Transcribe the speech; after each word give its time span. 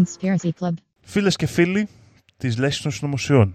The 0.00 0.24
Conspiracy 0.24 0.50
Club. 0.60 0.72
Φίλες 1.00 1.36
και 1.36 1.46
φίλοι 1.46 1.88
της 2.36 2.58
Λέσχης 2.58 2.82
των 2.82 2.90
Συνωμοσιών. 2.90 3.54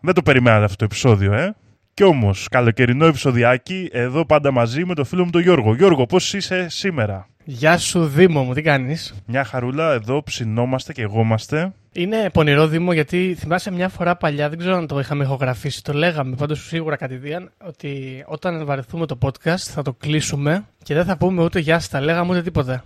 Δεν 0.00 0.14
το 0.14 0.22
περιμένατε 0.22 0.64
αυτό 0.64 0.76
το 0.76 0.84
επεισόδιο, 0.84 1.32
ε; 1.32 1.54
Κι 1.94 2.02
όμως, 2.04 2.48
καλοκαιρινό 2.50 3.06
επεισοδιάκι, 3.06 3.88
εδώ 3.92 4.26
πάντα 4.26 4.50
μαζί 4.52 4.84
με 4.84 4.94
το 4.94 5.04
φίλο 5.04 5.24
μου 5.24 5.30
τον 5.30 5.42
Γιώργο. 5.42 5.74
Γιώργο, 5.74 6.06
πώς 6.06 6.34
είσαι 6.34 6.68
σήμερα; 6.68 7.28
Γεια 7.44 7.78
σου 7.78 8.06
Δήμο 8.06 8.42
μου, 8.42 8.54
τι 8.54 8.62
κάνεις; 8.62 9.14
Μια 9.26 9.44
χαρούλα, 9.44 9.92
εδώ 9.92 10.22
ψινόμαστε 10.22 10.92
και 10.92 11.02
εγώ 11.02 11.20
είμαστε. 11.20 11.72
Είναι 11.92 12.30
πονηρό 12.32 12.66
Δήμο 12.66 12.92
γιατί 12.92 13.36
θυμάσαι 13.38 13.70
μια 13.70 13.88
φορά 13.88 14.16
παλιά, 14.16 14.48
δεν 14.48 14.58
ξέρω 14.58 14.76
αν 14.76 14.86
το 14.86 14.98
είχαμε 14.98 15.24
ηχογραφήσει, 15.24 15.82
το 15.82 15.92
λέγαμε 15.92 16.36
πάντως 16.36 16.66
σίγουρα 16.66 16.96
κατηδίαν, 16.96 17.50
ότι 17.66 18.24
όταν 18.26 18.64
βαρεθούμε 18.64 19.06
το 19.06 19.18
podcast 19.22 19.56
θα 19.56 19.82
το 19.82 19.92
κλείσουμε 19.92 20.64
και 20.82 20.94
δεν 20.94 21.04
θα 21.04 21.16
πούμε 21.16 21.42
ούτε 21.42 21.58
γεια 21.58 21.78
στα 21.78 22.00
λέγαμε 22.00 22.30
ούτε 22.30 22.42
τίποτα. 22.42 22.84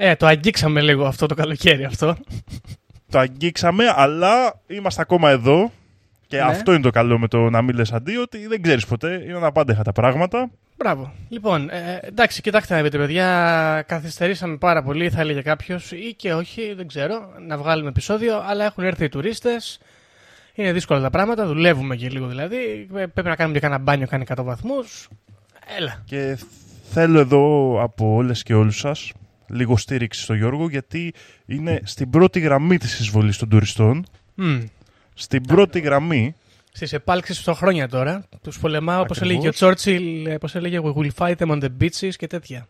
Ε, 0.00 0.14
το 0.16 0.26
αγγίξαμε 0.26 0.80
λίγο 0.80 1.04
αυτό 1.06 1.26
το 1.26 1.34
καλοκαίρι 1.34 1.84
αυτό. 1.84 2.16
Το 3.10 3.18
αγγίξαμε, 3.18 3.84
αλλά 3.94 4.60
είμαστε 4.66 5.02
ακόμα 5.02 5.30
εδώ. 5.30 5.72
Και 6.26 6.36
Ναι. 6.36 6.42
αυτό 6.42 6.72
είναι 6.72 6.82
το 6.82 6.90
καλό 6.90 7.18
με 7.18 7.28
το 7.28 7.50
να 7.50 7.62
μην 7.62 7.76
λες 7.76 7.92
αντί, 7.92 8.16
ότι 8.16 8.46
δεν 8.46 8.62
ξέρεις 8.62 8.86
ποτέ, 8.86 9.22
είναι 9.24 9.36
αναπάντεχα 9.36 9.82
τα 9.82 9.92
πράγματα. 9.92 10.50
Μπράβο. 10.76 11.12
Λοιπόν, 11.28 11.70
ε, 11.70 11.98
εντάξει, 12.02 12.40
κοιτάξτε 12.40 12.74
να 12.76 12.82
δείτε, 12.82 12.98
παιδιά. 12.98 13.84
Καθυστερήσαμε 13.86 14.56
πάρα 14.56 14.82
πολύ, 14.82 15.10
θα 15.10 15.20
έλεγε 15.20 15.40
κάποιος, 15.42 15.92
ή 15.92 16.14
και 16.16 16.34
όχι, 16.34 16.72
δεν 16.74 16.86
ξέρω, 16.88 17.32
να 17.46 17.56
βγάλουμε 17.58 17.88
επεισόδιο, 17.88 18.42
αλλά 18.46 18.64
έχουν 18.64 18.84
έρθει 18.84 19.04
οι 19.04 19.08
τουρίστες. 19.08 19.78
Είναι 20.54 20.72
δύσκολα 20.72 21.00
τα 21.00 21.10
πράγματα, 21.10 21.46
δουλεύουμε 21.46 21.96
και 21.96 22.08
λίγο 22.08 22.26
δηλαδή. 22.26 22.88
Ε, 22.96 23.06
Πρέπει 23.06 23.28
να 23.28 23.36
κάνουμε 23.36 23.58
και 23.58 23.66
κάνα 23.66 23.78
μπάνιο, 23.78 24.06
κάνει 24.06 24.24
100 24.28 24.42
βαθμούς. 24.44 25.08
Έλα. 25.78 26.02
Και 26.04 26.38
θέλω 26.90 27.18
εδώ 27.18 27.76
από 27.82 28.14
όλες 28.14 28.42
και 28.42 28.54
όλους 28.54 28.78
σας 28.78 29.12
λίγο 29.48 29.76
στήριξη 29.76 30.22
στο 30.22 30.34
Γιώργο, 30.34 30.68
γιατί 30.68 31.14
είναι 31.46 31.80
στην 31.84 32.10
πρώτη 32.10 32.40
γραμμή 32.40 32.78
της 32.78 32.98
εισβολής 32.98 33.36
των 33.38 33.48
τουριστών. 33.48 34.06
Μμ. 34.34 34.60
Στην 35.14 35.42
πρώτη 35.42 35.80
γραμμή. 35.80 36.34
Στις 36.72 36.92
επάλξεις 36.92 37.42
των 37.42 37.54
χρόνια 37.54 37.88
τώρα, 37.88 38.24
τους 38.42 38.58
πολεμάω 38.58 39.00
όπως 39.00 39.16
Ακριβώς. 39.16 39.34
έλεγε 39.36 39.48
ο 39.48 39.52
Τσόρτσιλ, 39.52 40.38
πώ 40.38 40.48
έλεγε, 40.58 40.80
We 40.82 40.92
will 40.94 41.10
fight 41.16 41.36
them 41.36 41.50
on 41.50 41.62
the 41.62 41.68
beaches 41.80 42.14
και 42.16 42.26
τέτοια. 42.26 42.68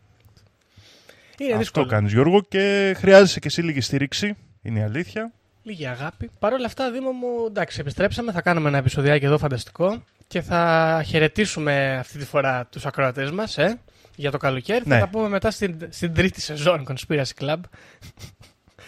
Είναι 1.39 1.49
Αυτό 1.51 1.59
δύσκολο. 1.59 1.87
κάνεις 1.87 2.13
Γιώργο 2.13 2.41
και 2.49 2.95
χρειάζεσαι 2.99 3.41
και 3.41 3.47
εσύ 3.47 3.63
λίγη 3.63 3.81
στήριξη. 3.81 4.35
Είναι 4.63 4.79
η 4.79 4.83
αλήθεια. 4.83 5.33
Λίγη 5.63 5.87
αγάπη. 5.87 6.31
Παρ' 6.39 6.53
όλα 6.53 6.67
αυτά, 6.67 6.91
Δήμο 6.91 7.11
μου, 7.11 7.27
εντάξει, 7.47 7.81
επιστρέψαμε. 7.81 8.33
Θα 8.33 8.41
κάνουμε 8.41 8.69
ένα 8.69 8.79
επεισοδιάκι 8.79 9.25
εδώ 9.25 9.39
φανταστικό 9.39 10.03
και 10.27 10.41
θα 10.41 11.03
χαιρετήσουμε 11.07 11.97
αυτή 11.99 12.19
τη 12.19 12.25
φορά 12.25 12.67
τους 12.73 12.87
ακροατές 12.87 13.31
μας 13.31 13.59
ε, 13.59 13.79
για 14.19 14.31
το 14.31 14.39
καλοκαίρι. 14.39 14.83
Ναι. 14.87 14.95
Θα 14.95 15.01
τα 15.01 15.09
πούμε 15.09 15.29
μετά 15.29 15.51
στην, 15.51 15.77
στην 15.89 16.15
τρίτη 16.15 16.41
σεζόν 16.41 16.85
Conspiracy 16.89 17.33
Club. 17.41 17.57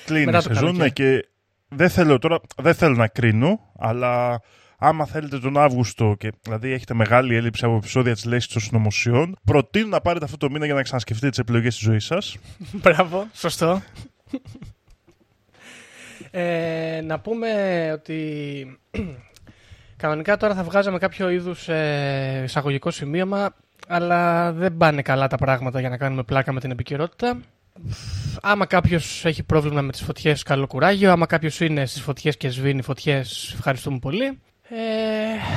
Κλείνει 0.04 0.24
Μετά 0.24 0.38
η 0.38 0.42
το 0.42 0.48
σεζόν 0.54 0.72
ναι, 0.72 0.78
καλοκαίρι. 0.78 1.20
και 1.20 1.28
δεν 1.68 1.90
θέλω 1.90 2.18
τώρα, 2.18 2.40
δεν 2.56 2.74
θέλω 2.74 2.94
να 2.94 3.08
κρίνω, 3.08 3.60
αλλά 3.78 4.42
άμα 4.78 5.06
θέλετε 5.06 5.38
τον 5.38 5.56
Αύγουστο 5.56 6.14
και 6.18 6.32
δηλαδή 6.42 6.72
έχετε 6.72 6.94
μεγάλη 6.94 7.34
έλλειψη 7.36 7.64
από 7.64 7.76
επεισόδια 7.76 8.12
της 8.12 8.24
Λέσχης 8.24 8.52
των 8.52 8.62
Συνωμοσιών, 8.62 9.36
προτείνω 9.44 9.88
να 9.88 10.00
πάρετε 10.00 10.24
αυτό 10.24 10.36
το 10.36 10.50
μήνα 10.50 10.64
για 10.64 10.74
να 10.74 10.82
ξανασκεφτείτε 10.82 11.28
τις 11.28 11.38
επιλογές 11.38 11.74
της 11.74 11.82
ζωής 11.84 12.04
σας. 12.04 12.36
Μπράβο, 12.82 13.26
σωστό. 13.32 13.82
ε, 16.30 17.00
να 17.04 17.20
πούμε 17.20 17.50
ότι 17.92 18.20
κανονικά 20.02 20.36
τώρα 20.36 20.54
θα 20.54 20.62
βγάζαμε 20.62 20.98
κάποιο 20.98 21.28
είδους 21.28 21.68
ε, 21.68 22.42
εισαγωγικό 22.44 22.90
σημείωμα 22.90 23.54
αλλά 23.90 24.52
δεν 24.52 24.76
πάνε 24.76 25.02
καλά 25.02 25.26
τα 25.26 25.36
πράγματα 25.36 25.80
για 25.80 25.88
να 25.88 25.96
κάνουμε 25.96 26.22
πλάκα 26.22 26.52
με 26.52 26.60
την 26.60 26.70
επικαιρότητα. 26.70 27.40
Άμα 28.42 28.66
κάποιος 28.66 29.24
έχει 29.24 29.42
πρόβλημα 29.42 29.80
με 29.80 29.92
τις 29.92 30.02
φωτιές, 30.02 30.42
καλό 30.42 30.66
κουράγιο. 30.66 31.10
Άμα 31.12 31.26
κάποιος 31.26 31.60
είναι 31.60 31.86
στις 31.86 32.02
φωτιές 32.02 32.36
και 32.36 32.48
σβήνει 32.48 32.82
φωτιές, 32.82 33.52
ευχαριστούμε 33.54 33.98
πολύ. 33.98 34.24
Ε, 34.68 34.76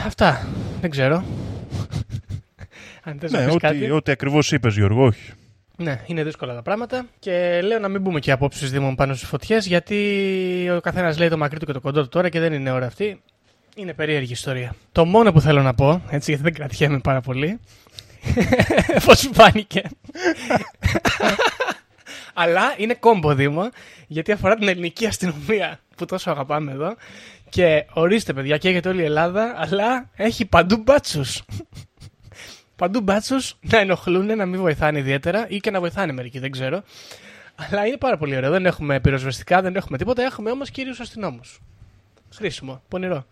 αυτά. 0.05 0.47
Δεν 0.81 0.89
ξέρω. 0.89 1.15
Αν 3.03 3.17
θες 3.19 3.31
να 3.31 3.39
ναι, 3.39 3.45
πεις 3.45 3.53
ό,τι, 3.53 3.61
κάτι. 3.61 3.91
ό,τι 3.91 4.11
ακριβώς 4.11 4.51
είπες 4.51 4.75
Γιώργο, 4.75 5.03
όχι. 5.03 5.31
Ναι, 5.77 6.01
είναι 6.05 6.23
δύσκολα 6.23 6.53
τα 6.53 6.61
πράγματα. 6.61 7.05
Και 7.19 7.61
λέω 7.63 7.79
να 7.79 7.87
μην 7.87 8.01
μπούμε 8.01 8.19
και 8.19 8.31
απόψεις 8.31 8.71
Δήμων 8.71 8.95
πάνω 8.95 9.13
στις 9.13 9.27
φωτιές, 9.27 9.67
γιατί 9.67 10.69
ο 10.77 10.79
καθένας 10.79 11.17
λέει 11.17 11.29
το 11.29 11.37
μακρύ 11.37 11.59
του 11.59 11.65
και 11.65 11.71
το 11.73 11.81
κοντό 11.81 12.01
του 12.01 12.09
τώρα 12.09 12.29
και 12.29 12.39
δεν 12.39 12.53
είναι 12.53 12.71
ώρα 12.71 12.85
αυτή. 12.85 13.21
Είναι 13.75 13.93
περίεργη 13.93 14.31
ιστορία. 14.31 14.75
Το 14.91 15.05
μόνο 15.05 15.31
που 15.31 15.41
θέλω 15.41 15.61
να 15.61 15.73
πω, 15.73 16.01
έτσι 16.09 16.31
γιατί 16.31 16.43
δεν 16.49 16.53
κρατιέμαι 16.53 16.99
πάρα 16.99 17.21
πολύ. 17.21 17.59
Πώς 19.05 19.19
σου 19.19 19.33
φάνηκε. 19.33 19.81
Αλλά 22.33 22.73
είναι 22.77 22.93
κόμπο 22.93 23.33
Δήμο, 23.33 23.69
γιατί 24.07 24.31
αφορά 24.31 24.55
την 24.55 24.67
ελληνική 24.67 25.05
αστυνομία 25.05 25.79
που 25.95 26.05
τόσο 26.05 26.31
αγαπάμε 26.31 26.71
εδώ. 26.71 26.95
Και 27.49 27.85
ορίστε, 27.93 28.33
παιδιά, 28.33 28.57
καίγεται 28.57 28.89
όλη 28.89 29.01
η 29.01 29.05
Ελλάδα, 29.05 29.53
αλλά 29.57 30.09
έχει 30.15 30.45
παντού 30.45 30.77
μπάτσους. 30.77 31.41
παντού 32.75 33.01
μπάτσους 33.01 33.57
να 33.61 33.77
ενοχλούν, 33.77 34.25
να 34.37 34.45
μην 34.45 34.59
βοηθάνε 34.59 34.99
ιδιαίτερα 34.99 35.45
ή 35.47 35.57
και 35.57 35.71
να 35.71 35.79
βοηθάνε 35.79 36.11
μερικοί, 36.11 36.39
δεν 36.39 36.51
ξέρω. 36.51 36.83
Αλλά 37.55 37.85
είναι 37.85 37.97
πάρα 37.97 38.17
πολύ 38.17 38.35
ωραίο. 38.35 38.51
Δεν 38.51 38.65
έχουμε 38.65 38.99
πυροσβεστικά, 38.99 39.61
δεν 39.61 39.75
έχουμε 39.75 39.97
τίποτα. 39.97 40.23
Έχουμε 40.23 40.51
όμως 40.51 40.69
κύριου 40.69 40.93
αστυνόμους. 40.99 41.59
Χρήσιμο, 42.35 42.81
πονηρό. 42.87 43.25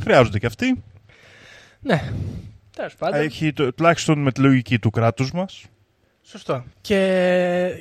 Χρειάζονται 0.00 0.38
και 0.38 0.46
αυτοί. 0.46 0.82
Ναι. 1.80 2.12
Τέλο 2.78 2.90
πάντων. 2.98 3.20
Έχει 3.20 3.52
το, 3.52 3.72
τουλάχιστον 3.72 4.18
με 4.18 4.32
τη 4.32 4.40
λογική 4.40 4.78
του 4.78 4.90
κράτους 4.90 5.32
μας. 5.32 5.64
Σωστό. 6.22 6.64
Και 6.80 6.98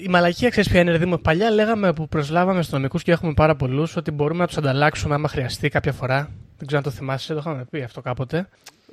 η 0.04 0.08
μαλακία, 0.08 0.50
ξέρεις 0.50 0.70
ποια 0.70 0.80
είναι, 0.80 0.92
ρε 0.92 0.98
Δήμο; 0.98 1.18
Παλιά 1.18 1.52
λέγαμε 1.52 1.94
που 1.94 2.08
προσλάβαμε 2.08 2.60
αστυνομικού 2.60 2.98
και 2.98 3.12
έχουμε 3.12 3.34
πάρα 3.34 3.56
πολλούς 3.56 3.96
ότι 3.96 4.12
μπορούμε 4.12 4.40
να 4.40 4.48
τους 4.48 4.58
ανταλλάξουμε 4.58 5.16
άμα 5.16 5.28
χρειαστεί 5.28 5.70
κάποια 5.70 5.92
φορά. 5.94 6.30
Δεν 6.58 6.68
ξέρω 6.68 6.78
αν 6.78 6.84
το 6.84 6.98
θυμάσαι, 6.98 7.34
το 7.34 7.40
είχαμε 7.40 7.66
πει 7.70 7.82
αυτό 7.82 8.02
κάποτε. 8.02 8.48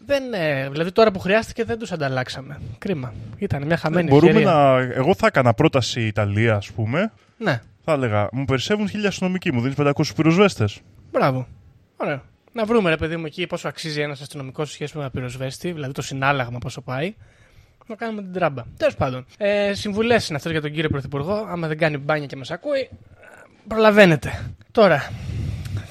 Δεν, 0.07 0.23
ε, 0.33 0.69
δηλαδή 0.71 0.93
τώρα 0.93 1.11
που 1.11 1.19
χρειάστηκε 1.19 1.65
δεν 1.65 1.79
τους 1.79 1.93
ανταλλάξαμε. 1.93 2.61
Κρίμα. 2.79 3.13
Ήταν 3.39 3.67
μια 3.67 3.77
χαμένη 3.77 4.09
Μπορούμε 4.09 4.31
ευκαιρία. 4.31 4.53
να... 4.53 4.79
Εγώ 4.79 5.15
θα 5.15 5.27
έκανα 5.27 5.55
πρόταση 5.55 6.01
Ιταλία, 6.07 6.55
ας 6.57 6.71
πούμε. 6.71 7.13
Ναι, 7.39 7.61
Θα 7.85 7.93
έλεγα, 7.93 8.29
μου 8.33 8.45
περισσεύουν 8.45 8.89
χίλια 8.89 9.09
αστυνομικοί, 9.09 9.53
μου 9.53 9.61
δίνεις 9.61 9.77
500 9.79 9.93
πυροσβέστες. 10.17 10.81
μπράβο. 11.13 11.47
Ωραίο. 11.97 12.23
Να 12.57 12.65
βρούμε, 12.65 12.91
ρε 12.91 12.97
παιδί 12.97 13.17
μου, 13.17 13.27
εκεί 13.27 13.47
πόσο 13.47 13.69
αξίζει 13.69 14.01
ένας 14.01 14.21
αστυνομικός 14.21 14.69
σε 14.69 14.75
σχέση 14.75 14.97
με 14.97 15.03
ένα 15.03 15.11
πυροσβέστη, 15.11 15.73
δηλαδή 15.73 15.93
το 15.93 16.03
συνάλλαγμα 16.03 16.59
πόσο 16.59 16.81
πάει. 16.81 17.15
Να 17.87 17.95
κάνουμε 17.95 18.23
την 18.23 18.33
τράμπα. 18.33 18.63
Τέλος 18.77 18.95
πάντων. 18.95 19.27
Ε, 19.39 19.75
Συμβουλές 19.75 20.29
είναι 20.29 20.37
αυτό 20.37 20.51
για 20.51 20.61
τον 20.61 20.73
κύριο 20.73 20.89
Πρωθυπουργό. 20.89 21.47
Άμα 21.49 21.69
δεν 21.69 21.79
κάνει 21.79 21.97
μπάνια 21.97 22.27
και 22.27 22.37
μας 22.37 22.51
ακούει, 22.51 22.89
προλαβαίνετε. 23.69 24.45
Τώρα, 24.71 25.11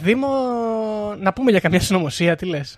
Δήμο, 0.01 0.28
να 1.19 1.34
πούμε 1.34 1.51
για 1.51 1.59
καμιά 1.59 1.79
συνωμοσία, 1.79 2.35
τι 2.35 2.46
λες; 2.46 2.78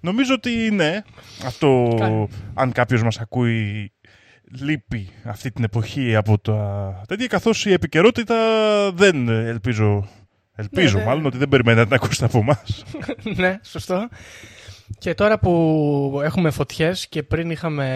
Νομίζω 0.00 0.34
ότι 0.34 0.70
ναι, 0.70 1.02
αυτό 1.44 1.96
Κάνει. 1.98 2.28
αν 2.54 2.72
κάποιος 2.72 3.02
μας 3.02 3.20
ακούει 3.20 3.92
λείπει 4.60 5.08
αυτή 5.24 5.50
την 5.50 5.64
εποχή 5.64 6.16
από 6.16 6.38
τα 6.38 7.02
τέτοια 7.08 7.26
καθώς 7.26 7.66
η 7.66 7.72
επικαιρότητα 7.72 8.36
δεν 8.92 9.28
ελπίζω, 9.28 10.08
ελπίζω 10.54 10.96
Ναι, 10.96 11.02
ναι. 11.02 11.08
μάλλον 11.08 11.26
ότι 11.26 11.36
δεν 11.36 11.48
περιμένετε 11.48 11.80
να 11.80 11.86
την 11.86 11.96
ακούσετε 11.96 12.24
από 12.24 12.38
εμάς. 12.38 12.84
ναι, 13.40 13.58
σωστό. 13.62 14.08
Και 14.98 15.14
τώρα 15.14 15.38
που 15.38 16.20
έχουμε 16.24 16.50
φωτιές 16.50 17.06
και 17.08 17.22
πριν 17.22 17.50
είχαμε 17.50 17.86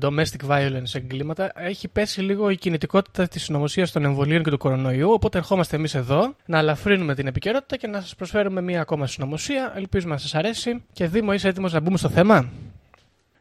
domestic 0.00 0.48
violence 0.48 0.94
εγκλήματα, 0.94 1.52
έχει 1.54 1.88
πέσει 1.88 2.20
λίγο 2.20 2.50
η 2.50 2.56
κινητικότητα 2.56 3.28
της 3.28 3.42
συνωμοσίας 3.42 3.92
των 3.92 4.04
εμβολίων 4.04 4.42
και 4.42 4.50
του 4.50 4.58
κορονοϊού, 4.58 5.10
οπότε 5.10 5.38
ερχόμαστε 5.38 5.76
εμείς 5.76 5.94
εδώ 5.94 6.34
να 6.46 6.58
αλαφρύνουμε 6.58 7.14
την 7.14 7.26
επικαιρότητα 7.26 7.76
και 7.76 7.86
να 7.86 8.00
σας 8.00 8.14
προσφέρουμε 8.14 8.60
μία 8.60 8.80
ακόμα 8.80 9.06
συνωμοσία. 9.06 9.72
Ελπίζουμε 9.76 10.12
να 10.12 10.18
σας 10.18 10.34
αρέσει. 10.34 10.82
Και 10.92 11.06
Δήμο, 11.06 11.32
είσαι 11.32 11.48
έτοιμος 11.48 11.72
να 11.72 11.80
μπούμε 11.80 11.98
στο 11.98 12.08
θέμα; 12.08 12.48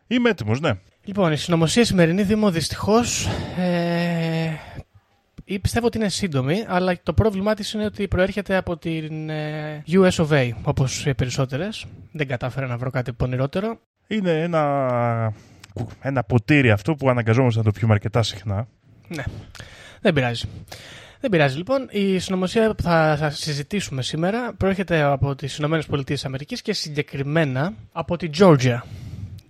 Είμαι 0.07 0.29
έτοιμος, 0.29 0.59
ναι. 0.59 0.71
Λοιπόν, 1.03 1.31
η 1.31 1.37
συνωμοσία 1.37 1.85
σημερινή 1.85 2.23
Δήμο 2.23 2.51
δυστυχώς 2.51 3.27
ε, 3.57 4.30
ή 5.51 5.59
πιστεύω 5.59 5.85
ότι 5.85 5.97
είναι 5.97 6.09
σύντομη, 6.09 6.65
αλλά 6.67 6.99
το 7.03 7.13
πρόβλημά 7.13 7.53
της 7.53 7.73
είναι 7.73 7.85
ότι 7.85 8.07
προέρχεται 8.07 8.55
από 8.55 8.77
την 8.77 9.29
ε, 9.29 9.83
US 9.87 10.11
of 10.11 10.27
A, 10.27 10.51
όπως 10.63 11.05
οι 11.05 11.13
περισσότερες. 11.13 11.85
Δεν 12.11 12.27
κατάφερα 12.27 12.67
να 12.67 12.77
βρω 12.77 12.89
κάτι 12.89 13.13
πονηρότερο. 13.13 13.79
Είναι 14.07 14.41
ένα, 14.41 15.33
ένα 16.01 16.23
ποτήρι 16.23 16.71
αυτό 16.71 16.95
που 16.95 17.09
αναγκαζόμαστε 17.09 17.59
να 17.59 17.65
το 17.65 17.71
πιούμε 17.71 17.93
αρκετά 17.93 18.23
συχνά. 18.23 18.67
Ναι, 19.07 19.23
δεν 20.01 20.13
πειράζει. 20.13 20.45
Δεν 21.19 21.29
πειράζει 21.29 21.57
λοιπόν. 21.57 21.87
Η 21.91 22.19
συνωμοσία 22.19 22.75
που 22.75 22.83
θα, 22.83 23.15
θα 23.19 23.29
συζητήσουμε 23.29 24.01
σήμερα 24.01 24.53
προέρχεται 24.57 25.01
από 25.01 25.35
τις 25.35 25.57
Ηνωμένες 25.57 25.85
Πολιτείες 25.85 26.25
Αμερικής 26.25 26.61
και 26.61 26.73
συγκεκριμένα 26.73 27.73
από 27.91 28.17
τη 28.17 28.29
Georgia. 28.37 28.79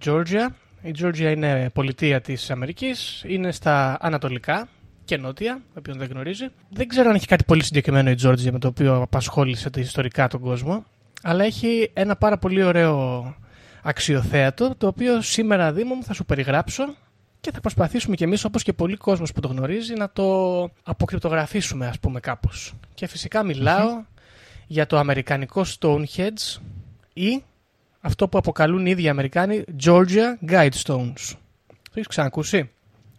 Georgia. 0.05 0.47
Η 0.81 0.93
Georgia 1.01 1.33
είναι 1.35 1.69
πολιτεία 1.73 2.21
της 2.21 2.51
Αμερικής, 2.51 3.23
είναι 3.27 3.51
στα 3.51 3.97
ανατολικά 4.01 4.67
και 5.11 5.17
νότια, 5.17 5.61
όποιον 5.77 5.97
δεν 5.97 6.07
γνωρίζει. 6.07 6.47
Δεν 6.69 6.87
ξέρω 6.87 7.09
αν 7.09 7.15
έχει 7.15 7.27
κάτι 7.27 7.43
πολύ 7.43 7.63
συγκεκριμένο 7.63 8.09
η 8.09 8.15
Georgia 8.23 8.51
με 8.51 8.59
το 8.59 8.67
οποίο 8.67 8.95
απασχόλησε 8.95 9.69
το 9.69 9.79
ιστορικά 9.79 10.27
τον 10.27 10.39
κόσμο, 10.39 10.85
αλλά 11.21 11.43
έχει 11.43 11.91
ένα 11.93 12.15
πάρα 12.15 12.37
πολύ 12.37 12.63
ωραίο 12.63 13.23
αξιοθέατο, 13.83 14.75
το 14.77 14.87
οποίο 14.87 15.21
σήμερα 15.21 15.71
Δήμο 15.71 15.95
μου 15.95 16.03
θα 16.03 16.13
σου 16.13 16.25
περιγράψω 16.25 16.95
και 17.41 17.51
θα 17.51 17.59
προσπαθήσουμε 17.59 18.15
κι 18.15 18.23
εμείς 18.23 18.43
όπως 18.43 18.63
και 18.63 18.73
πολλοί 18.73 18.97
κόσμος 18.97 19.31
που 19.31 19.39
το 19.39 19.47
γνωρίζει 19.47 19.93
να 19.93 20.09
το 20.09 20.61
αποκρυπτογραφήσουμε 20.83 21.87
ας 21.87 21.99
πούμε 21.99 22.19
κάπως. 22.19 22.73
Και 22.93 23.07
φυσικά 23.07 23.43
για 24.67 24.85
το 24.85 24.97
αμερικανικό 24.97 25.65
Stonehenge 25.79 26.61
ή 27.13 27.43
αυτό 28.01 28.27
που 28.27 28.37
αποκαλούν 28.37 28.85
οι 28.85 28.89
ίδιοι 28.91 29.09
Αμερικάνοι 29.09 29.63
Georgia 29.83 30.49
Guidestones. 30.49 31.35
Το 31.67 31.93
έχεις 31.93 32.07
ξανακούσει; 32.07 32.69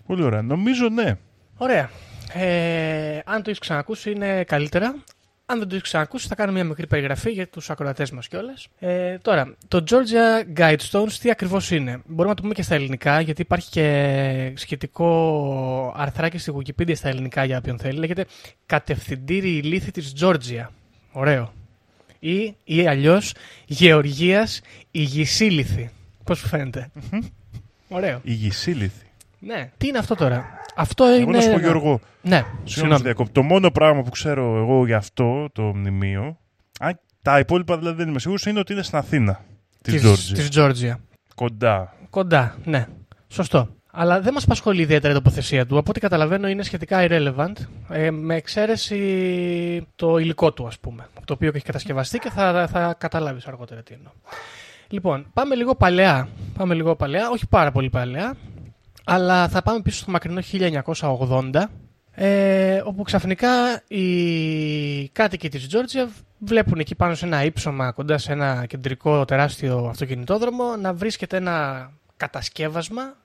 Πολύ 0.07 0.23
ωραία. 0.23 0.43
Νομίζω 0.43 0.89
ναι. 0.89 1.17
Ωραία. 1.63 1.91
Ε, 2.33 3.19
αν 3.25 3.43
το 3.43 3.51
έχεις 3.51 3.59
ξανακούσει 3.59 4.11
είναι 4.11 4.45
καλύτερα. 4.45 4.95
Αν 5.47 5.59
δεν 5.59 5.69
το 5.69 5.75
έχεις 5.75 5.89
ξανακούσει, 5.89 6.27
θα 6.29 6.35
κάνω 6.35 6.53
μια 6.53 6.65
μικρή 6.65 6.87
περιγραφή 6.87 7.31
για 7.31 7.49
τους 7.49 7.71
ακροατές 7.71 8.11
μας 8.11 8.29
κιόλας. 8.29 8.69
Ε, 8.79 9.19
τώρα, 9.19 9.55
το 9.69 9.85
Georgia 9.91 10.59
Guidestones 10.61 11.13
τι 11.21 11.31
ακριβώς 11.31 11.71
είναι; 11.71 12.03
Μπορούμε 12.07 12.29
να 12.29 12.35
το 12.35 12.43
πούμε 12.43 12.55
και 12.55 12.63
στα 12.63 12.75
ελληνικά, 12.75 13.21
γιατί 13.21 13.41
υπάρχει 13.41 13.71
και 13.71 14.53
σχετικό 14.57 15.95
αρθράκι 15.97 16.39
στη 16.39 16.53
Wikipedia 16.57 16.97
στα 16.97 17.09
ελληνικά 17.09 17.45
για 17.45 17.59
όποιον 17.59 17.79
θέλει. 17.79 17.99
Λέγεται 17.99 18.27
Κατευθυντήρη 18.67 19.63
λύθη 19.63 19.91
της 19.91 20.13
Georgia. 20.21 20.67
Ωραίο. 21.13 21.53
Ή, 22.19 22.55
ή 22.65 22.87
αλλιώς 22.87 23.35
Γεωργίας 23.67 24.61
Υγισίληθη. 24.91 25.91
Πώς 26.25 26.39
σου 26.39 26.49
φαίνεται. 26.49 26.91
Ωραίο. 27.89 28.21
Υγισίληθη. 28.23 29.07
Ναι. 29.45 29.71
Τι 29.77 29.87
είναι 29.87 29.99
αυτό 29.99 30.15
τώρα; 30.15 30.45
Αυτό 30.77 31.05
εγώ 31.05 31.23
είναι. 31.23 31.37
να 31.37 31.41
σου 31.41 31.51
πω, 31.51 31.59
Γιώργο. 31.59 32.01
Ναι, 32.23 32.45
συγγνώμη. 32.65 33.13
Το 33.33 33.43
μόνο 33.43 33.71
πράγμα 33.71 34.03
που 34.03 34.11
ξέρω 34.11 34.57
εγώ 34.57 34.87
για 34.87 34.97
αυτό 34.97 35.49
το 35.53 35.63
μνημείο. 35.63 36.39
Αν 36.81 37.01
τα 37.23 37.39
υπόλοιπα 37.39 37.79
δηλαδή 37.79 37.97
δεν 37.97 38.09
είμαι 38.09 38.19
σίγουρος, 38.19 38.47
είναι 38.47 38.59
ότι 38.59 38.73
είναι 38.73 38.83
στην 38.83 38.99
Αθήνα. 38.99 39.41
Της 39.83 40.49
Τζόρτζια. 40.49 41.01
Κοντά. 41.35 41.95
Κοντά, 42.11 42.57
ναι. 42.65 42.87
Σωστό. 43.29 43.69
Αλλά 43.95 44.21
δεν 44.21 44.33
μας 44.33 44.45
απασχολεί 44.45 44.83
ιδιαίτερα 44.83 45.13
η 45.13 45.17
τοποθεσία 45.17 45.67
του. 45.67 45.79
Από 45.79 45.91
ό,τι 45.91 46.01
καταλαβαίνω 46.01 46.49
είναι 46.49 46.63
σχετικά 46.63 47.07
irrelevant. 47.09 47.53
Ε, 47.91 48.11
με 48.11 48.35
εξαίρεση 48.35 49.87
το 49.95 50.19
υλικό 50.19 50.53
του, 50.53 50.67
ας 50.67 50.79
πούμε. 50.79 51.09
Το 51.25 51.33
οποίο 51.33 51.51
έχει 51.55 51.65
κατασκευαστεί 51.65 52.19
και 52.19 52.31
θα, 52.31 52.67
θα 52.71 52.95
καταλάβεις 52.99 53.47
αργότερα 53.47 53.83
τι 53.83 53.95
εννοώ. 53.95 54.13
Λοιπόν, 54.89 55.27
πάμε 55.33 55.55
λίγο 55.55 55.75
παλαιά. 55.75 56.29
Πάμε 56.59 56.75
λίγο 56.75 56.97
παλαιά, 56.97 57.31
όχι 57.31 57.47
πάρα 57.49 57.71
πολύ 57.73 57.91
παλαιά. 57.91 58.37
Αλλά 59.05 59.49
θα 59.49 59.63
πάμε 59.63 59.81
πίσω 59.81 59.97
στο 59.97 60.11
μακρινό 60.11 60.41
1980, 60.93 61.71
ε, 62.15 62.83
όπου 62.85 63.03
ξαφνικά 63.03 63.83
οι 63.89 65.09
κάτοικοι 65.09 65.49
της 65.49 65.69
Τζόρτζια 65.69 66.09
βλέπουν 66.39 66.79
εκεί 66.79 66.95
πάνω 66.95 67.15
σε 67.15 67.27
ένα 67.27 67.45
ύψωμα 67.45 67.93
κοντά 67.93 68.19
σε 68.19 68.33
ένα 68.33 68.67
κεντρικό 68.67 69.25
τεράστιο 69.25 69.87
αυτοκινητόδρομο 69.91 70.77
να 70.77 70.95
βρίσκεται 70.95 71.37
ένα 71.37 71.91
κατασκεύασμα 72.17 73.17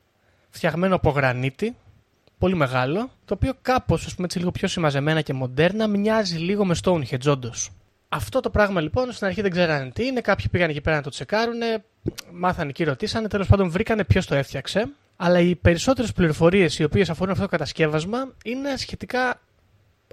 φτιαγμένο 0.50 0.96
από 0.96 1.10
γρανίτη, 1.10 1.76
πολύ 2.38 2.56
μεγάλο, 2.56 3.10
το 3.26 3.34
οποίο 3.34 3.54
κάπως, 3.62 4.06
ας 4.06 4.14
πούμε 4.16 4.26
έτσι 4.26 4.38
λίγο 4.40 4.52
πιο 4.52 4.68
συμμαζεμένα 4.68 5.22
και 5.22 5.34
μοντέρνα, 5.34 5.88
μοιάζει 5.88 6.38
λίγο 6.38 6.66
με 6.66 6.76
Stonehenge 6.84 7.28
όντως. 7.28 7.72
Αυτό 8.10 8.40
το 8.40 8.50
πράγμα 8.50 8.82
λοιπόν 8.82 9.12
στην 9.12 9.28
αρχή 9.28 9.42
δεν 9.42 9.52
ξέρανε 9.52 9.92
τι 9.92 10.06
είναι. 10.06 10.22
Κάποιοι 10.22 10.48
πήγαν 10.52 10.70
εκεί 10.70 10.82
πέρα 10.82 10.96
να 10.96 11.02
το 11.02 11.10
τσεκάρουν, 11.10 11.60
μάθανε 12.32 12.72
και 12.72 12.84
ρωτήσανε. 12.84 13.28
Τέλος 13.28 13.48
πάντων 13.48 13.70
βρήκανε 13.70 14.04
ποιος 14.04 14.26
το 14.26 14.36
έφτιαξε. 14.36 14.90
Αλλά 15.18 15.40
οι 15.40 15.56
περισσότερες 15.56 16.12
πληροφορίες 16.12 16.80
οι 16.80 16.84
οποίες 16.84 17.10
αφορούν 17.10 17.32
αυτό 17.32 17.44
το 17.44 17.50
κατασκεύασμα 17.50 18.34
είναι 18.44 18.76
σχετικά 18.78 19.42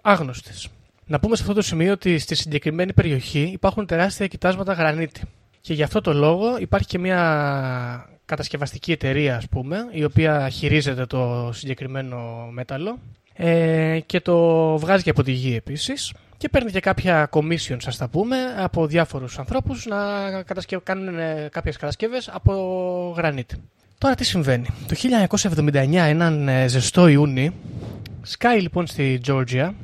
άγνωστες. 0.03 0.69
Να 1.07 1.21
πούμε 1.21 1.37
σε 1.37 1.43
αυτό 1.43 1.55
το 1.55 1.63
σημείο 1.63 1.93
ότι 1.93 2.19
στη 2.19 2.35
συγκεκριμένη 2.35 2.93
περιοχή 2.93 3.51
υπάρχουν 3.53 3.87
τεράστια 3.87 4.27
κοιτάσματα 4.27 4.73
γρανίτη. 4.73 5.23
Και 5.61 5.75
γι' 5.75 5.83
αυτό 5.83 6.01
το 6.01 6.13
λόγο 6.13 6.59
υπάρχει 6.59 6.87
και 6.87 6.99
μια 6.99 8.09
κατασκευαστική 8.25 8.93
εταιρεία, 8.93 9.37
ας 9.37 9.49
πούμε, 9.49 9.79
η 9.91 10.05
οποία 10.05 10.49
χειρίζεται 10.49 11.07
το 11.07 11.51
συγκεκριμένο 11.53 12.49
μέταλλο 12.51 12.99
ε, 13.35 14.01
και 14.07 14.21
το 14.21 14.39
βγάζει 14.79 15.03
και 15.03 15.11
από 15.11 15.23
τη 15.23 15.33
γη 15.33 15.55
επίσης 15.57 16.13
και 16.37 16.49
παίρνει 16.49 16.71
και 16.71 16.81
κάποια 16.81 17.29
commission, 17.33 17.77
σας 17.79 17.97
τα 17.97 18.09
πούμε, 18.09 18.37
από 18.57 18.87
διάφορους 18.87 19.39
ανθρώπους 19.39 19.87
να 19.87 19.97
κάνουν 20.83 21.19
ε, 21.19 21.49
κάποιες 21.53 21.77
κατασκευές 21.77 22.29
από 22.29 23.15
γρανίτη. 23.17 23.57
Τώρα 24.05 24.17
τι 24.17 24.25
συμβαίνει. 24.25 24.67
Το 24.89 24.95
1979, 25.51 25.93
έναν 25.93 26.49
ε, 26.49 26.69
ζεστό 26.69 27.09
Ιούνι, 27.09 27.51
σκάει 28.23 28.61
λοιπόν 28.61 28.87
στη 28.87 29.19
Τζόρτζια 29.23 29.75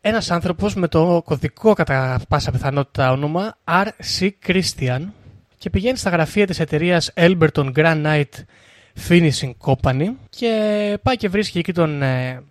ένας 0.00 0.30
άνθρωπος 0.30 0.74
με 0.74 0.88
το 0.88 1.22
κωδικό 1.24 1.72
κατά 1.72 2.20
πάσα 2.28 2.50
πιθανότητα 2.50 3.12
όνομα 3.12 3.56
R.C. 3.64 4.30
Christian 4.46 5.00
και 5.58 5.70
πηγαίνει 5.70 5.96
στα 5.96 6.10
γραφεία 6.10 6.46
της 6.46 6.60
εταιρείας 6.60 7.12
Elberton 7.14 7.72
Granite 7.74 8.24
Finishing 9.08 9.52
Company 9.64 10.06
και 10.28 10.98
πάει 11.02 11.16
και 11.16 11.28
βρίσκει 11.28 11.58
εκεί 11.58 11.72
τον 11.72 12.02
ε, 12.02 12.42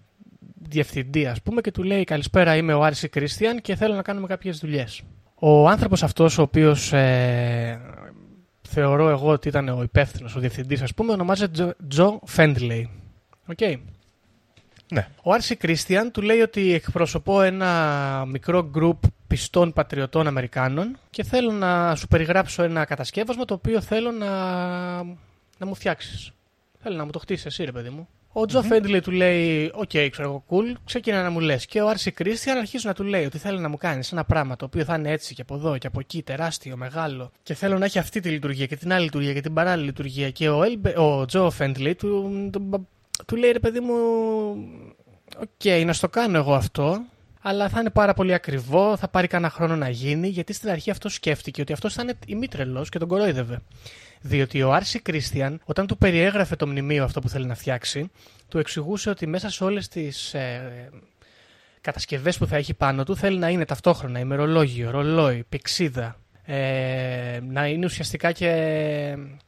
διευθυντή 0.56 1.26
ας 1.26 1.42
πούμε 1.42 1.62
και 1.62 1.72
του 1.72 1.84
λέει 1.84 2.04
καλησπέρα 2.04 2.56
είμαι 2.56 2.74
ο 2.74 2.86
R.C. 2.86 3.06
Christian 3.18 3.58
και 3.62 3.76
θέλω 3.76 3.96
να 3.96 4.02
κάνουμε 4.02 4.28
κάποιες 4.28 4.58
δουλειές. 4.58 5.02
Ο 5.36 5.68
άνθρωπος 5.68 6.04
αυτός 6.04 6.38
ο 6.38 6.42
οποίος 6.42 6.94
ε, 6.94 7.80
θεωρώ 8.70 9.10
εγώ 9.10 9.30
ότι 9.30 9.48
ήταν 9.48 9.70
ο 9.70 9.82
υπεύθυνος, 9.82 10.36
ο 10.36 10.40
διευθυντής, 10.40 10.82
ας 10.82 10.94
πούμε, 10.94 11.12
ονομάζεται 11.12 11.76
Τζο 11.88 12.20
Φέντλεϊ. 12.26 12.90
Οκ. 13.48 13.60
Ναι. 14.90 15.08
Ο 15.24 15.34
R.C. 15.34 15.56
Christian 15.56 16.12
του 16.12 16.22
λέει 16.22 16.40
ότι 16.40 16.74
εκπροσωπώ 16.74 17.42
ένα 17.42 18.26
μικρό 18.28 18.70
γκρουπ 18.70 19.04
πιστών 19.28 19.74
πατριωτών 19.74 20.28
Αμερικάνων 20.28 20.98
και 21.10 21.24
θέλω 21.24 21.52
να 21.52 21.96
σου 21.96 22.08
περιγράψω 22.08 22.64
ένα 22.64 22.86
κατασκεύασμα 22.86 23.46
το 23.46 23.54
οποίο 23.54 23.82
θέλω 23.82 24.12
να, 24.12 24.30
να 25.58 25.66
μου 25.66 25.76
φτιάξεις. 25.76 26.32
Θέλω 26.80 26.96
να 26.96 27.06
μου 27.06 27.12
το 27.12 27.20
χτίσεις 27.20 27.46
εσύ, 27.46 27.64
ρε 27.64 27.72
παιδί 27.72 27.90
μου. 27.90 28.08
Ο 28.40 28.46
Τζο 28.46 28.64
mm 28.70 29.00
του 29.04 29.12
λέει: 29.12 29.72
OK, 29.74 29.90
okay, 29.94 30.08
ξέρω 30.12 30.28
εγώ, 30.28 30.44
cool, 30.50 30.76
ξεκινά 30.86 31.24
να 31.24 31.30
μου 31.30 31.40
λες. 31.40 31.66
Και 31.66 31.82
ο 31.82 31.88
R.C. 31.88 32.12
Christian 32.12 32.58
αρχίζει 32.58 32.88
να 32.88 32.94
του 32.94 33.04
λέει 33.04 33.26
ότι 33.26 33.38
θέλει 33.38 33.60
να 33.60 33.70
μου 33.70 33.78
κάνεις 33.78 34.12
ένα 34.12 34.24
πράγμα 34.24 34.56
το 34.56 34.66
οποίο 34.66 34.84
θα 34.84 34.96
είναι 34.96 35.12
έτσι 35.12 35.34
και 35.34 35.42
από 35.42 35.56
εδώ 35.56 35.78
και 35.78 35.88
από 35.88 36.00
εκεί, 36.00 36.22
τεράστιο, 36.22 36.78
μεγάλο. 36.78 37.32
Και 37.44 37.54
θέλω 37.54 37.78
να 37.78 37.86
έχει 37.86 38.00
αυτή 38.00 38.20
τη 38.20 38.30
λειτουργία 38.30 38.66
και 38.66 38.76
την 38.76 38.94
άλλη 38.94 39.04
λειτουργία 39.04 39.34
και 39.34 39.42
την 39.42 39.54
παράλληλη 39.54 39.86
λειτουργία. 39.86 40.32
Και 40.32 40.50
ο, 40.50 40.64
Ελμπε, 40.64 41.00
ο 41.00 41.26
Τζο 41.26 41.50
Φέντλι 41.50 41.96
του, 41.96 42.32
του, 42.52 42.88
του, 43.26 43.36
λέει: 43.36 43.52
Ρε 43.52 43.60
παιδί 43.60 43.80
μου, 43.80 43.96
OK, 45.38 45.50
okay, 45.64 45.84
να 45.86 45.94
στο 45.94 46.10
κάνω 46.10 46.38
εγώ 46.38 46.54
αυτό. 46.54 47.02
Αλλά 47.42 47.70
θα 47.70 47.80
είναι 47.80 47.90
πάρα 47.90 48.14
πολύ 48.14 48.34
ακριβό, 48.34 48.98
θα 48.98 49.08
πάρει 49.08 49.28
κανένα 49.28 49.52
χρόνο 49.52 49.76
να 49.76 49.90
γίνει, 49.90 50.28
γιατί 50.28 50.54
στην 50.54 50.70
αρχή 50.70 50.92
αυτός 50.92 51.14
σκέφτηκε 51.14 51.62
ότι 51.62 51.74
αυτός 51.74 51.94
θα 51.94 52.02
είναι 52.02 52.14
ημίτρελος 52.26 52.90
και 52.90 53.00
τον 53.00 53.08
κορόιδευε. 53.08 53.62
Διότι 54.22 54.62
ο 54.62 54.74
Άρση 54.74 55.00
Κρίστιαν, 55.00 55.62
όταν 55.66 55.88
του 55.88 55.98
περιέγραφε 55.98 56.56
το 56.56 56.68
μνημείο 56.68 57.04
αυτό 57.04 57.20
που 57.20 57.30
θέλει 57.30 57.46
να 57.46 57.56
φτιάξει, 57.56 58.12
του 58.50 58.58
εξηγούσε 58.58 59.10
ότι 59.10 59.28
μέσα 59.28 59.50
σε 59.50 59.64
όλες 59.64 59.88
τις 59.88 60.34
ε, 60.34 60.90
κατασκευές 61.82 62.38
που 62.38 62.48
θα 62.48 62.56
έχει 62.56 62.74
πάνω 62.74 63.04
του 63.04 63.16
θέλει 63.16 63.38
να 63.38 63.50
είναι 63.50 63.66
ταυτόχρονα 63.66 64.20
ημερολόγιο, 64.20 64.90
ρολόι, 64.90 65.44
πηξίδα. 65.50 66.20
Ε, 66.44 67.40
να 67.48 67.68
είναι 67.68 67.86
ουσιαστικά 67.86 68.32
και 68.32 68.48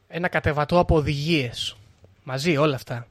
ένα 0.08 0.28
κατεβατό 0.28 0.78
από 0.78 0.96
οδηγίες. 0.96 1.76
Μαζί 2.22 2.56
όλα 2.56 2.74
αυτά. 2.74 3.06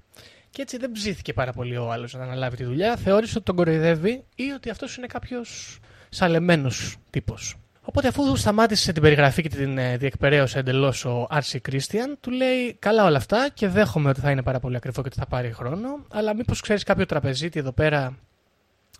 Και 0.50 0.62
έτσι 0.62 0.78
δεν 0.78 0.92
ψήθηκε 0.92 1.34
πάρα 1.34 1.52
πολύ 1.52 1.78
ο 1.78 1.92
άλλος 1.92 2.14
να 2.14 2.24
αναλάβει 2.24 2.56
τη 2.56 2.64
δουλειά. 2.64 2.96
Θεώρησε 2.96 3.34
ότι 3.36 3.46
τον 3.46 3.56
κοροϊδεύει 3.56 4.24
ή 4.36 4.50
ότι 4.52 4.70
αυτός 4.70 4.96
είναι 4.98 5.08
κάποιος 5.08 5.80
σαλεμένος 6.10 6.96
τύπος. 7.10 7.56
Οπότε 7.82 8.08
αφού 8.08 8.36
σταμάτησε 8.36 8.92
την 8.92 9.02
περιγραφή 9.02 9.42
και 9.42 9.50
την 9.50 9.78
ε, 9.78 9.98
διεκπαιρέωσε 9.98 10.60
εντελώς 10.60 11.06
ο 11.06 11.28
Άρσι 11.30 11.60
Κρίστιαν, 11.60 12.18
του 12.22 12.32
λέει 12.32 12.76
καλά 12.80 13.06
όλα 13.06 13.18
αυτά 13.18 13.50
και 13.54 13.68
δέχομαι 13.68 14.10
ότι 14.10 14.20
θα 14.20 14.32
είναι 14.32 14.44
πάρα 14.44 14.60
πολύ 14.60 14.76
ακριβό 14.76 15.02
και 15.02 15.08
ότι 15.08 15.20
θα 15.20 15.26
πάρει 15.26 15.54
χρόνο, 15.54 16.00
αλλά 16.12 16.36
μήπως 16.36 16.62
ξέρεις 16.62 16.84
κάποιο 16.84 17.06
τραπεζίτη 17.06 17.60
εδώ 17.60 17.72
πέρα 17.72 18.18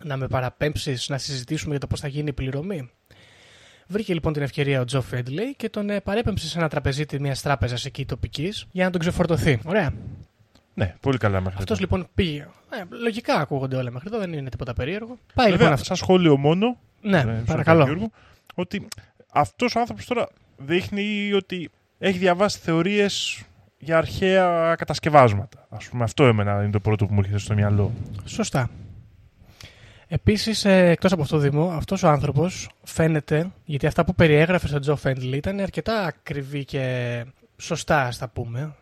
να 0.04 0.16
με 0.16 0.26
παραπέμψεις 0.26 1.08
να 1.08 1.18
συζητήσουμε 1.18 1.70
για 1.70 1.80
το 1.80 1.86
πώς 1.86 2.00
θα 2.00 2.08
γίνει 2.08 2.28
η 2.28 2.32
πληρωμή; 2.32 2.90
Βρήκε 3.86 4.14
λοιπόν 4.14 4.32
την 4.32 4.42
ευκαιρία 4.42 4.80
ο 4.80 4.84
Τζο 4.84 5.00
Φέντλεϊ 5.00 5.54
και 5.56 5.68
τον 5.68 5.90
ε, 5.90 6.00
παρέπεμψε 6.00 6.48
σε 6.48 6.58
ένα 6.58 6.68
τραπεζίτη 6.68 7.20
μιας 7.20 7.42
τράπεζας 7.42 7.84
εκεί 7.84 8.06
τοπικής 8.06 8.66
για 8.70 8.84
να 8.84 8.90
τον 8.90 9.00
ξεφορτωθεί. 9.00 9.58
Ωραία. 9.64 9.92
Ναι, 10.74 10.94
πολύ 11.00 11.18
καλά 11.18 11.40
μέχρι 11.40 11.58
Αυτός 11.58 11.80
λοιπόν 11.80 12.06
πήγε. 12.14 12.46
Ε, 12.70 12.82
λογικά 13.02 13.34
ακούγονται 13.34 13.76
όλα 13.76 13.90
μέχρι 13.90 14.08
εδώ, 14.12 14.18
δεν 14.18 14.32
είναι 14.32 14.48
τίποτα 14.48 14.74
περίεργο. 14.74 15.18
Πάει 15.34 15.50
Βέβαια, 15.50 15.68
λοιπόν 15.68 15.84
Σαν 15.84 15.96
σχόλιο 15.96 16.36
μόνο. 16.36 16.76
Ναι, 17.00 17.18
ε, 17.18 17.42
παρακαλώ 17.46 18.10
ότι 18.54 18.88
αυτός 19.32 19.74
ο 19.74 19.80
άνθρωπος 19.80 20.06
τώρα 20.06 20.28
δείχνει 20.56 21.32
ότι 21.32 21.70
έχει 21.98 22.18
διαβάσει 22.18 22.58
θεωρίες 22.58 23.42
για 23.78 23.98
αρχαία 23.98 24.74
κατασκευάσματα. 24.78 25.66
Ας 25.68 25.88
πούμε 25.88 26.04
αυτό 26.04 26.24
εμένα 26.24 26.62
είναι 26.62 26.70
το 26.70 26.80
πρώτο 26.80 27.06
που 27.06 27.14
μου 27.14 27.20
έρχεται 27.20 27.38
στο 27.38 27.54
μυαλό. 27.54 27.92
Σωστά. 28.24 28.70
Επίσης, 30.12 30.64
ε, 30.64 30.88
εκτός 30.90 31.12
από 31.12 31.22
αυτό, 31.22 31.38
Δήμο, 31.38 31.70
αυτός 31.70 32.02
ο 32.02 32.08
άνθρωπος 32.08 32.68
φαίνεται, 32.82 33.50
γιατί 33.64 33.86
αυτά 33.86 34.04
που 34.04 34.14
περιέγραφε 34.14 34.66
στον 34.66 34.80
Τζο 34.80 34.96
Φέντλι 34.96 35.36
ήταν 35.36 35.60
αρκετά 35.60 36.04
ακριβή 36.04 36.64
και 36.64 37.24
σωστά, 37.56 38.02
ας 38.02 38.18
τα 38.18 38.28
πούμε. 38.28 38.74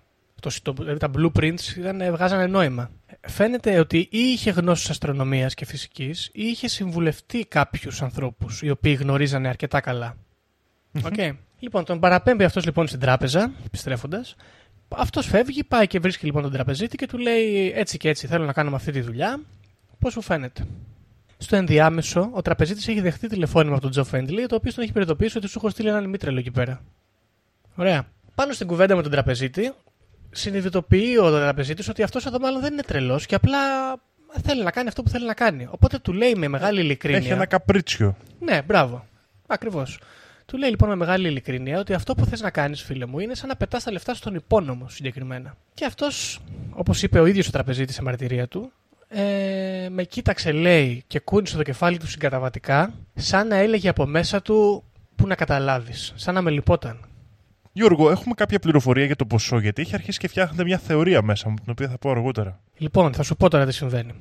Το, 0.62 0.72
δηλαδή 0.72 0.98
τα 0.98 1.10
blueprints 1.16 1.76
ήταν, 1.76 2.02
βγάζανε 2.10 2.46
νόημα. 2.46 2.90
Φαίνεται 3.20 3.78
ότι 3.78 3.98
ή 3.98 4.08
είχε 4.10 4.50
γνώσεις 4.50 4.90
αστρονομίας 4.90 5.54
και 5.54 5.64
φυσικής 5.64 6.26
ή 6.26 6.42
είχε 6.42 6.68
συμβουλευτεί 6.68 7.46
κάποιους 7.46 8.02
ανθρώπους 8.02 8.62
οι 8.62 8.70
οποίοι 8.70 8.96
γνωρίζανε 9.00 9.48
αρκετά 9.48 9.80
καλά. 9.80 10.16
Okay. 11.02 11.32
Λοιπόν, 11.58 11.84
τον 11.84 12.00
παραπέμπει 12.00 12.44
αυτός 12.44 12.64
λοιπόν 12.64 12.86
στην 12.86 13.00
τράπεζα, 13.00 13.52
επιστρέφοντας, 13.66 14.36
Αυτός 14.88 15.26
φεύγει, 15.26 15.64
πάει 15.64 15.86
και 15.86 15.98
βρίσκει 15.98 16.24
λοιπόν 16.24 16.42
τον 16.42 16.52
τραπεζίτη 16.52 16.96
και 16.96 17.06
του 17.06 17.18
λέει 17.18 17.72
έτσι 17.74 17.96
και 17.96 18.08
έτσι 18.08 18.26
θέλω 18.26 18.44
να 18.44 18.52
κάνουμε 18.52 18.76
αυτή 18.76 18.92
τη 18.92 19.00
δουλειά. 19.00 19.40
Πώς 19.98 20.12
σου 20.12 20.20
φαίνεται; 20.20 20.66
Στο 21.38 21.56
ενδιάμεσο, 21.56 22.30
ο 22.32 22.42
τραπεζίτης 22.42 22.88
έχει 22.88 23.00
δεχτεί 23.00 23.28
τηλεφώνημα 23.28 23.72
από 23.72 23.82
τον 23.82 23.90
Τζο 23.90 24.04
Φέντλι, 24.04 24.46
το 24.46 24.54
οποίο 24.54 24.72
τον 24.72 24.82
έχει 24.82 24.92
προειδοποιήσει 24.92 25.38
ότι 25.38 25.48
σου 25.48 25.58
έχω 25.58 25.68
στείλει 25.68 25.88
έναν 25.88 26.08
μήτρελο 26.08 26.38
εκεί 26.38 26.50
πέρα. 26.50 26.82
Ωραία. 27.74 28.06
Πάνω 28.34 28.52
στην 28.52 28.66
κουβέντα 28.66 28.96
με 28.96 29.02
τον 29.02 29.10
τραπεζίτη, 29.10 29.72
συνειδητοποιεί 30.30 31.18
ο 31.22 31.30
τραπεζίτη 31.30 31.90
ότι 31.90 32.02
αυτός 32.02 32.26
εδώ 32.26 32.38
μάλλον 32.38 32.60
δεν 32.60 32.72
είναι 32.72 32.82
τρελός 32.82 33.26
και 33.26 33.34
απλά 33.34 33.58
θέλει 34.42 34.62
να 34.62 34.70
κάνει 34.70 34.88
αυτό 34.88 35.02
που 35.02 35.08
θέλει 35.08 35.26
να 35.26 35.34
κάνει. 35.34 35.68
Οπότε 35.70 35.98
του 35.98 36.12
λέει 36.12 36.34
με 36.34 36.48
μεγάλη 36.48 36.80
ειλικρίνεια. 36.80 37.18
Έχει 37.18 37.28
ένα 37.28 37.46
καπρίτσιο. 37.46 38.16
Ναι, 38.40 38.62
μπράβο. 38.62 39.06
Ακριβώς. 39.46 39.98
Του 40.46 40.56
λέει 40.56 40.70
λοιπόν 40.70 40.88
με 40.88 40.94
μεγάλη 40.94 41.28
ειλικρίνεια 41.28 41.78
ότι 41.78 41.94
αυτό 41.94 42.14
που 42.14 42.24
θες 42.24 42.40
να 42.40 42.50
κάνεις, 42.50 42.82
φίλε 42.82 43.06
μου, 43.06 43.18
είναι 43.18 43.34
σαν 43.34 43.48
να 43.48 43.56
πετάς 43.56 43.84
τα 43.84 43.92
λεφτά 43.92 44.14
στον 44.14 44.34
υπόνομο 44.34 44.88
συγκεκριμένα. 44.88 45.56
Και 45.74 45.84
αυτός, 45.84 46.40
όπως 46.70 47.02
είπε 47.02 47.20
ο 47.20 47.26
ίδιος 47.26 47.48
ο 47.48 47.50
τραπεζίτης 47.50 47.94
σε 47.94 48.02
μαρτυρία 48.02 48.48
του, 48.48 48.72
ε, 49.08 49.88
με 49.90 50.04
κοίταξε, 50.04 50.52
λέει, 50.52 51.04
και 51.06 51.18
κούνησε 51.18 51.56
το 51.56 51.62
κεφάλι 51.62 51.98
του 51.98 52.06
συγκαταβατικά, 52.06 52.94
σαν 53.14 53.46
να 53.46 53.56
έλεγε 53.56 53.88
από 53.88 54.06
μέσα 54.06 54.42
του 54.42 54.84
που 55.16 55.26
να 55.26 55.34
καταλάβεις, 55.34 56.12
σαν 56.16 56.34
να 56.34 56.42
με 56.42 56.50
λυπόταν. 56.50 57.07
Γιώργο, 57.78 58.10
έχουμε 58.10 58.34
κάποια 58.34 58.58
πληροφορία 58.58 59.04
για 59.04 59.16
το 59.16 59.26
ποσό, 59.26 59.58
γιατί 59.58 59.82
έχει 59.82 59.94
αρχίσει 59.94 60.18
και 60.18 60.28
φτιάχνετε 60.28 60.64
μια 60.64 60.78
θεωρία 60.78 61.22
μέσα 61.22 61.48
μου, 61.48 61.54
την 61.54 61.70
οποία 61.70 61.88
θα 61.88 61.98
πω 61.98 62.10
αργότερα. 62.10 62.60
Λοιπόν, 62.76 63.12
θα 63.12 63.22
σου 63.22 63.36
πω 63.36 63.48
τώρα 63.50 63.66
τι 63.66 63.72
συμβαίνει. 63.72 64.12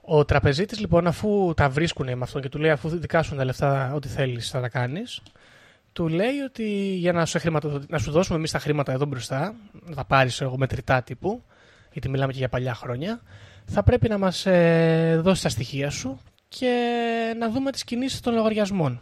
Ο 0.00 0.24
τραπεζίτης, 0.24 0.80
λοιπόν, 0.80 1.06
αφού 1.06 1.52
τα 1.56 1.68
βρίσκουν 1.68 2.06
με 2.06 2.18
αυτόν 2.22 2.42
και 2.42 2.48
του 2.48 2.58
λέει, 2.58 2.70
αφού 2.70 2.88
δικάσουν 2.88 3.36
τα 3.36 3.44
λεφτά, 3.44 3.92
ό,τι 3.94 4.08
θέλεις 4.08 4.50
θα 4.50 4.60
τα 4.60 4.68
κάνεις, 4.68 5.20
του 5.92 6.08
λέει 6.08 6.38
ότι 6.46 6.94
για 6.94 7.12
να 7.12 7.26
σου, 7.26 7.38
να 7.88 7.98
σου 7.98 8.10
δώσουμε 8.10 8.38
εμείς 8.38 8.50
τα 8.50 8.58
χρήματα 8.58 8.92
εδώ 8.92 9.04
μπροστά, 9.04 9.54
να 9.84 9.94
τα 9.94 10.04
πάρει 10.04 10.30
εγώ 10.38 10.56
μετρητά 10.56 11.02
τύπου, 11.02 11.44
γιατί 11.92 12.08
μιλάμε 12.08 12.32
και 12.32 12.38
για 12.38 12.48
παλιά 12.48 12.74
χρόνια, 12.74 13.20
θα 13.64 13.82
πρέπει 13.82 14.08
να 14.08 14.18
μας 14.18 14.46
ε, 14.46 15.20
δώσεις 15.22 15.42
τα 15.42 15.48
στοιχεία 15.48 15.90
σου 15.90 16.20
και 16.48 16.74
να 17.38 17.50
δούμε 17.50 17.70
τις 17.70 17.84
κινήσεις 17.84 18.20
των 18.20 18.34
λογαριασμών. 18.34 19.00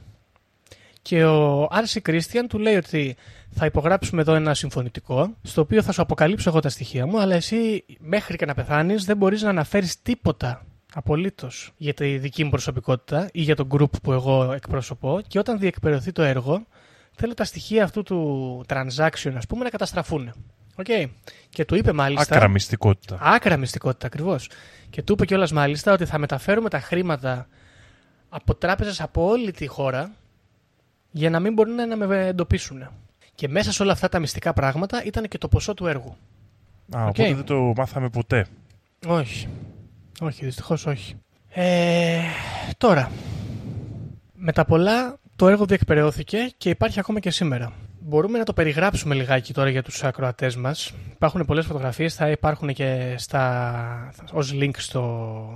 Και 1.06 1.25
ο 1.25 1.68
Άρση 1.70 2.00
Κρίστιαν 2.00 2.48
του 2.48 2.58
λέει 2.58 2.76
ότι 2.76 3.16
θα 3.50 3.66
υπογράψουμε 3.66 4.20
εδώ 4.20 4.34
ένα 4.34 4.54
συμφωνητικό, 4.54 5.34
στο 5.42 5.60
οποίο 5.60 5.82
θα 5.82 5.92
σου 5.92 6.02
αποκαλύψω 6.02 6.48
εγώ 6.48 6.60
τα 6.60 6.68
στοιχεία 6.68 7.06
μου, 7.06 7.20
αλλά 7.20 7.34
εσύ 7.34 7.84
μέχρι 7.98 8.36
και 8.36 8.46
να 8.46 8.54
πεθάνεις 8.54 9.04
δεν 9.04 9.16
μπορείς 9.16 9.42
να 9.42 9.48
αναφέρεις 9.48 10.02
τίποτα 10.02 10.66
απολύτως 10.94 11.72
για 11.76 11.94
τη 11.94 12.18
δική 12.18 12.44
μου 12.44 12.50
προσωπικότητα 12.50 13.28
ή 13.32 13.40
για 13.40 13.56
τον 13.56 13.68
group 13.70 13.90
που 14.02 14.12
εγώ 14.12 14.52
εκπροσωπώ. 14.52 15.20
Και 15.28 15.38
όταν 15.38 15.58
διεκπαιρεωθεί 15.58 16.12
το 16.12 16.22
έργο, 16.22 16.66
θέλω 17.12 17.34
τα 17.34 17.44
στοιχεία 17.44 17.84
αυτού 17.84 18.02
του 18.02 18.64
transaction, 18.68 19.32
ας 19.36 19.46
πούμε, 19.46 19.64
να 19.64 19.70
καταστραφούν. 19.70 20.32
Okay. 20.76 21.06
Και 21.48 21.64
του 21.64 21.75
είπε 21.75 21.92
μάλιστα. 21.92 22.34
Άκρα 22.34 22.48
μυστικότητα. 22.48 23.18
Άκρα 23.20 23.56
μυστικότητα, 23.56 24.06
ακριβώς. 24.06 24.50
Και 24.90 25.02
του 25.02 25.12
είπε 25.12 25.25
κιόλας 25.25 25.52
μάλιστα 25.52 25.92
ότι 25.92 26.04
θα 26.04 26.18
μεταφέρουμε 26.18 26.68
τα 26.68 26.80
χρήματα 26.80 27.48
από 28.28 28.54
τράπεζες 28.54 29.00
από 29.00 29.28
όλη 29.28 29.50
τη 29.52 29.66
χώρα 29.66 30.14
για 31.16 31.30
να 31.30 31.40
μην 31.40 31.52
μπορούν 31.52 31.75
να 31.75 31.96
με 31.96 32.26
εντοπίσουν. 32.26 32.88
Και 33.35 33.49
μέσα 33.49 33.73
σε 33.73 33.82
όλα 33.82 33.92
αυτά 33.92 34.08
τα 34.08 34.18
μυστικά 34.18 34.52
πράγματα 34.52 35.04
ήταν 35.04 35.28
και 35.28 35.38
το 35.38 35.49
ποσό 35.49 35.75
του 35.75 35.87
έργου. 35.87 36.16
Α, 36.96 37.04
okay. 37.04 37.08
οπότε 37.08 37.35
δεν 37.35 37.44
το 37.44 37.73
μάθαμε 37.76 38.08
ποτέ. 38.08 38.46
Όχι. 39.06 39.49
Όχι, 40.20 40.44
δυστυχώς 40.44 40.87
όχι. 40.87 41.14
Ε, 41.49 42.20
τώρα, 42.78 43.11
με 44.35 44.52
τα 44.52 44.64
πολλά 44.64 45.16
το 45.37 45.49
έργο 45.49 45.64
διεκπαιρεώθηκε 45.64 46.52
και 46.56 46.68
υπάρχει 46.68 46.99
ακόμα 46.99 47.20
και 47.20 47.30
σήμερα. 47.30 47.73
Μπορούμε 48.00 48.38
να 48.38 48.44
το 48.44 48.52
περιγράψουμε 48.52 49.14
λιγάκι 49.14 49.52
τώρα 49.52 49.70
για 49.70 49.82
τους 49.82 50.04
ακροατές 50.04 50.56
μας. 50.56 50.92
Υπάρχουν 51.12 51.44
πολλές 51.44 51.66
φωτογραφίες, 51.66 52.14
θα 52.14 52.30
υπάρχουν 52.30 52.73
και 52.73 53.14
στα, 53.18 54.12
ως 54.32 54.52
link 54.54 54.76
στο, 54.76 55.46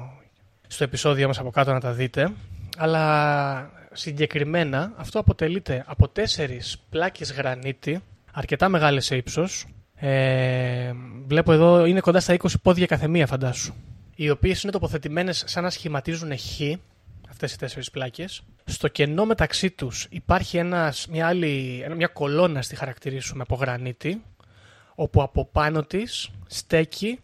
στο 0.67 0.85
επεισόδιο 0.85 1.27
μας 1.27 1.39
από 1.39 1.51
κάτω 1.51 1.73
να 1.73 1.81
τα 1.81 1.93
δείτε. 1.93 2.33
Αλλά 2.77 3.79
συγκεκριμένα 3.93 4.93
αυτό 4.97 5.19
αποτελείται 5.19 5.85
από 5.87 6.09
τέσσερις 6.09 6.79
πλάκες 6.91 7.33
γρανίτη, 7.33 8.01
αρκετά 8.33 8.69
μεγάλες 8.69 9.05
σε 9.05 9.17
ύψος. 9.17 9.67
Ε, 9.95 10.93
βλέπω 11.27 11.53
εδώ 11.53 11.85
είναι 11.85 12.01
κοντά 12.01 12.21
στα 12.21 12.35
20 12.35 12.47
πόδια 12.63 12.87
καθεμία 12.87 13.27
φαντάσου. 13.27 13.75
Οι 14.15 14.31
οποίες 14.31 14.63
είναι 14.63 14.73
τοποθετημένες 14.73 15.43
σαν 15.47 15.63
να 15.63 15.71
σχηματίζουν 15.71 16.39
χ, 16.39 16.61
αυτές 17.31 17.53
οι 17.53 17.59
τέσσερις 17.59 17.91
πλάκες. 17.91 18.43
Στο 18.65 18.89
κενό 18.89 19.25
μεταξύ 19.25 19.71
τους 19.71 20.07
υπάρχει 20.11 20.57
ένας, 20.57 21.07
μια, 21.11 21.27
άλλη, 21.27 21.85
μια 21.97 22.07
κολόνα 22.07 22.63
στη 22.63 22.77
χαρακτηρίσουμε 22.77 23.43
από 23.43 23.55
γρανίτη, 23.55 24.23
όπου 24.95 25.23
από 25.23 25.45
πάνω 25.53 25.83
της 25.83 26.31
στέκει 26.47 27.19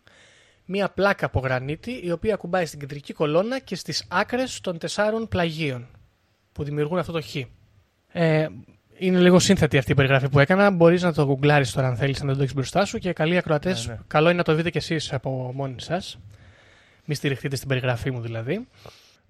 μια 0.64 0.88
πλάκα 0.88 1.26
από 1.26 1.40
γρανίτη 1.40 2.00
η 2.02 2.10
οποία 2.10 2.34
ακουμπάει 2.34 2.66
στην 2.66 2.78
κεντρική 2.78 3.12
κολόνα 3.12 3.58
και 3.58 3.76
στις 3.76 4.04
άκρες 4.08 4.60
των 4.60 4.78
τεσσάρων 4.78 5.28
πλαγίων 5.28 5.86
που 6.56 6.64
δημιουργούν 6.64 6.98
αυτό 6.98 7.12
το 7.12 7.22
χ. 7.22 7.36
Ε, 8.12 8.46
είναι 8.98 9.18
λίγο 9.18 9.38
σύνθετη 9.38 9.78
αυτή 9.78 9.92
η 9.92 9.94
περιγραφή 9.94 10.28
που 10.28 10.38
έκανα. 10.38 10.70
Μπορείς 10.70 11.02
να 11.02 11.12
το 11.12 11.24
γκουγκλάρει 11.24 11.66
τώρα 11.68 11.88
αν 11.88 11.96
θέλεις, 11.96 12.22
να 12.22 12.34
το 12.36 12.42
έχεις 12.42 12.54
μπροστά 12.54 12.84
σου. 12.84 12.98
Και 12.98 13.12
καλοί 13.12 13.36
ακροατές, 13.36 13.86
ναι, 13.86 13.92
ναι. 13.92 13.98
καλό 14.06 14.28
είναι 14.28 14.38
να 14.38 14.42
το 14.44 14.54
δείτε 14.54 14.70
κι 14.70 14.78
εσείς 14.78 15.12
από 15.12 15.52
μόνοι 15.54 15.80
σας. 15.80 16.18
Μην 17.04 17.16
στηριχτείτε 17.16 17.56
στην 17.56 17.68
περιγραφή 17.68 18.10
μου 18.10 18.20
δηλαδή. 18.20 18.66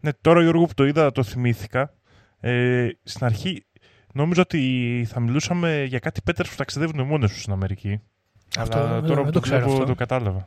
Ναι, 0.00 0.10
τώρα 0.20 0.42
Γιώργο 0.42 0.64
που 0.66 0.74
το 0.74 0.84
είδα, 0.86 1.12
το 1.12 1.22
θυμήθηκα. 1.22 1.92
Ε, 2.40 2.88
στην 3.02 3.24
αρχή 3.26 3.64
νόμιζα 4.12 4.40
ότι 4.40 5.06
θα 5.08 5.20
μιλούσαμε 5.20 5.84
για 5.88 5.98
κάτι 5.98 6.20
πέτρες 6.22 6.48
που 6.48 6.56
ταξιδεύουν 6.56 7.06
μόνοι 7.06 7.26
τους 7.26 7.40
στην 7.40 7.52
Αμερική. 7.52 8.00
Αυτό 8.58 8.78
Αλλά 8.78 8.92
δεν, 8.92 9.02
τώρα 9.02 9.14
δεν 9.14 9.24
που 9.24 9.30
το 9.30 9.40
ξέρω 9.40 9.58
βλέπω, 9.58 9.72
αυτό. 9.72 9.84
το 9.86 9.94
κατάλαβα. 9.94 10.46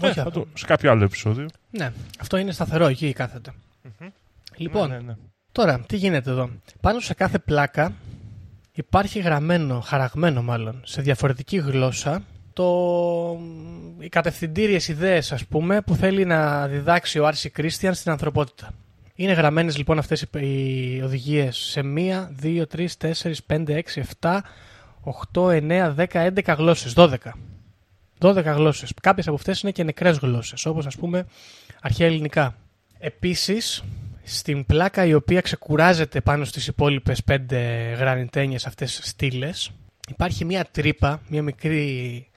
Όχι 0.00 0.06
Ε, 0.06 0.08
αυτό. 0.08 0.22
θα 0.22 0.30
το, 0.30 0.46
σε 0.54 0.66
κάποιο 0.66 0.90
άλλο 0.90 1.04
επεισόδιο. 1.04 1.46
Ναι, 1.70 1.92
αυτό 2.20 2.36
είναι 2.36 2.52
σταθερό 2.52 2.86
εκεί 2.86 3.12
κάθεται. 3.12 3.52
Λοιπόν, 4.56 4.88
Ναι, 4.88 4.96
ναι, 4.96 5.02
ναι. 5.02 5.14
Τώρα 5.54 5.80
τι 5.86 5.96
γίνεται 5.96 6.30
εδώ; 6.30 6.50
Πάνω 6.80 7.00
σε 7.00 7.14
κάθε 7.14 7.38
πλάκα 7.38 7.92
υπάρχει 8.72 9.18
γραμμένο, 9.18 9.80
χαραγμένο 9.80 10.42
μάλλον, 10.42 10.80
σε 10.84 11.02
διαφορετική 11.02 11.56
γλώσσα 11.56 12.22
το, 12.52 13.38
οι 13.98 14.08
κατευθυντήριες 14.08 14.88
ιδέες 14.88 15.32
ας 15.32 15.44
πούμε 15.44 15.80
που 15.80 15.94
θέλει 15.94 16.24
να 16.24 16.66
διδάξει 16.66 17.18
ο 17.18 17.26
Άρση 17.26 17.50
Κρίστιαν 17.50 17.94
στην 17.94 18.10
ανθρωπότητα. 18.10 18.70
Είναι 19.14 19.32
γραμμένες 19.32 19.76
λοιπόν 19.76 19.98
αυτές 19.98 20.22
οι, 20.22 20.28
οι 20.96 21.00
οδηγίες 21.02 21.56
σε 21.56 21.80
1, 21.80 21.86
2, 22.42 22.62
3, 22.76 22.86
4, 23.00 23.32
5, 23.46 23.68
6, 23.68 23.82
7, 24.20 24.38
8, 25.32 25.48
9, 25.50 25.94
10, 25.94 26.06
11 26.12 26.54
γλώσσες, 26.56 26.94
12. 26.96 27.16
12 28.18 28.42
γλώσσες. 28.44 28.92
Κάποιες 29.00 29.26
από 29.26 29.36
αυτές 29.36 29.60
είναι 29.60 29.72
και 29.72 29.84
νεκρές 29.84 30.18
γλώσσες, 30.18 30.66
όπως 30.66 30.86
ας 30.86 30.96
πούμε 30.96 31.26
αρχαία 31.80 32.06
ελληνικά. 32.06 32.56
Επίσης, 32.98 33.82
στην 34.24 34.66
πλάκα 34.66 35.04
η 35.04 35.14
οποία 35.14 35.40
ξεκουράζεται 35.40 36.20
πάνω 36.20 36.44
στις 36.44 36.66
υπόλοιπες 36.66 37.22
5 37.30 37.36
γρανιτένιες 37.98 38.66
αυτές 38.66 39.00
στήλες, 39.02 39.70
υπάρχει 40.08 40.44
μια 40.44 40.64
τρύπα, 40.70 41.20
μια 41.28 41.42
μικρή 41.42 42.28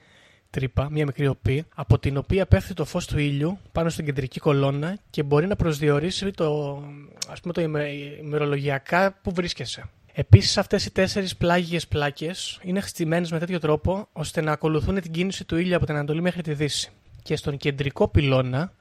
τρύπα, 0.50 0.90
μια 0.90 1.04
μικρή 1.04 1.26
οπή, 1.26 1.64
από 1.74 1.98
την 1.98 2.16
οποία 2.16 2.46
πέφτει 2.46 2.74
το 2.74 2.84
φως 2.84 3.06
του 3.06 3.18
ήλιου 3.18 3.58
πάνω 3.72 3.88
στην 3.88 4.04
κεντρική 4.04 4.40
κολόνα 4.40 4.98
και 5.10 5.22
μπορεί 5.22 5.46
να 5.46 5.56
προσδιορίσει 5.56 6.30
το, 6.30 6.82
ας 7.28 7.40
πούμε, 7.40 7.52
το 7.52 7.60
ημε- 7.60 8.18
ημερολογιακά 8.20 9.18
που 9.22 9.32
βρίσκεσαι. 9.32 9.84
Επίσης 10.12 10.58
αυτές 10.58 10.84
οι 10.84 10.90
τέσσερις 10.90 11.36
πλάγιες 11.36 11.88
πλάκες 11.88 12.60
είναι 12.62 12.80
χτισμένες 12.80 13.30
με 13.30 13.38
τέτοιο 13.38 13.58
τρόπο 13.58 14.08
ώστε 14.12 14.40
να 14.40 14.52
ακολουθούν 14.52 15.00
την 15.00 15.12
κίνηση 15.12 15.44
του 15.44 15.56
ήλιου 15.56 15.76
από 15.76 15.86
την 15.86 15.94
Ανατολή 15.94 16.20
μέχρι 16.20 16.42
τη 16.42 16.54
Δύση. 16.54 16.90
Και 17.22 17.36
στον 17.36 17.56
κεντρικό 17.56 18.08
πυλώνα 18.08 18.72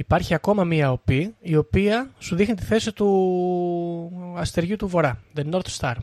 υπάρχει 0.00 0.34
ακόμα 0.34 0.64
μία 0.64 0.92
οπή 0.92 1.34
η 1.40 1.56
οποία 1.56 2.10
σου 2.18 2.36
δείχνει 2.36 2.54
τη 2.54 2.62
θέση 2.62 2.92
του 2.92 4.34
αστεριού 4.36 4.76
του 4.76 4.88
Βορρά, 4.88 5.20
the 5.36 5.42
North 5.50 5.78
Star. 5.78 5.94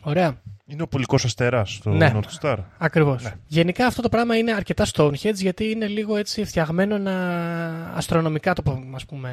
Ωραία. 0.00 0.40
Είναι 0.66 0.82
ο 0.82 0.86
πολικός 0.86 1.24
αστέρα 1.24 1.66
το 1.82 1.90
Ναι. 1.90 2.12
North 2.14 2.40
Star. 2.40 2.56
Ακριβώς. 2.78 3.22
Ναι. 3.22 3.32
Γενικά 3.46 3.86
αυτό 3.86 4.02
το 4.02 4.08
πράγμα 4.08 4.36
είναι 4.36 4.52
αρκετά 4.52 4.86
Stonehenge 4.92 5.34
γιατί 5.34 5.70
είναι 5.70 5.86
λίγο 5.86 6.16
έτσι 6.16 6.44
φτιαγμένο 6.44 6.98
να 6.98 7.14
αστρονομικά 7.94 8.52
το 8.52 8.62
πω, 8.62 8.84
ας 8.94 9.04
πούμε, 9.04 9.30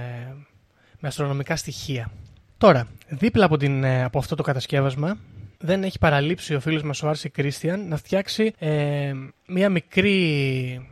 με 1.00 1.08
αστρονομικά 1.08 1.56
στοιχεία. 1.56 2.12
Τώρα, 2.58 2.88
δίπλα 3.08 3.46
από, 3.46 3.58
την, 3.58 3.84
ε, 3.84 4.04
από 4.04 4.20
αυτό 4.20 4.36
το 4.36 4.44
κατασκεύασμα 4.44 5.18
δεν 5.58 5.84
έχει 5.84 6.00
παραλείψει 6.00 6.56
ο 6.56 6.60
φίλος 6.60 6.84
μας 6.84 7.04
ο 7.04 7.10
Άρση 7.10 7.30
Κρίστιαν 7.30 7.88
να 7.88 7.98
φτιάξει 7.98 8.54
ε, 8.60 9.13
μια 9.48 9.70
μικρή 9.70 10.88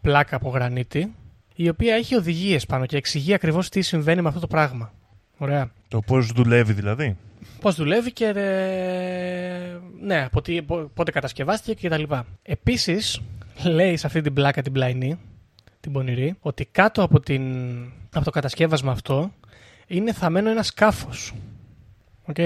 πλάκα 0.00 0.36
από 0.36 0.48
γρανίτη 0.48 1.14
η 1.54 1.68
οποία 1.68 1.94
έχει 1.94 2.14
οδηγίες 2.14 2.66
πάνω 2.66 2.86
και 2.86 2.96
εξηγεί 2.96 3.34
ακριβώς 3.34 3.68
τι 3.68 3.82
συμβαίνει 3.82 4.22
με 4.22 4.28
αυτό 4.28 4.40
το 4.40 4.46
πράγμα. 4.46 4.92
Ωραία. 5.38 5.70
Το 5.88 6.00
πώς 6.00 6.26
δουλεύει 6.32 6.72
δηλαδή; 6.72 7.16
Πώς 7.60 7.74
δουλεύει 7.74 8.12
και. 8.12 8.24
ε, 8.26 9.78
ναι, 10.00 10.24
από 10.24 10.42
τι, 10.42 10.62
πο- 10.62 10.90
πότε 10.94 11.10
κατασκευάστηκε 11.10 11.88
κτλ. 11.88 12.02
Επίσης, 12.42 13.20
λέει 13.64 13.96
σε 13.96 14.06
αυτή 14.06 14.20
την 14.20 14.32
πλάκα 14.32 14.62
την 14.62 14.72
πλαϊνή, 14.72 15.18
την 15.80 15.92
πονηρή, 15.92 16.34
ότι 16.40 16.64
κάτω 16.72 17.02
από, 17.02 17.20
την, 17.20 17.42
από 18.12 18.24
το 18.24 18.30
κατασκεύασμα 18.30 18.92
αυτό 18.92 19.32
είναι 19.86 20.12
θαμένο 20.12 20.50
ένα 20.50 20.62
σκάφος. 20.62 21.34
Οκ. 22.24 22.38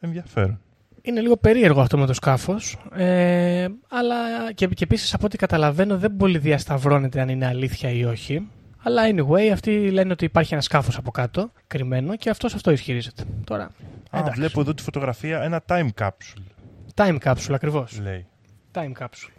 Ενδιαφέρον. 0.00 0.60
Είναι 1.06 1.20
λίγο 1.20 1.36
περίεργο 1.36 1.80
αυτό 1.80 1.98
με 1.98 2.06
το 2.06 2.12
σκάφος. 2.12 2.76
Ε, 2.94 3.66
αλλά 3.88 4.16
και, 4.54 4.66
και 4.66 4.84
επίσης 4.84 5.14
από 5.14 5.26
ό,τι 5.26 5.36
καταλαβαίνω 5.36 5.98
δεν 5.98 6.16
πολύ 6.16 6.38
διασταυρώνεται 6.38 7.20
αν 7.20 7.28
είναι 7.28 7.46
αλήθεια 7.46 7.90
ή 7.90 8.04
όχι. 8.04 8.48
Αλλά 8.82 9.02
anyway, 9.10 9.48
αυτοί 9.52 9.90
λένε 9.90 10.12
ότι 10.12 10.24
υπάρχει 10.24 10.52
ένας 10.52 10.64
σκάφος 10.64 10.96
από 10.96 11.10
κάτω, 11.10 11.50
κρυμμένο, 11.66 12.16
και 12.16 12.30
αυτός 12.30 12.54
αυτό 12.54 12.70
ισχυρίζεται. 12.70 13.24
Τώρα. 13.44 13.70
Α, 14.10 14.22
βλέπω 14.34 14.60
εδώ 14.60 14.74
τη 14.74 14.82
φωτογραφία 14.82 15.42
ένα 15.42 15.62
time 15.68 15.88
capsule. 15.98 16.42
Time 16.94 17.18
capsule, 17.18 17.52
ακριβώς. 17.52 18.00
Λέει. 18.00 18.26
Time 18.72 18.92
capsule. 18.98 19.32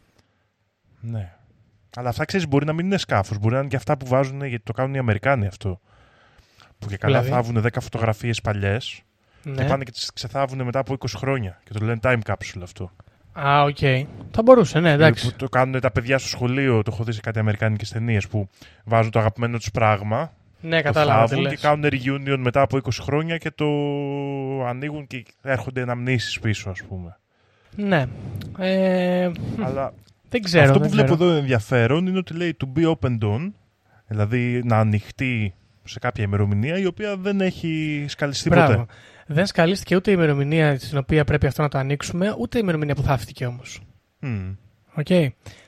Ναι. 0.99 1.33
Αλλά 1.95 2.09
αυτά 2.09 2.25
ξέρεις 2.25 2.47
μπορεί 2.47 2.65
να 2.65 2.73
μην 2.73 2.85
είναι 2.85 2.97
σκάφος. 2.97 3.37
Μπορεί 3.37 3.53
να 3.53 3.59
είναι 3.59 3.69
και 3.69 3.75
αυτά 3.75 3.97
που 3.97 4.05
βάζουν 4.07 4.43
γιατί 4.43 4.63
το 4.63 4.73
κάνουν 4.73 4.93
οι 4.93 4.97
Αμερικάνοι 4.97 5.47
αυτό. 5.47 5.79
Που 6.79 6.87
και 6.87 6.97
καλά 6.97 7.21
Δηλαδή; 7.21 7.43
θάβουν 7.43 7.63
10 7.63 7.81
φωτογραφίες 7.81 8.41
παλιές 8.41 9.04
Ναι. 9.47 9.55
και 9.55 9.63
πάνε 9.63 9.83
και 9.83 9.91
τις 9.91 10.11
ξεθάβουν 10.13 10.63
μετά 10.63 10.79
από 10.79 10.93
20 10.99 11.05
χρόνια. 11.15 11.59
Και 11.63 11.73
το 11.73 11.85
λένε 11.85 11.99
time 12.03 12.19
capsule 12.25 12.61
αυτό. 12.63 12.91
Α, 13.39 13.61
οκ. 13.63 13.77
Θα 14.31 14.41
μπορούσε, 14.43 14.79
ναι, 14.79 14.91
εντάξει. 14.91 15.29
Που 15.31 15.35
το 15.37 15.49
κάνουν 15.49 15.79
τα 15.79 15.91
παιδιά 15.91 16.17
στο 16.17 16.27
σχολείο, 16.27 16.81
το 16.83 16.91
έχω 16.93 17.03
δει 17.03 17.11
σε 17.11 17.21
κάτι 17.21 17.39
αμερικάνικες 17.39 17.89
ταινίες 17.89 18.27
που 18.27 18.49
βάζουν 18.83 19.11
το 19.11 19.19
αγαπημένο 19.19 19.57
τους 19.57 19.71
πράγμα, 19.71 20.33
Ναι, 20.61 20.77
το 20.77 20.83
κατάλαβα 20.83 21.23
τι 21.23 21.29
θάβουν 21.29 21.43
λες. 21.43 21.53
και 21.53 21.67
κάνουν 21.67 21.85
reunion 21.91 22.37
μετά 22.39 22.61
από 22.61 22.77
20 22.77 22.89
χρόνια 23.01 23.37
και 23.37 23.51
το 23.51 23.65
ανοίγουν 24.67 25.07
και 25.07 25.23
έρχονται 25.41 25.81
αναμνήσεις 25.81 26.39
πίσω, 26.39 26.69
ας 26.69 26.83
πούμε. 26.83 27.17
Ναι. 27.75 28.05
Ε, 28.59 29.31
Αλλά 29.63 29.93
δεν 30.29 30.41
ξέρω. 30.43 30.63
αυτό 30.63 30.73
που 30.77 30.79
δεν 30.83 30.91
βλέπω 30.91 31.13
ξέρω. 31.15 31.29
εδώ 31.29 31.39
ενδιαφέρον 31.39 32.07
είναι 32.07 32.17
ότι 32.17 32.33
λέει 32.33 32.57
to 32.65 32.79
be 32.79 32.93
opened 32.95 33.23
on, 33.35 33.51
δηλαδή 34.07 34.61
να 34.65 34.77
ανοιχτεί 34.77 35.53
σε 35.83 35.99
κάποια 35.99 36.23
ημερομηνία 36.23 36.77
η 36.77 36.85
οποία 36.85 37.15
δεν 37.17 37.41
έχει 37.41 38.05
σκαλιστεί 38.07 38.49
Μπράβο. 38.49 38.73
ποτέ. 38.73 38.85
Δεν 39.25 39.45
σκαλίστηκε 39.45 39.95
ούτε 39.95 40.11
η 40.11 40.13
ημερομηνία 40.17 40.79
στην 40.79 40.97
οποία 40.97 41.23
πρέπει 41.23 41.47
αυτό 41.47 41.61
να 41.61 41.69
το 41.69 41.77
ανοίξουμε, 41.77 42.35
ούτε 42.39 42.57
η 42.57 42.61
ημερομηνία 42.63 42.95
που 42.95 43.01
θαύτηκε 43.01 43.45
όμως. 43.45 43.81
Μμμ. 44.19 44.55
Οκ. 44.93 45.07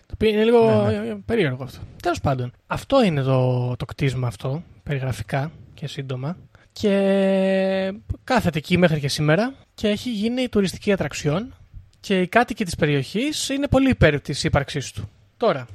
Το 0.06 0.14
οποίο 0.14 0.30
είναι 0.30 0.44
λίγο 0.44 0.86
Ναι, 0.86 0.96
ε, 0.96 1.18
περίεργο 1.26 1.64
αυτό. 1.64 1.80
Τέλος 2.02 2.22
πάντων, 2.22 2.52
αυτό 2.68 3.04
είναι 3.04 3.22
το, 3.22 3.76
το 3.76 3.86
κτίσμα 3.86 4.28
αυτό, 4.28 4.64
περιγραφικά 4.84 5.52
και 5.74 5.88
σύντομα. 5.88 6.38
Και 6.72 7.94
κάθεται 8.24 8.58
εκεί 8.58 8.78
μέχρι 8.78 9.00
και 9.00 9.08
σήμερα 9.08 9.54
και 9.74 9.88
έχει 9.88 10.12
γίνει 10.12 10.50
τουριστική 10.50 10.92
ατραξιόν 10.92 11.54
και 12.00 12.22
οι 12.22 12.28
κάτοικοι 12.28 12.66
της 12.66 12.76
περιοχής 12.76 13.50
είναι 13.50 13.68
πολύ 13.68 13.90
υπέρ 13.90 14.22
της 14.22 14.44
ύπαρξής 14.44 14.92
του. 14.92 15.10
Τώρα, 15.38 15.68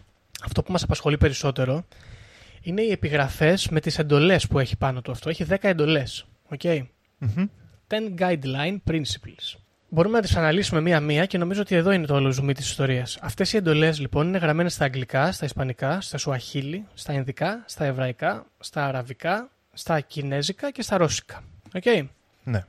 αυτό 0.45 0.63
που 0.63 0.73
μας 0.73 0.83
απασχολεί 0.83 1.19
περισσότερο 1.19 1.85
είναι 2.63 2.83
οι 2.83 2.91
επιγραφές 2.91 3.69
με 3.69 3.81
τις 3.81 3.99
εντολές 3.99 4.47
που 4.47 4.59
έχει 4.59 4.77
πάνω 4.77 5.01
του 5.01 5.11
αυτό. 5.11 5.29
Έχει 5.29 5.45
10 5.49 5.57
εντολές. 5.61 6.27
Okay. 6.57 6.83
Μμμ. 7.19 7.45
10 7.93 8.15
guideline 8.19 8.77
principles. 8.91 9.57
Μπορούμε 9.89 10.17
να 10.17 10.23
τις 10.23 10.37
αναλύσουμε 10.37 10.81
μία-μία 10.81 11.27
και 11.27 11.39
νομίζω 11.39 11.61
ότι 11.61 11.75
εδώ 11.75 11.91
είναι 11.91 12.07
το 12.07 12.15
όλο 12.15 12.31
ζουμί 12.31 12.55
της 12.55 12.69
ιστορίας. 12.69 13.19
Αυτές 13.21 13.53
οι 13.53 13.57
εντολές 13.57 14.01
λοιπόν 14.01 14.27
είναι 14.29 14.39
γραμμένες 14.39 14.73
στα 14.73 14.85
αγγλικά, 14.85 15.33
στα 15.33 15.45
ισπανικά, 15.45 16.01
στα 16.01 16.19
σουαχίλι, 16.19 16.87
στα 16.95 17.13
ινδικά, 17.13 17.65
στα 17.67 17.85
εβραϊκά, 17.85 18.47
στα 18.59 18.87
αραβικά, 18.87 19.51
στα 19.73 20.01
κινέζικα 20.01 20.71
και 20.71 20.83
στα 20.83 20.97
ρώσικα. 20.97 21.43
Οκ; 21.75 21.85
Ναι. 22.45 22.65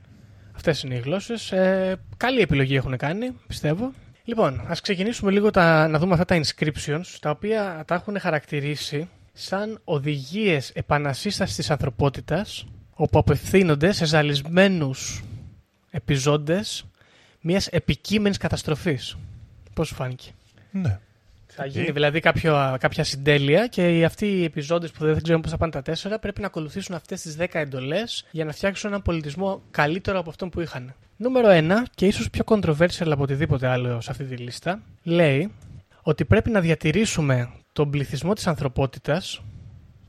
Αυτές 0.54 0.82
είναι 0.82 0.94
οι 0.94 0.98
γλώσσες. 0.98 1.52
Ε, 1.52 1.96
καλή 2.16 2.40
επιλογή 2.40 2.76
έχουν 2.76 2.96
κάνει, 2.96 3.36
πιστεύω. 3.46 3.92
Λοιπόν, 4.24 4.64
ας 4.68 4.80
ξεκινήσουμε 4.80 5.30
λίγο 5.30 5.50
τα, 5.50 5.88
να 5.88 5.98
δούμε 5.98 6.12
αυτά 6.12 6.24
τα 6.24 6.40
inscriptions, 6.42 7.16
τα 7.20 7.30
οποία 7.30 7.84
τα 7.86 7.94
έχουν 7.94 8.18
χαρακτηρίσει 8.18 9.08
σαν 9.32 9.80
οδηγίες 9.84 10.70
επανασύστασης 10.70 11.56
της 11.56 11.70
ανθρωπότητας, 11.70 12.66
όπου 12.94 13.18
απευθύνονται 13.18 13.92
σε 13.92 14.04
ζαλισμένους 14.04 15.24
επιζώντες 15.90 16.84
μιας 17.40 17.66
επικείμενης 17.66 18.38
καταστροφής. 18.38 19.16
Πώς 19.74 19.88
σου 19.88 19.94
φάνηκε; 19.94 20.30
ναι. 20.70 20.98
Θα 21.56 21.64
Οκ. 21.64 21.70
γίνει 21.70 21.90
δηλαδή 21.90 22.20
κάποιο, 22.20 22.76
κάποια 22.80 23.04
συντέλεια 23.04 23.66
και 23.66 23.98
οι 23.98 24.04
αυτοί 24.04 24.26
οι 24.26 24.44
επιζώντες 24.44 24.90
που 24.90 25.04
δεν 25.04 25.22
ξέρουν 25.22 25.40
πώς 25.40 25.50
θα 25.50 25.56
πάνε 25.56 25.72
τα 25.72 25.82
τέσσερα 25.82 26.18
πρέπει 26.18 26.40
να 26.40 26.46
ακολουθήσουν 26.46 26.94
αυτές 26.94 27.20
τις 27.22 27.36
10 27.38 27.46
εντολές 27.52 28.24
για 28.30 28.44
να 28.44 28.52
φτιάξουν 28.52 28.90
έναν 28.90 29.02
πολιτισμό 29.02 29.62
καλύτερο 29.70 30.18
από 30.18 30.30
αυτόν 30.30 30.48
που 30.48 30.60
είχαν. 30.60 30.94
Νούμερο 31.16 31.48
1 31.50 31.72
και 31.94 32.06
ίσως 32.06 32.30
πιο 32.30 32.42
controversial 32.46 33.10
από 33.10 33.22
οτιδήποτε 33.22 33.66
άλλο 33.66 34.00
σε 34.00 34.10
αυτή 34.10 34.24
τη 34.24 34.36
λίστα 34.36 34.82
λέει 35.02 35.52
ότι 36.02 36.24
πρέπει 36.24 36.50
να 36.50 36.60
διατηρήσουμε 36.60 37.50
τον 37.72 37.90
πληθυσμό 37.90 38.32
της 38.32 38.46
ανθρωπότητας 38.46 39.42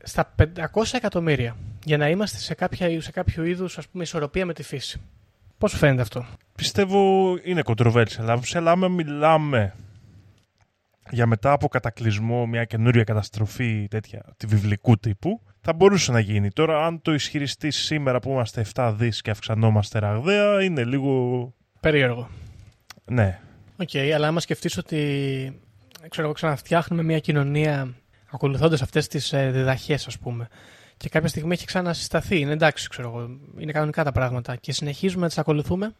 στα 0.02 0.34
500 0.72 0.82
εκατομμύρια 0.92 1.56
για 1.86 1.96
να 1.96 2.08
είμαστε 2.08 2.38
σε, 2.38 2.54
κάποια, 2.54 3.00
σε 3.00 3.10
κάποιο 3.10 3.44
είδους 3.44 3.78
ας 3.78 3.88
πούμε 3.88 4.02
ισορροπία 4.02 4.46
με 4.46 4.52
τη 4.52 4.62
φύση. 4.62 5.00
Πώς 5.58 5.70
σου 5.70 5.76
φαίνεται 5.76 6.02
αυτό; 6.02 6.26
Πιστεύω 6.54 7.34
είναι 7.44 7.62
controversial, 7.64 8.18
αλλά 8.18 8.42
σε 8.42 8.58
άμα 8.58 8.88
μιλάμε 8.88 9.74
για 11.10 11.26
μετά 11.26 11.52
από 11.52 11.68
κατακλυσμό 11.68 12.46
μια 12.46 12.64
καινούρια 12.64 13.04
καταστροφή 13.04 13.86
τέτοια, 13.90 14.24
τη 14.36 14.46
βιβλικού 14.46 14.98
τύπου, 14.98 15.40
θα 15.60 15.72
μπορούσε 15.72 16.12
να 16.12 16.20
γίνει. 16.20 16.50
Τώρα, 16.50 16.86
αν 16.86 17.02
το 17.02 17.14
ισχυριστεί 17.14 17.70
σήμερα 17.70 18.18
που 18.18 18.30
είμαστε 18.30 18.64
7 18.74 18.94
δις 18.96 19.20
και 19.20 19.30
αυξανόμαστε 19.30 19.98
ραγδαία, 19.98 20.62
είναι 20.62 20.84
λίγο... 20.84 21.52
Περίεργο. 21.80 22.28
Ναι. 23.04 23.40
Οκ, 23.76 23.96
αλλά 24.14 24.26
άμα 24.26 24.40
σκεφτείς 24.40 24.76
ότι 24.76 24.96
ξέρω, 26.08 26.26
εγώ, 26.26 26.32
ξαναφτιάχνουμε 26.32 27.02
μια 27.02 27.18
κοινωνία 27.18 27.94
ακολουθώντας 28.30 28.82
αυτές 28.82 29.06
τις 29.08 29.32
ε, 29.32 29.50
διδαχές 29.50 30.06
ας 30.06 30.18
πούμε 30.18 30.48
και 30.96 31.08
κάποια 31.08 31.28
στιγμή 31.28 31.52
έχει 31.52 31.66
ξανασυσταθεί, 31.66 32.38
είναι 32.38 32.52
εντάξει 32.52 32.88
ξέρω 32.88 33.08
εγώ, 33.08 33.38
είναι 33.58 33.72
κανονικά 33.72 34.04
τα 34.04 34.12
πράγματα 34.12 34.56
και 34.56 34.72
συνεχίζουμε 34.72 35.22
να 35.22 35.28
τις 35.28 35.38
ακολουθούμε. 35.38 35.94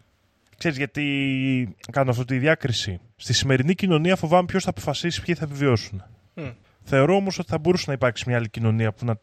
Ξέρεις 0.59 0.77
γιατί 0.77 1.77
κάνω 1.93 2.11
αυτή 2.11 2.25
τη 2.25 2.39
διάκριση. 2.39 3.01
Στη 3.17 3.33
σημερινή 3.33 3.75
κοινωνία 3.75 4.17
φοβάμαι 4.17 4.47
ποιος 4.47 4.65
θα 4.65 4.71
αποφασίσει 4.71 5.23
ποιοι 5.23 5.35
θα 5.35 5.45
επιβιώσουν. 5.45 6.05
Μμ. 6.35 6.49
Θεωρώ 6.83 7.15
όμως 7.15 7.39
ότι 7.39 7.49
θα 7.49 7.59
μπορούσε 7.59 7.85
να 7.87 7.93
υπάρξει 7.93 8.25
μια 8.27 8.37
άλλη 8.37 8.49
κοινωνία 8.49 8.93
που 8.93 9.05
να 9.05 9.19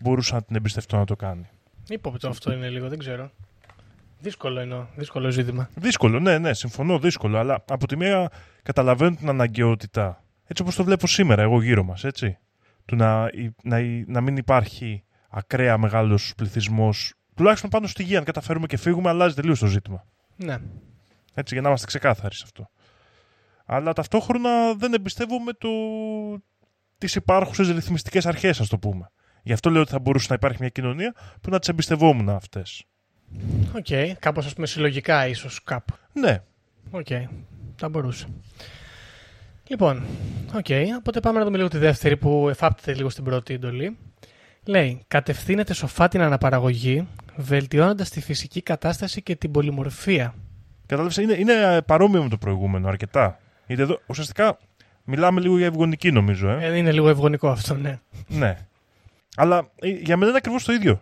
μπορούσε 0.00 0.34
να 0.34 0.42
την 0.42 0.56
εμπιστευτώ 0.56 0.96
να 0.96 1.04
το 1.04 1.16
κάνει. 1.16 1.48
Υπόπτω 1.88 2.28
αυτό 2.28 2.52
είναι 2.52 2.68
λίγο, 2.68 2.88
δεν 2.88 2.98
ξέρω. 2.98 3.30
Δύσκολο 4.20 4.60
εννοώ, 4.60 4.86
δύσκολο 4.96 5.30
ζήτημα. 5.30 5.70
Δύσκολο, 5.74 6.20
ναι, 6.20 6.38
ναι, 6.38 6.54
συμφωνώ, 6.54 6.98
δύσκολο. 6.98 7.38
Αλλά 7.38 7.64
από 7.68 7.86
τη 7.86 7.96
μία 7.96 8.30
καταλαβαίνω 8.62 9.16
την 9.16 9.28
αναγκαιότητα. 9.28 10.24
Έτσι 10.46 10.62
όπως 10.62 10.74
το 10.74 10.84
βλέπω 10.84 11.06
σήμερα, 11.06 11.42
εγώ 11.42 11.62
γύρω 11.62 11.82
μας, 11.82 12.04
έτσι. 12.04 12.38
Του 12.84 12.96
να, 12.96 13.30
να, 13.62 13.78
να 14.06 14.20
μην 14.20 14.36
υπάρχει 14.36 15.02
ακραία 15.30 15.78
μεγάλος 15.78 16.32
πληθυσμός. 16.36 17.14
Τουλάχιστον 17.34 17.70
πάνω 17.70 17.86
στη 17.86 18.02
γη, 18.02 18.16
αν 18.16 18.24
καταφέρουμε 18.24 18.66
και 18.66 18.76
φύγουμε, 18.76 19.08
αλλάζει 19.08 19.34
τελείως 19.34 19.58
το 19.58 19.66
ζήτημα. 19.66 20.04
Ναι. 20.36 20.58
Έτσι, 21.34 21.54
για 21.54 21.62
να 21.62 21.68
είμαστε 21.68 21.86
ξεκάθαροι 21.86 22.34
σε 22.34 22.42
αυτό. 22.44 22.70
Αλλά 23.66 23.92
ταυτόχρονα 23.92 24.74
δεν 24.74 24.92
εμπιστεύομαι 24.92 25.52
το... 25.52 25.68
τις 26.98 27.14
υπάρχουσες 27.14 27.68
ρυθμιστικές 27.68 28.26
αρχές, 28.26 28.60
ας 28.60 28.68
το 28.68 28.78
πούμε. 28.78 29.10
Γι' 29.42 29.52
αυτό 29.52 29.70
λέω 29.70 29.80
ότι 29.80 29.90
θα 29.90 29.98
μπορούσε 29.98 30.26
να 30.28 30.34
υπάρχει 30.34 30.56
μια 30.60 30.68
κοινωνία 30.68 31.14
που 31.40 31.50
να 31.50 31.58
τις 31.58 31.68
εμπιστευόμουν 31.68 32.28
αυτές. 32.28 32.84
Οκ, 33.76 34.18
κάπως 34.18 34.46
ας 34.46 34.54
πούμε 34.54 34.66
συλλογικά 34.66 35.26
ίσως 35.26 35.62
κάπου. 35.62 35.94
Ναι, 36.12 36.42
Οκ, 36.90 37.06
θα 37.76 37.88
μπορούσε. 37.88 38.26
Λοιπόν, 39.66 40.04
οκ, 40.54 40.66
οπότε 40.98 41.20
πάμε 41.20 41.38
να 41.38 41.44
δούμε 41.44 41.56
λίγο 41.56 41.68
τη 41.68 41.78
δεύτερη 41.78 42.16
που 42.16 42.48
εφάπτεται 42.48 42.94
λίγο 42.94 43.08
στην 43.08 43.24
πρώτη 43.24 43.54
εντολή. 43.54 43.98
Λέει, 44.64 45.02
κατευθύνετε 45.08 45.74
σοφά 45.74 46.08
την 46.08 46.20
αναπαραγωγή, 46.20 47.08
βελτιώνοντας 47.36 48.10
τη 48.10 48.20
φυσική 48.20 48.62
κατάσταση 48.62 49.22
και 49.22 49.36
την 49.36 49.50
πολυμορφία. 49.50 50.34
Κατάλαβες, 50.86 51.16
είναι, 51.16 51.32
είναι 51.32 51.82
παρόμοιο 51.86 52.22
με 52.22 52.28
το 52.28 52.38
προηγούμενο 52.38 52.88
αρκετά. 52.88 53.38
Γιατί 53.66 53.82
εδώ 53.82 54.00
ουσιαστικά 54.06 54.58
μιλάμε 55.04 55.40
λίγο 55.40 55.56
για 55.56 55.66
ευγονική 55.66 56.10
νομίζω. 56.12 56.48
Ε. 56.48 56.66
Ε, 56.66 56.76
είναι 56.76 56.92
λίγο 56.92 57.08
ευγονικό 57.08 57.48
αυτό, 57.48 57.74
ναι. 57.74 57.98
ναι. 58.28 58.56
Αλλά 59.36 59.70
ε, 59.80 59.88
για 59.88 60.16
μένα 60.16 60.28
είναι 60.28 60.38
ακριβώς 60.38 60.64
το 60.64 60.72
ίδιο. 60.72 61.00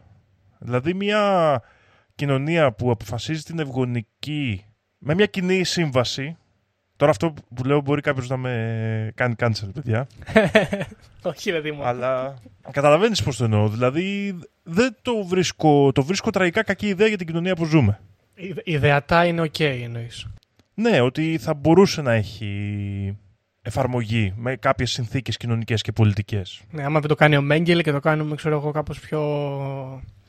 Δηλαδή 0.58 0.94
μια 0.94 1.62
κοινωνία 2.14 2.72
που 2.72 2.90
αποφασίζει 2.90 3.42
την 3.42 3.58
ευγονική 3.58 4.64
με 4.98 5.14
μια 5.14 5.26
κοινή 5.26 5.64
σύμβαση. 5.64 6.36
Τώρα 6.98 7.10
αυτό 7.10 7.34
που 7.54 7.64
λέω 7.64 7.80
μπορεί 7.80 8.00
κάποιος 8.00 8.28
να 8.28 8.36
με 8.36 9.12
κάνει 9.14 9.34
cancel, 9.38 9.68
παιδιά. 9.74 10.06
Όχι, 11.22 11.50
ρε 11.50 11.60
Δήμο. 11.60 11.82
Αλλά 11.82 12.34
καταλαβαίνεις 12.70 13.22
πώς 13.22 13.36
το 13.36 13.44
εννοώ. 13.44 13.68
Δηλαδή 13.68 14.38
δεν 14.62 14.96
το 15.02 15.24
βρίσκω, 15.24 15.92
το 15.92 16.02
βρίσκω 16.02 16.30
τραγικά 16.30 16.62
κακή 16.62 16.86
ιδέα 16.86 17.06
για 17.08 17.16
την 17.16 17.26
κοινωνία 17.26 17.54
που 17.56 17.64
ζούμε. 17.64 17.98
Ιδε- 18.34 18.66
Ιδεατά 18.66 19.24
είναι 19.24 19.40
οκ, 19.40 19.60
εννοείς. 19.60 20.26
Ναι, 20.74 21.00
ότι 21.00 21.38
θα 21.40 21.54
μπορούσε 21.54 22.02
να 22.02 22.12
έχει 22.12 23.16
εφαρμογή 23.62 24.32
με 24.36 24.56
κάποιες 24.56 24.90
συνθήκες 24.90 25.36
κοινωνικές 25.36 25.82
και 25.82 25.92
πολιτικές. 25.92 26.60
Ναι, 26.70 26.84
άμα 26.84 27.00
δεν 27.00 27.08
το 27.08 27.14
κάνει 27.14 27.36
ο 27.36 27.42
Μέγκελε 27.42 27.82
και 27.82 27.92
το 27.92 28.00
κάνουμε, 28.00 28.34
ξέρω 28.34 28.56
εγώ, 28.56 28.70
κάπως 28.70 29.00
πιο... 29.00 29.20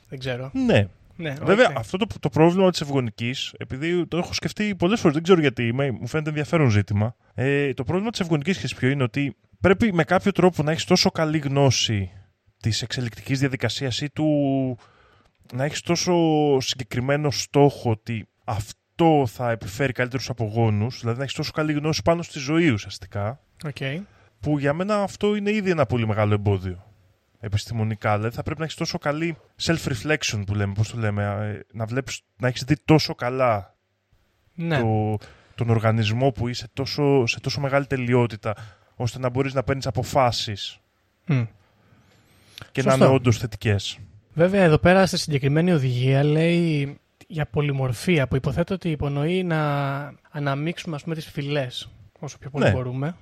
Δεν 0.08 0.18
ξέρω. 0.18 0.50
Ναι. 0.66 0.88
Ναι, 1.20 1.34
Βέβαια, 1.42 1.68
οκ. 1.68 1.76
αυτό 1.78 1.96
το, 1.96 2.06
το 2.20 2.28
πρόβλημα 2.28 2.70
της 2.70 2.80
ευγονικής, 2.80 3.54
επειδή 3.58 4.06
το 4.06 4.16
έχω 4.16 4.32
σκεφτεί 4.32 4.74
πολλές 4.74 4.98
φορές, 5.00 5.14
δεν 5.14 5.22
ξέρω 5.22 5.40
γιατί, 5.40 5.72
με- 5.74 5.90
μου 5.90 6.06
φαίνεται 6.06 6.28
ενδιαφέρον 6.28 6.70
ζήτημα. 6.70 7.16
Ε, 7.34 7.74
το 7.74 7.84
πρόβλημα 7.84 8.10
της 8.10 8.20
ευγονικής 8.20 8.56
ξέρεις 8.56 8.74
ποιο 8.76 8.88
είναι 8.88 9.02
ότι 9.02 9.36
πρέπει 9.60 9.92
με 9.92 10.04
κάποιο 10.04 10.32
τρόπο 10.32 10.62
να 10.62 10.70
έχεις 10.70 10.84
τόσο 10.84 11.10
καλή 11.10 11.38
γνώση 11.38 12.10
της 12.60 12.82
εξελικτικής 12.82 13.38
διαδικασίας 13.38 14.00
ή 14.00 14.10
του 14.10 14.26
να 15.54 15.64
έχεις 15.64 15.80
τόσο 15.80 16.14
συγκεκριμένο 16.60 17.30
στόχο 17.30 17.90
ότι 17.90 18.28
αυτό 18.44 18.78
αυτό 19.02 19.26
θα 19.26 19.50
επιφέρει 19.50 19.92
καλύτερους 19.92 20.28
απογόνους, 20.28 21.00
δηλαδή 21.00 21.16
να 21.18 21.22
έχεις 21.24 21.34
τόσο 21.36 21.50
καλή 21.52 21.72
γνώση 21.72 22.02
πάνω 22.02 22.22
στη 22.22 22.38
ζωή 22.38 22.70
ουσιαστικά. 22.70 23.40
Okay. 23.64 24.00
Που 24.40 24.58
για 24.58 24.72
μένα 24.72 25.02
αυτό 25.02 25.34
είναι 25.36 25.50
ήδη 25.50 25.70
ένα 25.70 25.86
πολύ 25.86 26.06
μεγάλο 26.06 26.34
εμπόδιο. 26.34 26.84
Επιστημονικά, 27.42 28.16
δηλαδή 28.16 28.34
θα 28.34 28.42
πρέπει 28.42 28.58
να 28.58 28.64
έχεις 28.64 28.76
τόσο 28.76 28.98
καλή 28.98 29.36
self-reflection 29.62 30.42
που 30.46 30.54
λέμε, 30.54 30.72
πώς 30.72 30.90
το 30.90 30.98
λέμε, 30.98 31.24
ε, 31.24 31.60
να 31.72 31.84
βλέπεις, 31.86 32.20
να 32.36 32.48
έχεις 32.48 32.64
δει 32.64 32.76
τόσο 32.84 33.14
καλά 33.14 33.74
ναι. 34.54 34.80
το, 34.80 35.16
τον 35.54 35.70
οργανισμό 35.70 36.30
που 36.30 36.48
είσαι 36.48 36.68
τόσο, 36.72 37.26
σε 37.26 37.40
τόσο 37.40 37.60
μεγάλη 37.60 37.86
τελειότητα, 37.86 38.54
ώστε 38.96 39.18
να 39.18 39.28
μπορείς 39.28 39.54
να 39.54 39.62
παίρνεις 39.62 39.86
αποφάσεις. 39.86 40.78
Mm. 41.28 41.46
Και 42.72 42.80
Σωστό. 42.80 42.98
να 42.98 43.04
είναι 43.04 43.14
όντως 43.14 43.38
θετικές. 43.38 43.98
Βέβαια, 44.34 44.62
εδώ 44.62 44.78
πέρα 44.78 45.06
στη 45.06 45.18
συγκεκριμένη 45.18 45.72
οδηγία 45.72 46.24
λέει 46.24 46.98
για 47.26 47.46
πολυμορφία 47.46 48.28
που 48.28 48.36
υποθέτω 48.36 48.74
ότι 48.74 48.90
υπονοεί 48.90 49.42
να 49.42 49.60
αναμίξουμε 50.30 50.96
ας 50.96 51.02
πούμε 51.02 51.14
τις 51.14 51.26
φυλές 51.26 51.90
όσο 52.18 52.38
πιο 52.38 52.50
πολύ 52.50 52.64
ναι. 52.64 52.70
μπορούμε. 52.70 53.16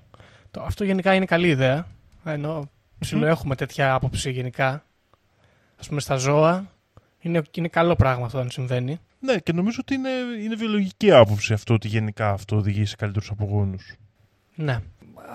Το, 0.51 0.63
αυτό 0.63 0.85
γενικά 0.85 1.15
είναι 1.15 1.25
καλή 1.25 1.49
ιδέα. 1.49 1.87
Ενώ 2.25 2.71
mm. 3.01 3.23
έχουμε 3.23 3.55
τέτοια 3.55 3.95
άποψη 3.95 4.31
γενικά. 4.31 4.85
Ας 5.81 5.89
πούμε 5.89 6.01
στα 6.01 6.17
ζώα 6.17 6.67
είναι, 7.21 7.43
είναι 7.55 7.69
καλό 7.69 7.97
πράγμα 7.97 8.27
αυτό 8.27 8.39
αν 8.39 8.51
συμβαίνει. 8.51 9.01
Ναι, 9.21 9.39
και 9.39 9.53
νομίζω 9.53 9.79
ότι 9.81 9.95
είναι, 9.95 10.11
είναι 10.43 10.55
βιολογική 10.55 11.13
άποψη 11.13 11.53
αυτό 11.53 11.75
ότι 11.75 11.89
γενικά 11.89 12.31
αυτό 12.31 12.57
οδηγεί 12.57 12.85
σε 12.85 12.97
καλύτερους 12.97 13.31
απογόνους. 13.31 13.95
Ναι. 14.55 14.81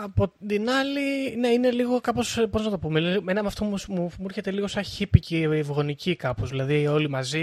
Από 0.04 0.34
την 0.48 0.70
άλλη, 0.70 1.36
ναι, 1.38 1.48
είναι 1.48 1.72
λίγο 1.72 2.02
κάπως. 2.02 2.46
Πώς 2.52 2.64
να 2.64 2.70
το 2.70 2.78
πούμε. 2.78 3.00
Ένα 3.26 3.42
με 3.42 3.48
αυτό 3.48 3.66
μου, 3.66 3.76
μου, 3.88 4.12
μου 4.20 4.26
έρχεται 4.26 4.52
λίγο 4.52 4.68
σαν 4.68 4.84
χύπικη 4.84 5.36
ευγονική 5.36 6.16
κάπως. 6.16 6.50
Δηλαδή, 6.50 6.88
όλοι 6.88 7.10
μαζί 7.10 7.42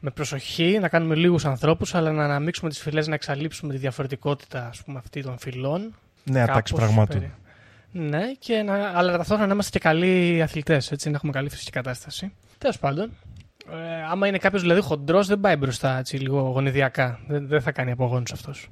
με 0.00 0.10
προσοχή, 0.10 0.78
να 0.80 0.88
κάνουμε 0.88 1.14
λίγους 1.14 1.44
ανθρώπους, 1.44 1.94
αλλά 1.94 2.12
να 2.12 2.24
αναμίξουμε 2.24 2.70
τις 2.70 2.80
φυλές, 2.80 3.06
να 3.06 3.14
εξαλείψουμε 3.14 3.72
τη 3.72 3.78
διαφορετικότητα 3.78 4.66
ας 4.66 4.82
πούμε, 4.82 4.98
αυτή 4.98 5.22
των 5.22 5.38
φυλών. 5.38 5.94
Ναι, 6.24 6.40
ατάξη 6.40 6.74
πραγμάτων. 6.74 7.20
Περί... 7.20 7.32
Ναι, 7.98 8.32
και 8.38 8.62
να, 8.62 8.74
αλλά 8.74 9.16
ταυτόχρονα 9.16 9.46
να 9.46 9.52
είμαστε 9.52 9.78
και 9.78 9.84
καλοί 9.84 10.42
αθλητές, 10.42 10.92
έτσι, 10.92 11.10
να 11.10 11.16
έχουμε 11.16 11.32
καλή 11.32 11.50
φυσική 11.50 11.70
κατάσταση. 11.70 12.32
Τέλος 12.58 12.78
πάντων, 12.78 13.10
ε, 13.72 14.02
άμα 14.10 14.26
είναι 14.26 14.38
κάποιος 14.38 14.62
δηλαδή 14.62 14.80
χοντρός, 14.80 15.26
δεν 15.26 15.40
πάει 15.40 15.56
μπροστά 15.56 15.98
έτσι, 15.98 16.16
λίγο 16.16 16.40
γονιδιακά. 16.40 17.20
Δεν, 17.28 17.46
δεν 17.46 17.60
θα 17.60 17.72
κάνει 17.72 17.90
απογόνους 17.90 18.32
αυτός. 18.32 18.68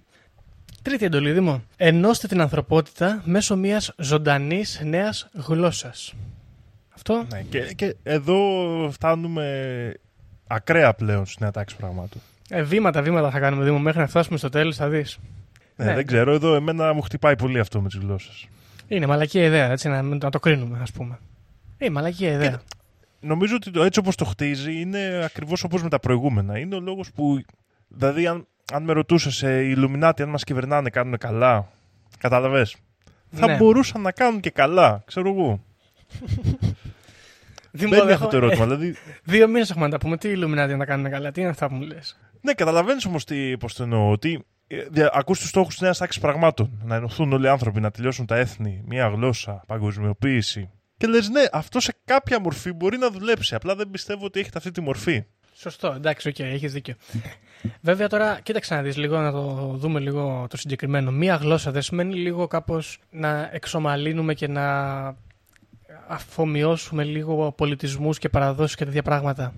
Τρίτη 0.83 1.05
εντολή, 1.05 1.33
Δήμο. 1.33 1.63
Ενώστε 1.77 2.27
την 2.27 2.41
ανθρωπότητα 2.41 3.23
μέσω 3.25 3.57
μιας 3.57 3.93
ζωντανής 3.97 4.81
νέας 4.85 5.29
γλώσσας. 5.33 6.15
Αυτό. 6.95 7.27
Ναι, 7.33 7.43
και, 7.43 7.73
και 7.77 7.97
εδώ 8.03 8.39
φτάνουμε 8.93 9.95
ακραία 10.47 10.95
πλέον 10.95 11.27
στην 11.27 11.47
ατάξη 11.47 11.77
πραγμάτων. 11.77 12.21
Ε, 12.49 12.63
βήματα, 12.63 13.03
βήματα 13.03 13.31
θα 13.31 13.39
κάνουμε 13.41 13.65
Δήμο 13.65 13.79
μέχρι 13.79 14.01
να 14.01 14.07
φτάσουμε 14.07 14.39
στο 14.39 14.49
τέλος, 14.49 14.77
θα 14.77 14.89
δεις. 14.89 15.19
Ναι, 15.77 15.85
ναι, 15.85 15.95
δεν 15.95 16.07
ξέρω. 16.07 16.33
Εδώ 16.33 16.55
εμένα 16.55 16.93
μου 16.93 17.01
χτυπάει 17.01 17.37
πολύ 17.37 17.59
αυτό 17.59 17.81
με 17.81 17.89
τις 17.89 17.99
γλώσσες. 17.99 18.49
Είναι 18.95 19.07
μαλακή 19.07 19.39
ιδέα, 19.39 19.71
έτσι, 19.71 19.89
να, 19.89 20.03
να 20.03 20.31
το 20.31 20.39
κρίνουμε, 20.39 20.79
ας 20.83 20.93
πούμε. 20.93 21.19
Είναι 21.79 21.91
μαλακή 21.91 22.25
ιδέα. 22.25 22.51
Και, 22.51 22.59
νομίζω 23.21 23.55
ότι 23.55 23.81
έτσι 23.81 23.99
όπως 23.99 24.17
το 24.17 24.25
χτίζει 24.25 24.81
είναι 24.81 25.21
ακριβώς 25.25 25.65
όπως 25.65 25.83
με 25.83 25.89
τα 25.89 25.99
προηγούμενα. 25.99 26.59
Είναι 26.59 26.75
ο 26.75 26.81
λόγος 26.81 27.13
που. 27.13 27.41
Δηλαδή, 27.89 28.27
αν, 28.27 28.47
αν 28.73 28.83
με 28.83 28.93
ρωτούσες 28.93 29.43
ε, 29.43 29.61
οι 29.61 29.73
Ιλουμινάτοι 29.77 30.23
αν 30.23 30.29
μας 30.29 30.45
κυβερνάνε, 30.45 30.91
κάνουν 30.91 31.19
καλά. 31.19 31.69
Κατάλαβες; 32.19 32.77
Θα 33.31 33.47
ναι. 33.47 33.57
μπορούσαν 33.57 34.01
να 34.01 34.13
κάνουν 34.13 34.41
και 34.41 34.51
καλά, 34.51 35.03
ξέρω 35.07 35.29
εγώ. 35.29 35.61
Δεν 37.77 38.09
έχω 38.09 38.27
το 38.27 38.37
ερώτημα. 38.37 38.65
δηλαδή... 38.65 38.95
Δύο 39.33 39.49
μήνες 39.49 39.71
έχουμε 39.71 39.85
να 39.85 39.91
τα 39.91 39.99
πούμε. 39.99 40.17
Τι 40.17 40.29
Ιλουμινάτοι 40.29 40.75
να 40.75 40.85
κάνουν 40.85 41.11
καλά, 41.11 41.31
τι 41.31 41.41
είναι 41.41 41.51
αυτά 41.51 41.69
που 41.69 41.75
μου 41.75 41.83
λες; 41.83 42.19
Ναι, 42.41 42.53
καταλαβαίνεις 42.53 43.05
όμως 43.05 43.25
πώς 43.59 43.75
το 43.75 43.83
εννοώ. 43.83 44.11
Ότι 44.11 44.33
ε, 44.33 44.39
ακούς 45.13 45.39
τους 45.39 45.49
στόχους 45.49 45.73
της 45.73 45.83
νέας 45.83 45.99
τάξη 45.99 46.21
πραγμάτων. 46.21 46.81
Να 46.85 46.95
ενωθούν 46.95 47.33
όλοι 47.33 47.45
οι 47.45 47.49
άνθρωποι, 47.49 47.81
να 47.81 47.91
τελειώσουν 47.91 48.27
τα 48.27 48.37
έθνη, 48.37 48.83
μία 48.87 49.09
γλώσσα, 49.09 49.63
παγκοσμιοποίηση. 49.67 50.71
Και 50.97 51.07
λες, 51.07 51.29
ναι, 51.29 51.43
αυτό 51.53 51.81
σε 51.81 51.95
κάποια 52.05 52.41
μορφή 52.41 52.73
μπορεί 52.73 52.99
να 52.99 53.11
δουλέψει. 53.11 53.55
Απλά 53.55 53.75
δεν 53.75 53.91
πιστεύω 53.91 54.25
ότι 54.25 54.41
έχετε 54.41 54.59
αυτή 54.59 54.71
τη 54.71 54.81
μορφή. 54.81 55.25
Σωστό, 55.55 55.93
εντάξει, 55.97 56.29
OK, 56.29 56.35
okay, 56.39 56.43
έχεις 56.43 56.73
δίκιο. 56.73 56.95
Βέβαια 57.81 58.09
τώρα, 58.09 58.41
κοίταξε 58.43 58.75
να 58.75 58.83
δεις 58.83 58.97
λίγο, 58.97 59.21
να 59.21 59.33
το 59.33 59.73
δούμε 59.77 60.01
λίγο 60.01 60.47
το 60.51 60.57
συγκεκριμένο. 60.57 61.11
Μία 61.11 61.35
γλώσσα 61.35 61.71
δεν 61.71 61.83
σημαίνει 61.83 62.15
λίγο 62.15 62.47
κάπως 62.47 62.99
να 63.11 63.49
εξομαλύνουμε 63.53 64.35
και 64.35 64.49
να 64.49 65.17
αφομοιώσουμε 66.09 67.05
λίγο 67.05 67.53
πολιτισμούς 67.53 68.19
και 68.19 68.29
παραδόσεις 68.29 68.77
και 68.77 68.85
τέτοια 68.85 69.03
πράγματα. 69.03 69.55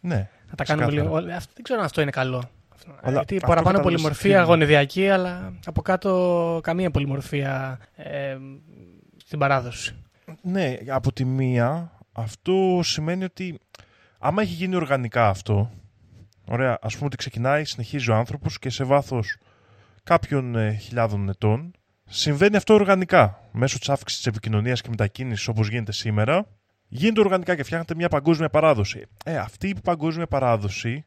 Ναι. 0.00 0.28
Να 0.50 0.54
τα 0.56 0.64
κάνουμε 0.64 0.90
λίγο. 0.90 1.20
Δεν 1.20 1.62
ξέρω 1.62 1.78
αν 1.78 1.84
αυτό 1.84 2.00
είναι 2.00 2.10
καλό. 2.10 2.50
Αλλά 3.00 3.16
Γιατί 3.16 3.36
παραπάνω 3.46 3.80
πολυμορφία 3.80 4.42
γονιδιακή, 4.42 5.08
αλλά 5.08 5.52
από 5.64 5.82
κάτω 5.82 6.60
καμία 6.62 6.90
πολυμορφία 6.90 7.78
ε, 7.96 8.36
στην 9.24 9.38
παράδοση. 9.38 9.94
Ναι, 10.42 10.76
από 10.88 11.12
τη 11.12 11.24
μία 11.24 11.92
αυτό 12.12 12.80
σημαίνει 12.82 13.24
ότι 13.24 13.60
άμα 14.18 14.42
έχει 14.42 14.54
γίνει 14.54 14.76
οργανικά 14.76 15.28
αυτό, 15.28 15.70
ωραία, 16.46 16.78
ας 16.82 16.94
πούμε 16.94 17.06
ότι 17.06 17.16
ξεκινάει, 17.16 17.64
συνεχίζει 17.64 18.10
ο 18.10 18.14
άνθρωπος 18.14 18.58
και 18.58 18.70
σε 18.70 18.84
βάθος 18.84 19.36
κάποιων 20.02 20.56
ε, 20.56 20.72
χιλιάδων 20.72 21.28
ετών 21.28 21.72
συμβαίνει 22.04 22.56
αυτό 22.56 22.74
οργανικά. 22.74 23.48
Μέσω 23.52 23.78
της 23.78 23.88
αύξησης 23.88 24.22
της 24.22 24.32
επικοινωνίας 24.32 24.80
και 24.80 24.88
μετακίνησης 24.88 25.48
όπως 25.48 25.68
γίνεται 25.68 25.92
σήμερα, 25.92 26.46
γίνεται 26.88 27.20
οργανικά 27.20 27.56
και 27.56 27.62
φτιάχνεται 27.62 27.94
μια 27.94 28.08
παγκόσμια 28.08 28.48
παράδοση. 28.50 29.06
Ε, 29.24 29.36
αυτή 29.36 29.68
η 29.68 29.74
παγκόσμια 29.84 30.26
παράδοση 30.26 31.04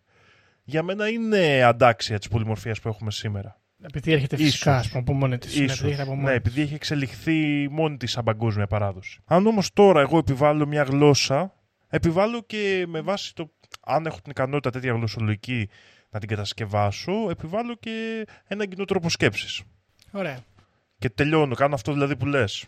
για 0.63 0.83
μένα 0.83 1.09
είναι 1.09 1.63
αντάξια 1.63 2.17
της 2.19 2.27
πολυμορφίας 2.27 2.79
που 2.79 2.87
έχουμε 2.87 3.11
σήμερα. 3.11 3.61
Επειδή 3.81 4.11
έρχεται 4.11 4.35
φυσικά 4.35 4.79
ίσως, 4.79 4.95
από 4.95 5.13
μόνη 5.13 5.37
της. 5.37 5.81
Ναι, 6.17 6.31
επειδή 6.31 6.61
έχει 6.61 6.73
εξελιχθεί 6.73 7.67
μόνη 7.71 7.97
της 7.97 8.11
σαν 8.11 8.23
παγκόσμια 8.23 8.67
παράδοση. 8.67 9.19
Αν 9.25 9.47
όμως 9.47 9.73
τώρα 9.73 10.01
εγώ 10.01 10.17
επιβάλλω 10.17 10.67
μια 10.67 10.83
γλώσσα, 10.83 11.53
επιβάλλω 11.87 12.41
και 12.41 12.85
με 12.87 13.01
βάση 13.01 13.35
το. 13.35 13.51
Αν 13.85 14.05
έχω 14.05 14.21
την 14.21 14.31
ικανότητα 14.31 14.69
τέτοια 14.69 14.93
γλωσσολογική 14.93 15.69
να 16.09 16.19
την 16.19 16.29
κατασκευάσω, 16.29 17.11
επιβάλλω 17.29 17.75
και 17.75 18.25
ένα 18.47 18.65
κοινό 18.65 18.85
τρόπο 18.85 19.09
σκέψης. 19.09 19.61
Ωραία. 20.11 20.37
Και 20.97 21.09
τελειώνω. 21.09 21.55
Κάνω 21.55 21.75
αυτό 21.75 21.93
δηλαδή 21.93 22.15
που 22.15 22.25
λες. 22.25 22.65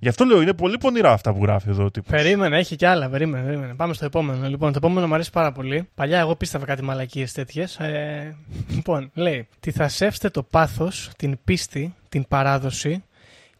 Γι' 0.00 0.08
αυτό 0.08 0.24
λέω, 0.24 0.42
είναι 0.42 0.52
πολύ 0.52 0.78
πονηρά 0.78 1.12
αυτά 1.12 1.32
που 1.32 1.42
γράφει 1.42 1.68
εδώ 1.68 1.84
ο 1.84 1.90
τύπος. 1.90 2.10
Περίμενε, 2.10 2.58
έχει 2.58 2.76
κι 2.76 2.84
άλλα. 2.84 3.08
Περίμενε, 3.08 3.44
περίμενε. 3.44 3.74
Πάμε 3.74 3.94
στο 3.94 4.04
επόμενο. 4.04 4.48
Λοιπόν, 4.48 4.72
το 4.72 4.78
επόμενο 4.78 5.06
μου 5.06 5.14
αρέσει 5.14 5.30
πάρα 5.30 5.52
πολύ. 5.52 5.88
Παλιά 5.94 6.18
εγώ 6.18 6.36
πίστευα 6.36 6.64
κάτι 6.64 6.82
μαλακίες 6.82 7.32
τέτοιες. 7.32 7.78
Ε, 7.78 8.36
λοιπόν, 8.70 9.10
λέει: 9.14 9.48
Τι 9.60 9.70
θα 9.70 9.88
σέψετε 9.88 10.30
το 10.30 10.42
πάθος, 10.42 11.10
την 11.16 11.38
πίστη, 11.44 11.94
την 12.08 12.26
παράδοση 12.28 13.04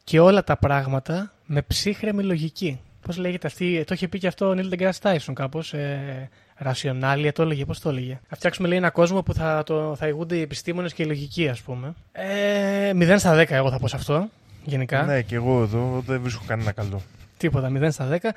και 0.05 0.20
όλα 0.20 0.44
τα 0.44 0.57
πράγματα 0.57 1.33
με 1.46 1.62
ψύχρεμη 1.62 2.22
λογική. 2.22 2.81
Πώς 3.07 3.16
λέγεται 3.16 3.46
αυτή, 3.46 3.85
το 3.87 3.94
είχε 3.94 4.09
πει 4.09 4.18
και 4.18 4.27
αυτό 4.27 4.48
ο 4.48 4.55
Νίλ 4.55 4.68
Ντεγκρά 4.68 4.92
Τάισον 5.01 5.35
κάπως. 5.35 5.72
Ε, 5.72 6.29
Ρασιονάλια 6.61 7.33
το 7.33 7.42
έλεγε, 7.42 7.64
πώς 7.64 7.81
το 7.81 7.88
έλεγε. 7.88 8.20
Θα 8.29 8.37
φτιάξουμε 8.37 8.68
λέει 8.68 8.79
ένα 8.79 8.90
κόσμο 8.90 9.22
που 9.22 9.35
θα, 9.35 9.62
το, 9.66 9.94
θα 9.96 10.07
ηγούνται 10.07 10.37
οι 10.37 10.40
επιστήμονες 10.40 10.92
και 10.94 11.03
η 11.03 11.07
λογική, 11.07 11.48
ας 11.48 11.61
πούμε. 11.61 11.94
Ε, 12.12 12.90
0 12.94 13.14
στα 13.18 13.42
10 13.42 13.46
εγώ 13.48 13.70
θα 13.70 13.79
πω 13.79 13.88
σε 13.88 13.96
αυτό, 13.96 14.29
γενικά. 14.64 15.02
Ναι, 15.02 15.22
και 15.22 15.34
εγώ 15.34 15.62
εδώ 15.62 16.02
δεν 16.06 16.20
βρίσκω 16.20 16.44
κανένα 16.46 16.72
καλό. 16.72 17.02
Τίποτα, 17.36 17.70
0 17.74 17.88
στα 17.90 18.18
10. 18.22 18.28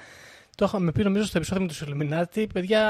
Το 0.56 0.66
είχαμε 0.66 0.92
πει 0.92 1.04
νομίζω 1.04 1.26
στο 1.26 1.38
επεισόδιο 1.38 1.64
με 1.64 1.68
τους 1.68 1.84
Illuminati. 1.86 2.46
Παιδιά, 2.54 2.82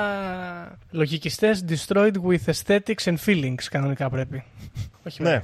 λογικιστές 0.91 1.63
destroyed 1.69 2.13
with 2.27 2.53
aesthetics 2.53 3.03
and 3.03 3.15
feelings 3.25 3.63
κανονικά 3.69 4.09
πρέπει. 4.09 4.43
Όχι 5.07 5.23
ναι. 5.23 5.41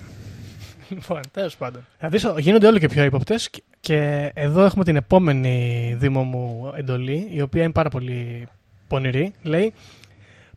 Λοιπόν, 0.90 1.22
τέλος 1.32 1.56
πάντων. 1.56 1.86
Θα 2.00 2.10
δεις, 2.10 2.26
γίνονται 2.38 2.68
όλο 2.68 2.78
και 2.78 2.88
πιο 2.88 3.04
ύποπτες 3.04 3.50
και 3.80 4.32
εδώ 4.34 4.64
έχουμε 4.64 4.84
την 4.84 4.96
επόμενη 4.96 5.96
δήμο 6.00 6.24
μου 6.24 6.74
εντολή, 6.76 7.28
η 7.32 7.42
οποία 7.42 7.64
είναι 7.64 7.72
πάρα 7.72 7.90
πολύ 7.90 8.48
πονηρή, 8.88 9.34
λέει 9.42 9.74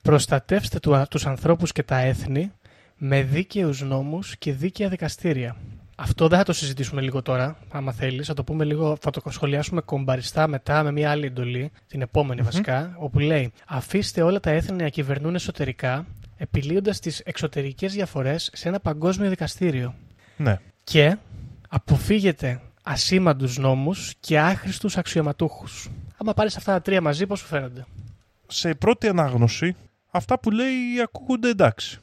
«Προστατεύστε 0.03 0.79
του, 0.79 1.05
τους 1.11 1.27
ανθρώπους 1.27 1.73
και 1.73 1.83
τα 1.83 1.99
έθνη 1.99 2.53
με 2.97 3.23
δίκαιους 3.23 3.83
νόμους 3.83 4.37
και 4.37 4.53
δίκαια 4.53 4.89
δικαστήρια». 4.89 5.57
Αυτό 6.03 6.29
δεν 6.29 6.39
θα 6.39 6.45
το 6.45 6.53
συζητήσουμε 6.53 7.01
λίγο 7.01 7.23
τώρα, 7.23 7.57
άμα 7.71 7.93
θέλεις. 7.93 8.27
Θα 8.27 8.35
το 8.35 8.45
πούμε 8.45 8.65
λίγο, 8.65 8.97
θα 9.01 9.11
το 9.11 9.23
σχολιάσουμε 9.31 9.81
κομπαριστά 9.81 10.47
μετά 10.49 10.83
με 10.83 10.93
μια 10.93 11.11
άλλη 11.11 11.27
εντολή, 11.27 11.71
την 11.87 12.01
επομενη 12.01 12.43
βασικά, 12.43 12.95
όπου 12.99 13.19
λέει 13.19 13.53
Αφήστε 13.67 14.23
όλα 14.23 14.41
τα 14.41 14.51
έθνη 14.51 14.83
να 14.83 14.89
κυβερνούν 14.89 15.35
εσωτερικά, 15.35 16.07
επιλύοντα 16.37 16.91
τις 16.91 17.19
εξωτερικές 17.19 17.93
διαφορές 17.93 18.51
σε 18.53 18.69
ένα 18.69 18.81
παγκόσμιο 18.81 19.29
δικαστήριο. 19.29 19.95
Ναι. 20.37 20.59
Και 20.85 21.17
αποφύγετε 21.69 22.61
ασήμαντους 22.83 23.59
νόμους 23.59 24.15
και 24.21 24.41
άχρηστους 24.41 24.97
αξιωματούχους. 24.97 25.89
Άμα 26.17 26.35
πάρεις 26.35 26.57
αυτά 26.57 26.73
τα 26.73 26.81
τρία 26.81 27.01
μαζί, 27.01 27.27
πώς 27.27 27.39
σου 27.39 27.47
φαίνονται; 27.47 27.87
Σε 28.47 28.75
πρώτη 28.75 29.09
ανάγνωση 29.09 29.77
αυτά 30.11 30.39
που 30.39 30.51
λέει 30.51 31.01
ακούγονται 31.03 31.49
εντάξει. 31.49 31.99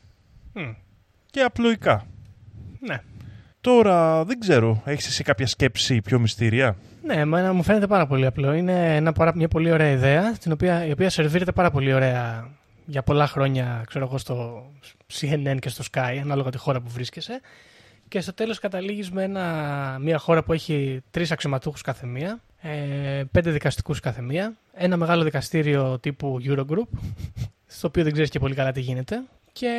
Και 1.32 1.42
απλοϊκά. 1.42 2.08
Ναι. 2.80 3.02
Τώρα 3.68 4.24
δεν 4.24 4.40
ξέρω, 4.40 4.82
έχεις 4.86 5.08
εσύ 5.08 5.24
κάποια 5.24 5.48
σκέψη 5.48 6.02
πιο 6.02 6.20
μυστήρια; 6.20 6.78
Ναι, 7.04 7.14
εμένα 7.14 7.54
μου 7.54 7.64
φαίνεται 7.64 7.88
πάρα 7.88 8.08
πολύ 8.08 8.26
απλό. 8.26 8.54
Είναι 8.54 8.96
ένα, 8.96 9.14
μια 9.36 9.48
πολύ 9.48 9.72
ωραία 9.72 9.92
ιδέα, 9.92 10.32
την 10.32 10.52
οποία, 10.52 10.86
η 10.86 10.92
οποία 10.92 11.10
σερβίρεται 11.10 11.52
πάρα 11.52 11.72
πολύ 11.72 11.94
ωραία 11.94 12.50
για 12.86 13.04
πολλά 13.04 13.28
χρόνια, 13.28 13.84
ξέρω 13.88 14.06
εγώ, 14.06 14.18
στο 14.18 14.66
CNN 15.14 15.58
και 15.60 15.70
στο 15.70 15.84
Sky, 15.92 16.20
ανάλογα 16.22 16.50
τη 16.50 16.58
χώρα 16.58 16.82
που 16.82 16.90
βρίσκεσαι. 16.90 17.42
Και 18.08 18.22
στο 18.22 18.34
τέλος 18.34 18.60
καταλήγεις 18.60 19.12
με 19.12 19.24
ένα, 19.24 19.98
μια 20.02 20.18
χώρα 20.18 20.44
που 20.44 20.54
έχει 20.54 21.04
τρεις 21.12 21.32
αξιωματούχους 21.32 21.82
κάθε 21.82 22.06
μία, 22.06 22.40
ε, 22.62 23.24
πέντε 23.32 23.52
δικαστικούς 23.52 24.00
κάθε 24.00 24.22
μία, 24.22 24.54
ένα 24.74 24.98
μεγάλο 24.98 25.24
δικαστήριο 25.24 26.00
τύπου 26.00 26.40
Eurogroup, 26.46 27.00
στο 27.68 27.88
οποίο 27.88 28.04
δεν 28.04 28.12
ξέρεις 28.12 28.30
και 28.30 28.40
πολύ 28.40 28.56
καλά 28.56 28.72
τι 28.72 28.82
γίνεται, 28.82 29.22
και 29.54 29.70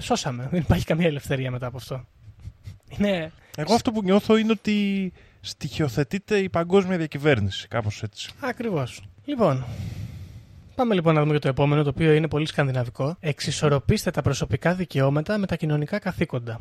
σώσαμε. 0.00 0.48
Δεν 0.50 0.60
υπάρχει 0.60 0.84
καμία 0.84 1.06
ελευθερία 1.06 1.50
μετά 1.50 1.66
από 1.66 1.76
αυτό. 1.76 2.04
Είναι... 2.88 3.32
Εγώ 3.56 3.74
αυτό 3.74 3.92
που 3.92 4.02
νιώθω 4.02 4.36
είναι 4.36 4.52
ότι 4.52 5.12
στοιχειοθετείται 5.40 6.38
η 6.38 6.48
παγκόσμια 6.48 6.96
διακυβέρνηση, 6.96 7.68
κάπως 7.68 8.02
έτσι. 8.02 8.30
Ακριβώς. 8.40 9.02
Λοιπόν, 9.24 9.64
Πάμε 10.76 10.94
λοιπόν 10.94 11.14
να 11.14 11.20
δούμε 11.20 11.32
και 11.32 11.38
το 11.38 11.48
επόμενο, 11.48 11.82
το 11.82 11.88
οποίο 11.88 12.12
είναι 12.12 12.28
πολύ 12.28 12.46
σκανδιναβικό. 12.46 13.16
Εξισορροπήστε 13.20 14.10
τα 14.10 14.22
προσωπικά 14.22 14.74
δικαιώματα 14.74 15.38
με 15.38 15.46
τα 15.46 15.56
κοινωνικά 15.56 15.98
καθήκοντα. 15.98 16.60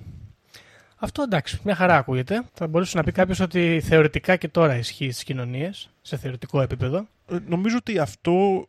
Αυτό 0.95 1.21
εντάξει, 1.21 1.59
μια 1.63 1.75
χαρά 1.75 1.97
ακούγεται. 1.97 2.43
Θα 2.53 2.67
μπορούσε 2.67 2.97
να 2.97 3.03
πει 3.03 3.11
κάποιος 3.11 3.39
ότι 3.39 3.81
θεωρητικά 3.83 4.35
και 4.35 4.47
τώρα 4.47 4.75
ισχύει 4.75 5.11
στις 5.11 5.23
κοινωνίες, 5.23 5.89
σε 6.01 6.17
θεωρητικό 6.17 6.61
επίπεδο. 6.61 7.07
Ε, 7.31 7.37
νομίζω 7.47 7.75
ότι 7.77 7.99
αυτό, 7.99 8.67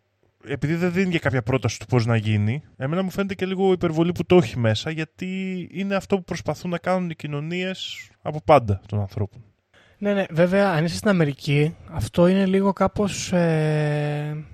επειδή 0.49 0.75
δεν 0.75 0.93
δίνει 0.93 1.11
και 1.11 1.19
κάποια 1.19 1.43
πρόταση 1.43 1.79
του 1.79 1.87
πώς 1.87 2.07
να 2.07 2.17
γίνει, 2.17 2.63
εμένα 2.77 3.03
μου 3.03 3.11
φαίνεται 3.11 3.35
και 3.35 3.47
λίγο 3.47 3.73
υπερβολή 3.73 4.13
που 4.13 4.25
το 4.25 4.37
έχει 4.37 4.59
μέσα, 4.59 4.91
γιατί 4.91 5.69
είναι 5.73 5.95
αυτό 5.95 6.17
που 6.17 6.25
προσπαθούν 6.25 6.71
να 6.71 6.79
κάνουν 6.79 7.11
οι 7.11 7.15
κοινωνίες 7.15 8.09
από 8.23 8.41
πάντα 8.45 8.81
των 8.87 9.01
ανθρώπων. 9.01 9.45
Ναι, 9.99 10.13
ναι, 10.13 10.25
βέβαια, 10.31 10.71
αν 10.71 10.85
είσαι 10.85 10.97
στην 10.97 11.09
Αμερική, 11.09 11.77
αυτό 11.91 12.27
είναι 12.27 12.47
λίγο 12.47 12.73
κάπως. 12.73 13.33
Ε, 13.33 14.45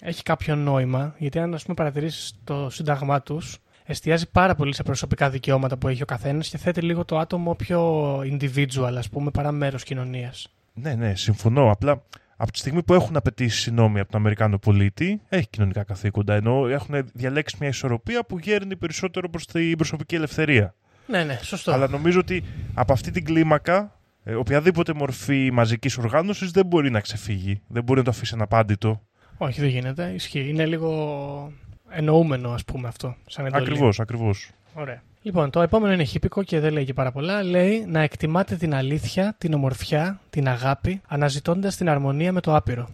έχει 0.00 0.22
κάποιο 0.22 0.56
νόημα, 0.56 1.14
γιατί 1.18 1.38
αν 1.38 1.54
ας 1.54 1.62
πούμε 1.62 1.74
παρατηρήσεις 1.74 2.32
το 2.44 2.70
σύνταγμά 2.70 3.22
τους, 3.22 3.58
εστιάζει 3.84 4.30
πάρα 4.30 4.54
πολύ 4.54 4.74
σε 4.74 4.82
προσωπικά 4.82 5.30
δικαιώματα 5.30 5.76
που 5.76 5.88
έχει 5.88 6.02
ο 6.02 6.06
καθένας 6.06 6.48
και 6.48 6.58
θέτει 6.58 6.80
λίγο 6.80 7.04
το 7.04 7.18
άτομο 7.18 7.54
πιο 7.54 8.18
individual, 8.18 8.94
ας 8.98 9.08
πούμε, 9.08 9.30
παρά 9.30 9.52
μέρος 9.52 9.84
κοινωνίας. 9.84 10.48
Ναι, 10.74 10.94
ναι, 10.94 11.14
συμφωνώ. 11.14 11.70
Απλά 11.70 12.02
από 12.40 12.52
τη 12.52 12.58
στιγμή 12.58 12.82
που 12.82 12.94
έχουν 12.94 13.16
απαιτήσει 13.16 13.70
νόμοι 13.70 14.00
από 14.00 14.10
τον 14.10 14.20
Αμερικάνο 14.20 14.58
πολίτη, 14.58 15.20
έχει 15.28 15.48
κοινωνικά 15.48 15.82
καθήκοντα. 15.84 16.34
Ενώ 16.34 16.66
έχουν 16.68 16.94
διαλέξει 17.12 17.56
μια 17.60 17.68
ισορροπία 17.68 18.24
που 18.24 18.38
γέρνει 18.38 18.76
περισσότερο 18.76 19.28
προς 19.30 19.46
την 19.46 19.76
προσωπική 19.76 20.14
ελευθερία. 20.14 20.74
Ναι, 21.06 21.24
ναι, 21.24 21.38
σωστό. 21.42 21.72
Αλλά 21.72 21.88
νομίζω 21.88 22.18
ότι 22.18 22.44
από 22.74 22.92
αυτή 22.92 23.10
την 23.10 23.24
κλίμακα, 23.24 23.98
ε, 24.24 24.34
οποιαδήποτε 24.34 24.92
μορφή 24.92 25.50
μαζικής 25.52 25.98
οργάνωσης 25.98 26.50
δεν 26.50 26.66
μπορεί 26.66 26.90
να 26.90 27.00
ξεφύγει. 27.00 27.60
Δεν 27.68 27.82
μπορεί 27.82 27.98
να 27.98 28.04
το 28.04 28.10
αφήσει 28.10 28.34
αναπάντητο. 28.34 29.02
Όχι, 29.38 29.60
δεν 29.60 29.68
γίνεται. 29.68 30.12
Ισχύει. 30.14 30.48
Είναι 30.48 30.66
λίγο 30.66 31.52
εννοούμενο, 31.90 32.50
ας 32.50 32.64
πούμε, 32.64 32.88
αυτό. 32.88 33.16
Σαν 33.26 33.46
εντολή. 33.46 33.62
Ακριβώς, 33.62 34.00
ακριβώς. 34.00 34.50
Ωραία. 34.74 35.02
Λοιπόν, 35.22 35.50
το 35.50 35.62
επόμενο 35.62 35.92
είναι 35.92 36.04
χύπικο 36.04 36.42
και 36.42 36.60
δεν 36.60 36.72
λέει 36.72 36.84
και 36.84 36.94
πάρα 36.94 37.12
πολλά. 37.12 37.42
Λέει 37.42 37.84
να 37.86 38.00
εκτιμάτε 38.00 38.56
την 38.56 38.74
αλήθεια, 38.74 39.34
την 39.38 39.54
ομορφιά, 39.54 40.20
την 40.30 40.48
αγάπη, 40.48 41.00
αναζητώντας 41.06 41.76
την 41.76 41.88
αρμονία 41.88 42.32
με 42.32 42.40
το 42.40 42.56
άπειρο. 42.56 42.88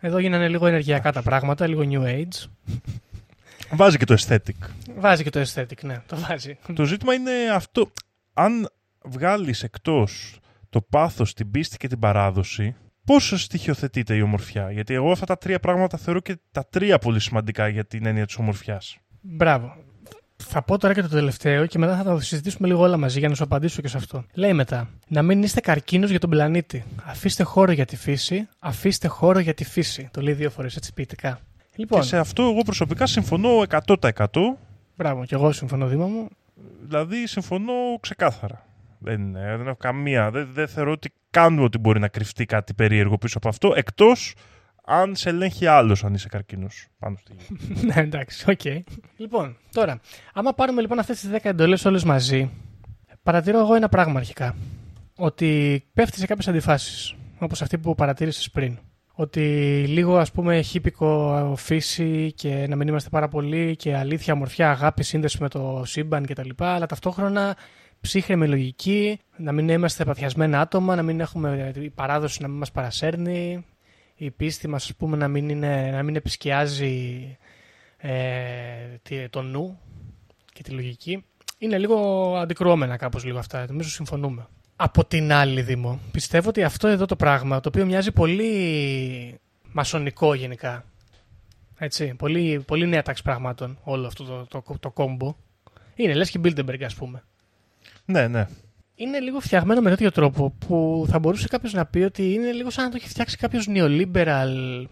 Εδώ 0.00 0.18
γίνανε 0.18 0.48
λίγο 0.48 0.66
ενεργειακά 0.66 1.12
τα 1.12 1.22
πράγματα, 1.22 1.66
λίγο 1.66 1.82
new 1.84 2.04
age. 2.04 2.48
Βάζει 3.70 3.96
και 3.96 4.04
το 4.04 4.16
aesthetic. 4.18 4.68
Βάζει 4.96 5.22
και 5.22 5.30
το 5.30 5.40
aesthetic, 5.40 5.82
ναι, 5.82 6.02
το 6.06 6.16
βάζει. 6.16 6.58
Το 6.74 6.84
ζήτημα 6.84 7.14
είναι 7.14 7.32
αυτό. 7.54 7.92
Αν 8.32 8.68
βγάλεις 9.04 9.62
εκτός 9.62 10.38
το 10.70 10.80
πάθος, 10.80 11.34
την 11.34 11.50
πίστη 11.50 11.76
και 11.76 11.88
την 11.88 11.98
παράδοση, 11.98 12.76
Πώ 13.04 13.18
στοιχειοθετείται 13.20 14.14
η 14.14 14.20
ομορφιά, 14.20 14.70
Γιατί 14.70 14.94
εγώ 14.94 15.12
αυτά 15.12 15.26
τα 15.26 15.38
τρία 15.38 15.60
πράγματα 15.60 15.96
θεωρώ 15.96 16.20
και 16.20 16.38
τα 16.50 16.66
τρία 16.66 16.98
πολύ 16.98 17.20
σημαντικά 17.20 17.68
για 17.68 17.84
την 17.84 18.06
έννοια 18.06 18.26
της 18.26 18.36
ομορφιάς. 18.36 18.98
Μπράβο. 19.20 19.76
Θα 20.48 20.62
πω 20.62 20.78
τώρα 20.78 20.94
και 20.94 21.02
το 21.02 21.08
τελευταίο 21.08 21.66
και 21.66 21.78
μετά 21.78 21.96
θα 21.96 22.02
τα 22.02 22.20
συζητήσουμε 22.20 22.68
λίγο 22.68 22.80
όλα 22.82 22.96
μαζί 22.96 23.18
για 23.18 23.28
να 23.28 23.34
σου 23.34 23.44
απαντήσω 23.44 23.82
και 23.82 23.88
σε 23.88 23.96
αυτό. 23.96 24.24
Λέει 24.34 24.52
μετά, 24.52 24.88
να 25.08 25.22
μην 25.22 25.42
είστε 25.42 25.60
καρκίνος 25.60 26.10
για 26.10 26.18
τον 26.18 26.30
πλανήτη. 26.30 26.84
Αφήστε 27.04 27.42
χώρο 27.42 27.72
για 27.72 27.84
τη 27.84 27.96
φύση, 27.96 28.48
αφήστε 28.58 29.08
χώρο 29.08 29.38
για 29.38 29.54
τη 29.54 29.64
φύση. 29.64 30.08
Το 30.12 30.20
λέει 30.20 30.34
δύο 30.34 30.50
φορές 30.50 30.76
έτσι 30.76 30.92
ποιητικά. 30.92 31.40
Λοιπόν, 31.74 32.00
και 32.00 32.06
σε 32.06 32.18
αυτό 32.18 32.42
εγώ 32.42 32.62
προσωπικά 32.62 33.06
συμφωνώ 33.06 33.48
100%. 33.86 33.96
Μπράβο, 34.96 35.24
και 35.24 35.34
εγώ 35.34 35.52
συμφωνώ, 35.52 35.86
Δήμα 35.86 36.06
μου. 36.06 36.28
Δηλαδή 36.82 37.26
συμφωνώ 37.26 37.72
ξεκάθαρα. 38.00 38.66
Δεν, 38.98 39.32
δεν 39.32 39.66
έχω 39.66 39.76
καμία. 39.76 40.30
Δεν, 40.30 40.48
δεν 40.52 40.68
θεωρώ 40.68 40.90
ότι 40.92 41.12
κάνουμε 41.30 41.62
ότι 41.62 41.78
μπορεί 41.78 42.00
να 42.00 42.08
κρυφτεί 42.08 42.44
κάτι 42.44 42.74
περίεργο 42.74 43.18
πίσω 43.18 43.38
από 43.38 43.48
αυτό, 43.48 43.72
εκτός 43.76 44.34
αν 44.84 45.16
σε 45.16 45.28
ελέγχει 45.28 45.66
άλλος 45.66 46.04
αν 46.04 46.14
είσαι 46.14 46.28
καρκίνος 46.28 46.88
πάνω 46.98 47.16
στη 47.16 47.32
γη. 47.38 47.56
ναι, 47.86 47.94
εντάξει, 48.00 48.50
OK. 48.50 48.60
Okay. 48.64 48.80
Λοιπόν, 49.16 49.56
τώρα, 49.72 50.00
άμα 50.34 50.52
πάρουμε 50.52 50.80
λοιπόν 50.80 50.98
αυτές 50.98 51.20
τις 51.20 51.30
10 51.32 51.36
εντολές 51.42 51.84
όλες 51.84 52.04
μαζί, 52.04 52.50
παρατηρώ 53.22 53.58
εγώ 53.58 53.74
ένα 53.74 53.88
πράγμα 53.88 54.18
αρχικά. 54.18 54.56
Ότι 55.16 55.82
πέφτει 55.94 56.18
σε 56.18 56.26
κάποιες 56.26 56.48
αντιφάσεις, 56.48 57.14
όπως 57.38 57.62
αυτή 57.62 57.78
που 57.78 57.94
παρατήρησες 57.94 58.50
πριν. 58.50 58.78
Ότι 59.14 59.40
λίγο 59.88 60.18
ας 60.18 60.32
πούμε 60.32 60.60
χύπικο 60.60 61.54
φύση 61.56 62.32
και 62.32 62.66
να 62.68 62.76
μην 62.76 62.88
είμαστε 62.88 63.08
πάρα 63.08 63.28
πολύ 63.28 63.76
και 63.76 63.96
αλήθεια, 63.96 64.32
ομορφιά, 64.34 64.70
αγάπη, 64.70 65.02
σύνδεση 65.02 65.36
με 65.40 65.48
το 65.48 65.82
σύμπαν 65.86 66.26
κτλ. 66.26 66.48
Αλλά 66.58 66.86
ταυτόχρονα 66.86 67.56
ψύχρεμη 68.00 68.48
λογική, 68.48 69.18
να 69.36 69.52
μην 69.52 69.68
είμαστε 69.68 70.04
παθιασμένα 70.04 70.60
άτομα, 70.60 70.96
να 70.96 71.02
μην 71.02 71.20
έχουμε 71.20 71.72
η 71.76 71.90
παράδοση 71.90 72.42
να 72.42 72.48
μην 72.48 72.58
μας 72.58 72.72
παρασέρνει, 72.72 73.64
η 74.24 74.30
πίστη 74.30 74.68
μας 74.68 74.84
ας 74.84 74.94
πούμε, 74.94 75.16
να, 75.16 75.28
μην 75.28 75.48
είναι, 75.48 75.90
να 75.90 76.02
μην 76.02 76.16
επισκιάζει 76.16 77.36
ε, 77.98 79.28
το 79.30 79.42
νου 79.42 79.78
και 80.52 80.62
τη 80.62 80.70
λογική. 80.70 81.24
Είναι 81.58 81.78
λίγο 81.78 81.96
αντικρουόμενα 82.36 82.96
κάπως 82.96 83.24
λίγο 83.24 83.38
αυτά, 83.38 83.66
νομίζω 83.68 83.88
συμφωνούμε. 83.88 84.46
Από 84.76 85.04
την 85.04 85.32
άλλη 85.32 85.62
Δήμο, 85.62 86.00
πιστεύω 86.10 86.48
ότι 86.48 86.62
αυτό 86.62 86.88
εδώ 86.88 87.06
το 87.06 87.16
πράγμα, 87.16 87.60
το 87.60 87.68
οποίο 87.68 87.86
μοιάζει 87.86 88.12
πολύ 88.12 89.40
μασονικό 89.72 90.34
γενικά, 90.34 90.84
έτσι, 91.78 92.14
πολύ, 92.14 92.60
πολύ 92.66 92.86
νέα 92.86 93.02
τάξη 93.02 93.22
πραγμάτων 93.22 93.78
όλο 93.82 94.06
αυτό 94.06 94.24
το, 94.24 94.46
το, 94.46 94.62
το, 94.62 94.78
το 94.80 94.90
κόμπο, 94.90 95.36
είναι 95.94 96.14
λες 96.14 96.30
και 96.30 96.40
Bilderberg 96.44 96.82
ας 96.82 96.94
πούμε. 96.94 97.22
Ναι, 98.04 98.28
ναι. 98.28 98.46
Είναι 98.94 99.18
λίγο 99.18 99.40
φτιαγμένο 99.40 99.80
με 99.80 99.90
τέτοιο 99.90 100.10
τρόπο 100.10 100.50
που 100.50 101.06
θα 101.08 101.18
μπορούσε 101.18 101.48
κάποιος 101.48 101.72
να 101.72 101.86
πει 101.86 101.98
ότι 101.98 102.32
είναι 102.32 102.52
λίγο 102.52 102.70
σαν 102.70 102.84
να 102.84 102.90
το 102.90 102.96
έχει 103.00 103.08
φτιάξει 103.08 103.36
κάποιος 103.36 103.66
neoliberal, 103.68 104.86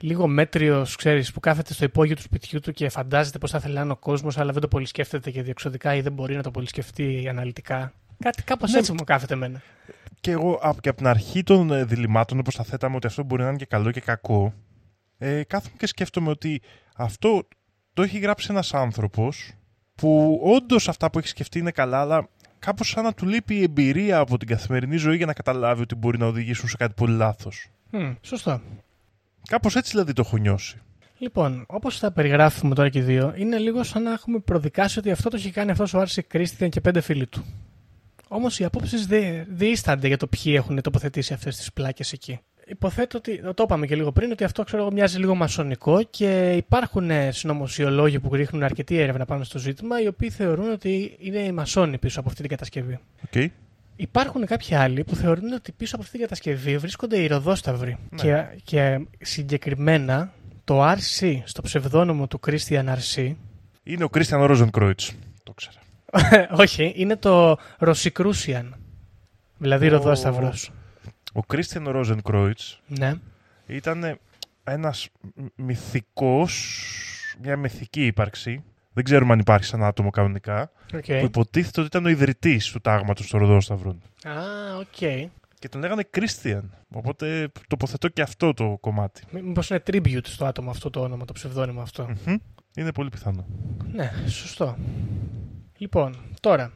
λίγο 0.00 0.26
μέτριος, 0.26 0.96
ξέρεις, 0.96 1.32
που 1.32 1.40
κάθεται 1.40 1.72
στο 1.72 1.84
υπόγειο 1.84 2.16
του 2.16 2.22
σπιτιού 2.22 2.60
του 2.60 2.72
και 2.72 2.88
φαντάζεται 2.88 3.38
πώς 3.38 3.50
θα 3.50 3.60
θέλει 3.60 3.74
να 3.74 3.80
είναι 3.80 3.92
ο 3.92 3.96
κόσμος, 3.96 4.38
αλλά 4.38 4.52
δεν 4.52 4.60
το 4.60 4.68
πολύ 4.68 4.86
σκέφτεται 4.86 5.30
και 5.30 5.42
διεξοδικά 5.42 5.94
ή 5.94 6.00
δεν 6.00 6.12
μπορεί 6.12 6.36
να 6.36 6.42
το 6.42 6.50
πολύ 6.50 6.68
σκεφτεί 6.68 7.28
αναλυτικά. 7.28 7.92
Κάτι 8.18 8.42
κάπως 8.42 8.72
ναι. 8.72 8.78
έτσι 8.78 8.92
μου 8.92 9.04
κάθεται 9.04 9.34
εμένα. 9.34 9.62
Και 10.20 10.30
εγώ 10.30 10.60
και 10.80 10.88
από 10.88 10.98
την 10.98 11.06
αρχή 11.06 11.42
των 11.42 11.70
ε, 11.70 11.84
διλημάτων, 11.84 12.38
όπως 12.38 12.54
θα 12.54 12.64
θέταμε 12.64 12.96
ότι 12.96 13.06
αυτό 13.06 13.22
μπορεί 13.22 13.42
να 13.42 13.48
είναι 13.48 13.56
και 13.56 13.66
καλό 13.66 13.90
και 13.90 14.00
κακό, 14.00 14.54
ε, 15.18 15.42
κάθομαι 15.44 15.74
και 15.78 15.86
σκέφτομαι 15.86 16.30
ότι 16.30 16.60
αυτό 16.96 17.48
το 17.92 18.02
έχει 18.02 18.18
γράψει 18.18 18.46
ένας 18.50 18.74
άνθρωπος 18.74 19.52
που 19.94 20.40
όντως 20.42 20.88
αυτά 20.88 21.10
που 21.10 21.18
έχει 21.18 21.28
σκεφτεί 21.28 21.58
είναι 21.58 21.70
καλά, 21.70 22.00
αλλά 22.00 22.28
κάπως 22.66 22.88
σαν 22.88 23.04
να 23.04 23.14
του 23.14 23.26
λείπει 23.26 23.54
η 23.54 23.62
εμπειρία 23.62 24.18
από 24.18 24.38
την 24.38 24.48
καθημερινή 24.48 24.96
ζωή 24.96 25.16
για 25.16 25.26
να 25.26 25.32
καταλάβει 25.32 25.82
ότι 25.82 25.94
μπορεί 25.94 26.18
να 26.18 26.26
οδηγήσουν 26.26 26.68
σε 26.68 26.76
κάτι 26.76 26.92
πολύ 26.96 27.16
λάθος. 27.16 27.68
Mm, 27.92 28.16
σωστό. 28.20 28.60
Κάπως 29.48 29.76
έτσι 29.76 29.90
δηλαδή 29.90 30.12
το 30.12 30.22
έχω 30.26 30.36
νιώσει. 30.36 30.80
Λοιπόν, 31.18 31.64
όπως 31.68 31.98
τα 31.98 32.12
περιγράφουμε 32.12 32.74
τώρα 32.74 32.88
και 32.88 32.98
οι 32.98 33.02
δύο, 33.02 33.34
είναι 33.36 33.58
λίγο 33.58 33.82
σαν 33.82 34.02
να 34.02 34.12
έχουμε 34.12 34.38
προδικάσει 34.38 34.98
ότι 34.98 35.10
αυτό 35.10 35.30
το 35.30 35.36
έχει 35.36 35.50
κάνει 35.50 35.70
αυτός 35.70 35.94
ο 35.94 36.00
Άρση 36.00 36.22
Κρίστιαν 36.22 36.70
και 36.70 36.80
πέντε 36.80 37.00
φίλοι 37.00 37.26
του. 37.26 37.44
Όμως 38.28 38.58
οι 38.58 38.64
απόψεις 38.64 39.06
διήστανται 39.48 40.06
για 40.06 40.16
το 40.16 40.26
ποιοι 40.26 40.52
έχουν 40.56 40.80
τοποθετήσει 40.80 41.32
αυτές 41.32 41.56
τις 41.56 41.72
πλάκες 41.72 42.12
εκεί 42.12 42.40
υποθέτω 42.72 43.18
ότι, 43.18 43.40
το 43.54 43.62
είπαμε 43.62 43.86
και 43.86 43.96
λίγο 43.96 44.12
πριν, 44.12 44.30
ότι 44.30 44.44
αυτό 44.44 44.62
ξέρω 44.62 44.90
μοιάζει 44.90 45.18
λίγο 45.18 45.34
μασονικό 45.34 46.02
και 46.10 46.52
υπάρχουν 46.52 47.10
ε, 47.10 47.30
συνωμοσιολόγοι 47.32 48.20
που 48.20 48.34
ρίχνουν 48.34 48.62
αρκετή 48.62 48.98
έρευνα 48.98 49.24
πάνω 49.24 49.44
στο 49.44 49.58
ζήτημα, 49.58 50.02
οι 50.02 50.06
οποίοι 50.06 50.30
θεωρούν 50.30 50.70
ότι 50.70 51.16
είναι 51.18 51.38
οι 51.38 51.52
μασόνοι 51.52 51.98
πίσω 51.98 52.20
από 52.20 52.28
αυτή 52.28 52.40
την 52.40 52.50
κατασκευή. 52.50 52.98
Okay. 53.32 53.46
Υπάρχουν 53.96 54.46
κάποιοι 54.46 54.74
άλλοι 54.74 55.04
που 55.04 55.14
θεωρούν 55.14 55.52
ότι 55.52 55.72
πίσω 55.72 55.94
από 55.94 56.04
αυτή 56.04 56.18
την 56.18 56.26
κατασκευή 56.26 56.78
βρίσκονται 56.78 57.16
οι 57.16 57.26
ροδόσταυροι. 57.26 57.96
Ναι. 58.10 58.22
Και, 58.22 58.44
και 58.64 59.06
συγκεκριμένα 59.20 60.32
το 60.64 60.90
RC 60.90 61.40
στο 61.44 61.62
ψευδόνυμο 61.62 62.26
του 62.26 62.40
Christian 62.46 62.84
RC. 62.84 63.34
Είναι 63.82 64.04
ο 64.04 64.08
Christian 64.12 64.50
Rosenkreutz. 64.50 65.08
Το 65.42 65.52
'ξερα. 65.52 65.80
Όχι, 66.62 66.92
είναι 66.96 67.16
το 67.16 67.58
Rosicrucian. 67.78 68.64
Δηλαδή 69.58 69.86
oh. 69.86 69.90
ροδόσταυρος. 69.90 70.72
Ο 71.32 71.42
Christian 71.42 71.88
Rosenkreutz 71.88 72.80
ναι. 72.86 73.14
ήταν 73.66 74.18
ένας 74.64 75.08
μυθικός, 75.54 76.84
μια 77.42 77.56
μυθική 77.56 78.06
ύπαρξη, 78.06 78.64
δεν 78.92 79.04
ξέρουμε 79.04 79.32
αν 79.32 79.38
υπάρχει 79.38 79.64
σαν 79.64 79.82
άτομο 79.84 80.10
κανονικά, 80.10 80.70
okay. 80.92 81.18
που 81.20 81.24
υποτίθεται 81.24 81.80
ότι 81.80 81.88
ήταν 81.88 82.04
ο 82.04 82.08
ιδρυτής 82.08 82.70
του 82.70 82.80
τάγματος 82.80 83.28
των 83.28 83.40
Ροδόσταυρων. 83.40 84.02
Α, 84.24 84.32
OK. 84.78 84.86
Okay. 85.00 85.26
Και 85.58 85.68
τον 85.68 85.80
λέγανε 85.80 86.02
Christian. 86.10 86.76
Οπότε 86.94 87.48
τοποθετώ 87.68 88.08
και 88.08 88.22
αυτό 88.22 88.54
το 88.54 88.78
κομμάτι. 88.80 89.22
Μήπως 89.30 89.70
είναι 89.70 89.82
tribute 89.86 90.26
στο 90.26 90.44
άτομο 90.44 90.70
αυτό 90.70 90.90
το 90.90 91.00
όνομα, 91.00 91.24
το 91.24 91.32
ψευδόνυμο 91.32 91.80
αυτό. 91.80 92.10
Είναι 92.76 92.92
πολύ 92.92 93.08
πιθανό. 93.08 93.46
Ναι, 93.92 94.12
σωστό. 94.26 94.76
Λοιπόν, 95.76 96.16
τώρα. 96.40 96.72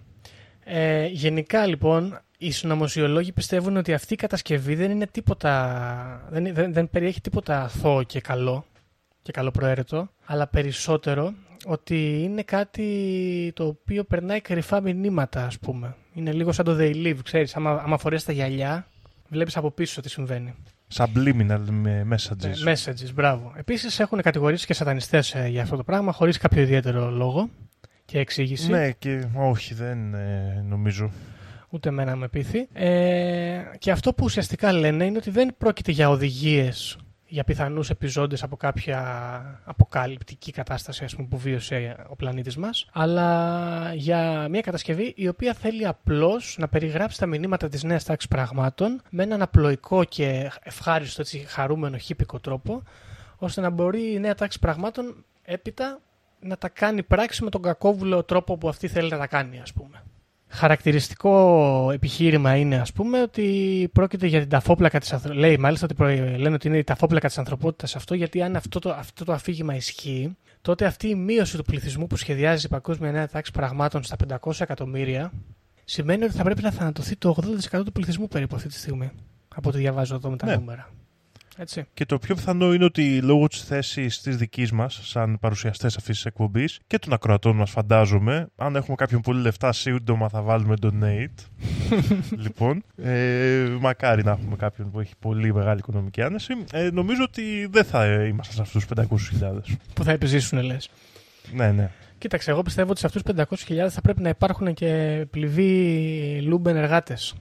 Ε, 0.65 1.07
γενικά 1.07 1.67
λοιπόν, 1.67 2.21
οι 2.39 2.51
συνωμοσιολόγοι 2.51 3.33
πιστεύουν 3.33 3.77
ότι 3.77 3.93
αυτή 3.93 4.13
η 4.13 4.17
κατασκευή 4.17 4.75
δεν 4.75 4.91
είναι 4.91 5.07
τίποτα. 5.07 6.27
Δεν, 6.31 6.55
δεν, 6.55 6.73
δεν 6.73 6.91
περιέχει 6.91 7.21
τίποτα 7.21 7.63
αθώο 7.63 8.03
και 8.03 8.21
καλό 8.21 8.65
και 9.23 9.33
καλοπροαίρετο, 9.33 10.09
αλλά 10.25 10.47
περισσότερο 10.47 11.35
ότι 11.65 12.23
είναι 12.23 12.43
κάτι 12.43 13.53
το 13.55 13.67
οποίο 13.67 14.05
περνάει 14.05 14.41
κρυφά 14.41 14.81
μηνύματα, 14.81 15.45
ας 15.45 15.59
πούμε. 15.59 15.95
Είναι 16.15 16.33
λίγο 16.33 16.53
σαν 16.53 16.65
το 16.65 16.77
They 16.79 16.95
Live, 16.95 17.19
ξέρεις, 17.23 17.57
άμα, 17.57 17.83
άμα 17.85 17.99
φορές 17.99 18.25
τα 18.25 18.33
γυαλιά, 18.33 18.87
βλέπεις 19.29 19.57
από 19.57 19.71
πίσω 19.71 20.01
τι 20.01 20.09
συμβαίνει. 20.09 20.55
Subliminal 20.95 21.61
με 21.71 22.07
messages. 22.11 22.67
Ε, 22.67 22.73
messages, 22.73 23.13
μπράβο. 23.15 23.53
Επίσης 23.57 24.01
έχουν 24.01 24.23
κατηγορήσει 24.23 24.67
και 24.67 24.75
σατανιστές 24.75 25.35
ε, 25.35 25.47
για 25.47 25.63
αυτό 25.63 25.77
το 25.77 25.83
πράγμα, 25.83 26.13
χωρίς 26.13 26.39
κάποιο 26.39 26.63
ιδιαίτερο 26.63 27.11
λόγο 27.11 27.49
και 28.05 28.19
εξήγηση. 28.19 28.71
Ναι, 28.71 28.91
και 28.91 29.25
όχι, 29.35 29.75
δεν 29.75 30.15
ε, 30.15 30.65
νομίζω. 30.69 31.11
Ούτε 31.77 31.89
εμένα 31.89 32.17
με 32.17 32.29
πείθει. 32.29 32.69
Ε, 32.73 33.63
και 33.79 33.91
αυτό 33.91 34.15
που 34.15 34.25
ουσιαστικά 34.25 34.73
λένε 34.73 35.05
είναι 35.05 35.19
ότι 35.19 35.31
δεν 35.31 35.55
πρόκειται 35.59 35.93
για 35.93 36.11
οδηγίες 36.11 36.99
για 37.29 37.45
πιθανούς 37.45 37.91
επιζώντες 37.91 38.43
από 38.43 38.57
κάποια 38.57 39.61
αποκαλυπτική 39.65 40.53
κατάσταση 40.53 41.05
ας 41.05 41.15
πούμε, 41.15 41.29
που 41.29 41.39
βίωσε 41.39 41.97
ο 42.09 42.17
πλανήτης 42.17 42.57
μας, 42.57 42.87
αλλά 42.93 43.93
για 43.95 44.49
μια 44.49 44.61
κατασκευή 44.61 45.13
η 45.17 45.29
οποία 45.29 45.55
θέλει 45.55 45.87
απλώς 45.87 46.57
να 46.59 46.69
περιγράψει 46.69 47.19
τα 47.19 47.27
μηνύματα 47.27 47.69
της 47.69 47.83
νέας 47.83 48.05
τάξης 48.05 48.29
πραγμάτων 48.29 49.03
με 49.11 49.23
έναν 49.23 49.43
απλοϊκό 49.43 50.05
και 50.05 50.51
ευχάριστο, 50.63 51.21
έτσι, 51.21 51.39
χαρούμενο, 51.39 51.97
χύπικο 51.97 52.41
τρόπο, 52.41 52.83
ώστε 53.37 53.61
να 53.61 53.71
μπορεί 53.71 54.13
η 54.13 54.19
νέα 54.19 54.35
τάξη 54.35 54.59
πραγμάτων 54.59 55.25
έπειτα 55.43 55.99
να 56.41 56.57
τα 56.57 56.69
κάνει 56.69 57.03
πράξη 57.03 57.45
με 57.45 57.51
τον 57.51 57.63
κακόβουλο 57.63 58.23
τρόπο 58.25 58.57
που 58.57 58.69
αυτή 58.69 58.89
θέλει 58.89 59.11
να 59.11 59.19
τα 59.19 59.27
κάνει, 59.27 59.61
ας 59.61 59.73
πούμε. 59.73 60.03
Χαρακτηριστικό 60.57 61.91
επιχείρημα 61.93 62.57
είναι, 62.57 62.77
ας 62.81 62.93
πούμε, 62.93 63.23
ότι 63.23 63.89
πρόκειται 63.93 64.27
για 64.27 64.41
την 64.41 64.49
ταφόπλακα 64.49 64.99
της 64.99 65.13
ανθρωπότητας. 65.13 65.49
Λέει 65.49 65.57
μάλιστα 65.59 65.87
ότι 65.91 66.13
λένε 66.39 66.55
ότι 66.55 66.69
είναι 66.69 66.79
η 66.79 66.85
ταφόπλακα 66.85 67.27
της 67.27 67.39
ανθρωπότητας 67.39 67.97
αυτό, 67.97 68.15
γιατί 68.15 68.43
αν 68.43 68.57
αυτό 68.57 68.79
το, 68.79 68.91
αυτό 68.91 69.25
το 69.25 69.33
αφήγημα 69.33 69.75
ισχύει, 69.75 70.37
τότε 70.61 70.85
αυτή 70.87 71.09
η 71.09 71.15
μείωση 71.15 71.57
του 71.57 71.65
πληθυσμού 71.65 72.07
που 72.07 72.17
σχεδιάζει 72.17 72.67
η 72.67 72.69
Παγκόσμια 72.69 73.13
Νέα 73.13 73.29
Τάξη 73.29 73.53
Πραγμάτων 73.53 74.03
στα 74.03 74.17
500 74.41 74.61
εκατομμύρια, 74.61 75.33
σημαίνει 75.85 76.25
ότι 76.25 76.33
θα 76.33 76.43
πρέπει 76.43 76.63
να 76.63 76.71
θανατωθεί 76.71 77.17
το 77.17 77.37
80% 77.73 77.85
του 77.85 77.93
πληθυσμού 77.93 78.29
περίπου 78.29 78.55
αυτή 78.57 78.69
τη 78.69 78.75
στιγμή. 78.75 79.11
Από 79.55 79.69
ό,τι 79.69 79.79
διαβάζω 79.79 80.15
εδώ 80.15 80.31
με 80.31 80.37
τα 80.37 80.47
Ναι. 80.47 80.55
νούμερα. 80.57 80.91
Έτσι. 81.59 81.87
Και 81.95 82.07
το 82.07 82.19
πιο 82.19 82.35
πιθανό 82.35 82.73
είναι 82.73 82.85
ότι 82.85 83.21
λόγω 83.23 83.47
της 83.47 83.63
θέσης 83.65 84.21
της 84.21 84.37
δικής 84.37 84.73
μας, 84.73 85.01
σαν 85.03 85.39
παρουσιαστές 85.41 85.97
αυτής 85.97 86.15
της 86.15 86.25
εκπομπής 86.25 86.81
και 86.87 86.99
των 86.99 87.13
ακροατών 87.13 87.57
μας, 87.57 87.71
φαντάζομαι, 87.71 88.49
αν 88.57 88.77
έχουμε 88.77 88.97
κάποιον 88.97 89.21
πολυλεφτά, 89.21 89.73
σύντομα 89.73 90.29
θα 90.29 90.43
βάλουμε 90.43 90.75
donate. 90.83 91.45
λοιπόν, 92.45 92.85
ε, 92.97 93.77
μακάρι 93.81 94.25
να 94.25 94.31
έχουμε 94.31 94.57
κάποιον 94.57 94.91
που 94.91 95.01
έχει 95.01 95.15
πολύ 95.19 95.55
μεγάλη 95.55 95.79
οικονομική 95.79 96.23
άνεση. 96.23 96.55
Ε, 96.73 96.91
νομίζω 96.93 97.23
ότι 97.23 97.67
δεν 97.71 97.85
θα 97.85 98.05
ε, 98.05 98.27
είμαστε 98.27 98.55
σε 98.55 98.63
αυτούς 98.63 98.87
τους 98.87 99.31
500.000. 99.41 99.61
Που 99.95 100.05
θα 100.05 100.13
επιζήσουν, 100.13 100.63
λες. 100.63 100.91
Ναι, 101.53 101.73
ναι. 101.73 101.91
Κοίταξε, 102.19 102.51
εγώ 102.51 102.63
πιστεύω 102.63 102.91
ότι 102.91 103.01
σε 103.01 103.07
αυτούς 103.07 103.23
τους 103.23 103.35
500.000 103.37 103.89
θα 103.91 104.01
πρέπει 104.01 104.23
να 104.23 104.29
υπάρχουν 104.29 104.75
και 104.75 105.25
πληβείοι 105.31 106.41
λούμπεν 106.43 106.77
εργάτες. 106.77 107.35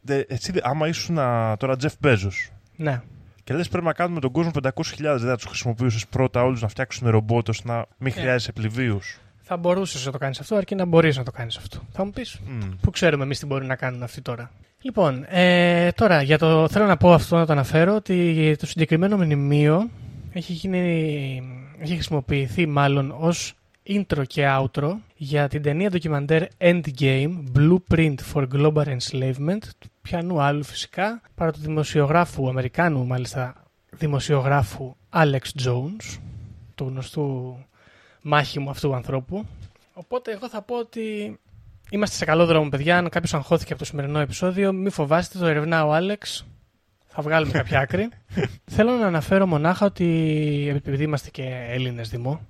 Δε, 0.00 0.22
έτσι, 0.28 0.52
άμα 0.62 0.88
ήσουν 0.88 1.18
α, 1.18 1.56
τώρα 1.56 1.76
Jeff 1.82 2.06
Bezos 2.06 2.50
Ναι. 2.76 3.02
Και 3.44 3.54
λες 3.54 3.68
πρέπει 3.68 3.84
να 3.86 3.92
κάνουμε 3.92 4.20
τον 4.20 4.30
κόσμο 4.30 4.50
500.000, 4.62 4.70
δεν 4.98 5.18
θα 5.28 5.36
τους 5.36 5.44
χρησιμοποιούσες 5.46 6.06
πρώτα 6.06 6.42
όλους 6.42 6.60
να 6.62 6.68
φτιάξουν 6.68 7.08
ρομπότ 7.10 7.48
ώστε 7.48 7.68
να 7.68 7.74
μην 7.76 8.12
Ναι. 8.14 8.20
χρειάζεσαι 8.20 8.52
πληβίους. 8.52 9.18
Θα 9.42 9.56
μπορούσες 9.56 10.06
να 10.06 10.12
το 10.12 10.18
κάνεις 10.18 10.40
αυτό, 10.40 10.56
αρκεί 10.56 10.74
να 10.74 10.84
μπορείς 10.84 11.16
να 11.16 11.22
το 11.22 11.30
κάνεις 11.30 11.56
αυτό. 11.56 11.78
Θα 11.92 12.04
μου 12.04 12.10
πεις. 12.10 12.40
Πού 12.80 12.90
ξέρουμε 12.90 13.24
εμείς 13.24 13.38
τι 13.38 13.46
μπορεί 13.46 13.66
να 13.66 13.76
κάνουν 13.76 14.02
αυτοί 14.02 14.20
τώρα. 14.20 14.50
Λοιπόν, 14.82 15.24
ε, 15.28 15.92
τώρα 15.92 16.22
για 16.22 16.38
το, 16.38 16.68
θέλω 16.68 16.86
να 16.86 16.96
πω 16.96 17.12
αυτό 17.12 17.36
να 17.36 17.46
το 17.46 17.52
αναφέρω 17.52 17.94
ότι 17.94 18.56
το 18.58 18.66
συγκεκριμένο 18.66 19.16
μνημείο 19.16 19.90
έχει, 20.32 20.52
γίνει, 20.52 21.42
έχει 21.78 21.92
χρησιμοποιηθεί 21.94 22.66
μάλλον 22.66 23.14
ως 23.18 23.54
intro 23.86 24.22
και 24.26 24.44
outro 24.58 24.96
για 25.16 25.48
την 25.48 25.62
ταινία 25.62 25.90
ντοκιμαντέρ 25.90 26.42
Endgame 26.58 27.42
Blueprint 27.56 28.14
for 28.32 28.46
Global 28.52 28.84
Enslavement 28.84 29.62
του 29.78 29.88
πιανού 30.02 30.40
άλλου 30.40 30.64
φυσικά 30.64 31.20
παρά 31.34 31.52
του 31.52 31.60
δημοσιογράφου, 31.60 32.48
Αμερικάνου 32.48 33.06
μάλιστα 33.06 33.54
δημοσιογράφου 33.90 34.94
Alex 35.12 35.64
Jones 35.64 36.18
του 36.74 36.84
γνωστού 36.84 37.56
μάχημου 38.22 38.70
αυτού 38.70 38.94
ανθρώπου 38.94 39.46
οπότε 39.94 40.32
εγώ 40.32 40.48
θα 40.48 40.62
πω 40.62 40.78
ότι 40.78 41.36
Είμαστε 41.92 42.16
σε 42.16 42.24
καλό 42.24 42.46
δρόμο, 42.46 42.68
παιδιά. 42.68 42.98
Αν 42.98 43.08
κάποιος 43.08 43.34
αγχώθηκε 43.34 43.72
από 43.72 43.82
το 43.82 43.88
σημερινό 43.88 44.18
επεισόδιο, 44.18 44.72
μη 44.72 44.90
φοβάστε, 44.90 45.38
το 45.38 45.46
ερευνά 45.46 45.86
ο 45.86 45.92
Άλεξ. 45.92 46.46
Θα 47.06 47.22
βγάλουμε 47.22 47.52
κάποια 47.52 47.80
άκρη. 47.80 48.08
Θέλω 48.74 48.92
να 48.96 49.06
αναφέρω 49.06 49.46
μονάχα 49.46 49.86
ότι, 49.86 50.72
επειδή 50.74 51.04
είμαστε 51.04 51.30
και 51.30 51.66
Έλληνες 51.68 52.08
Δημό, 52.08 52.40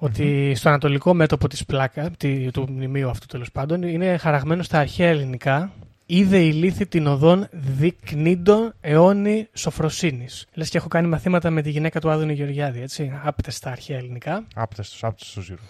ότι 0.00 0.52
στο 0.54 0.68
ανατολικό 0.68 1.14
μέτωπο 1.14 1.48
της 1.48 1.64
πλάκα, 1.64 2.10
τη- 2.10 2.50
του 2.50 2.66
μνημείου 2.70 3.08
αυτού 3.08 3.26
τέλος 3.26 3.52
πάντων, 3.52 3.82
είναι 3.82 4.16
χαραγμένο 4.16 4.62
στα 4.62 4.78
αρχαία 4.78 5.08
ελληνικά 5.08 5.72
Είδε 6.10 6.38
η 6.38 6.52
λύθη 6.52 6.86
την 6.86 7.06
οδόν 7.06 7.48
δεικνύντων 7.50 8.74
αιώνη 8.80 9.48
σοφροσύνης. 9.52 10.46
Λες 10.54 10.68
και 10.68 10.76
έχω 10.78 10.88
κάνει 10.88 11.08
μαθήματα 11.08 11.50
με 11.50 11.62
τη 11.62 11.70
γυναίκα 11.70 12.00
του 12.00 12.10
Άδωνη 12.10 12.32
Γεωργιάδη, 12.32 12.80
έτσι. 12.80 13.12
Άπτες 13.24 13.54
στα 13.56 13.70
αρχαία 13.70 13.96
ελληνικά. 13.98 14.44
Άπτεστο, 14.54 15.06
άπτεστο 15.06 15.40
ζύρο. 15.40 15.62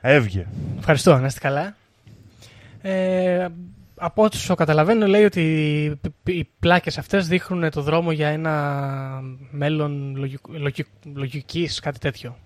Έβγε. 0.00 0.46
Ευχαριστώ, 0.78 1.18
να 1.18 1.26
είστε 1.26 1.40
καλά. 1.40 1.76
Ε, 2.82 3.46
από 3.96 4.22
όσο 4.32 4.54
καταλαβαίνω 4.54 5.06
λέει 5.06 5.24
ότι 5.24 5.42
οι 6.24 6.44
πλάκες 6.58 6.98
αυτές 6.98 7.28
δείχνουν 7.28 7.70
το 7.70 7.82
δρόμο 7.82 8.12
για 8.12 8.28
ένα 8.28 9.20
μέλλον 9.50 10.16
λογικ, 10.16 10.40
λογικ, 10.48 10.86
λογικής, 11.14 11.80
κάτι 11.80 11.98
τέτοιο. 11.98 12.36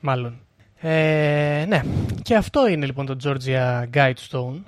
Μάλλον. 0.00 0.40
Ε, 0.80 1.64
ναι, 1.68 1.82
και 2.22 2.34
αυτό 2.34 2.68
είναι 2.68 2.86
λοιπόν 2.86 3.06
το 3.06 3.16
Georgia 3.24 3.84
Guidestone, 3.94 4.62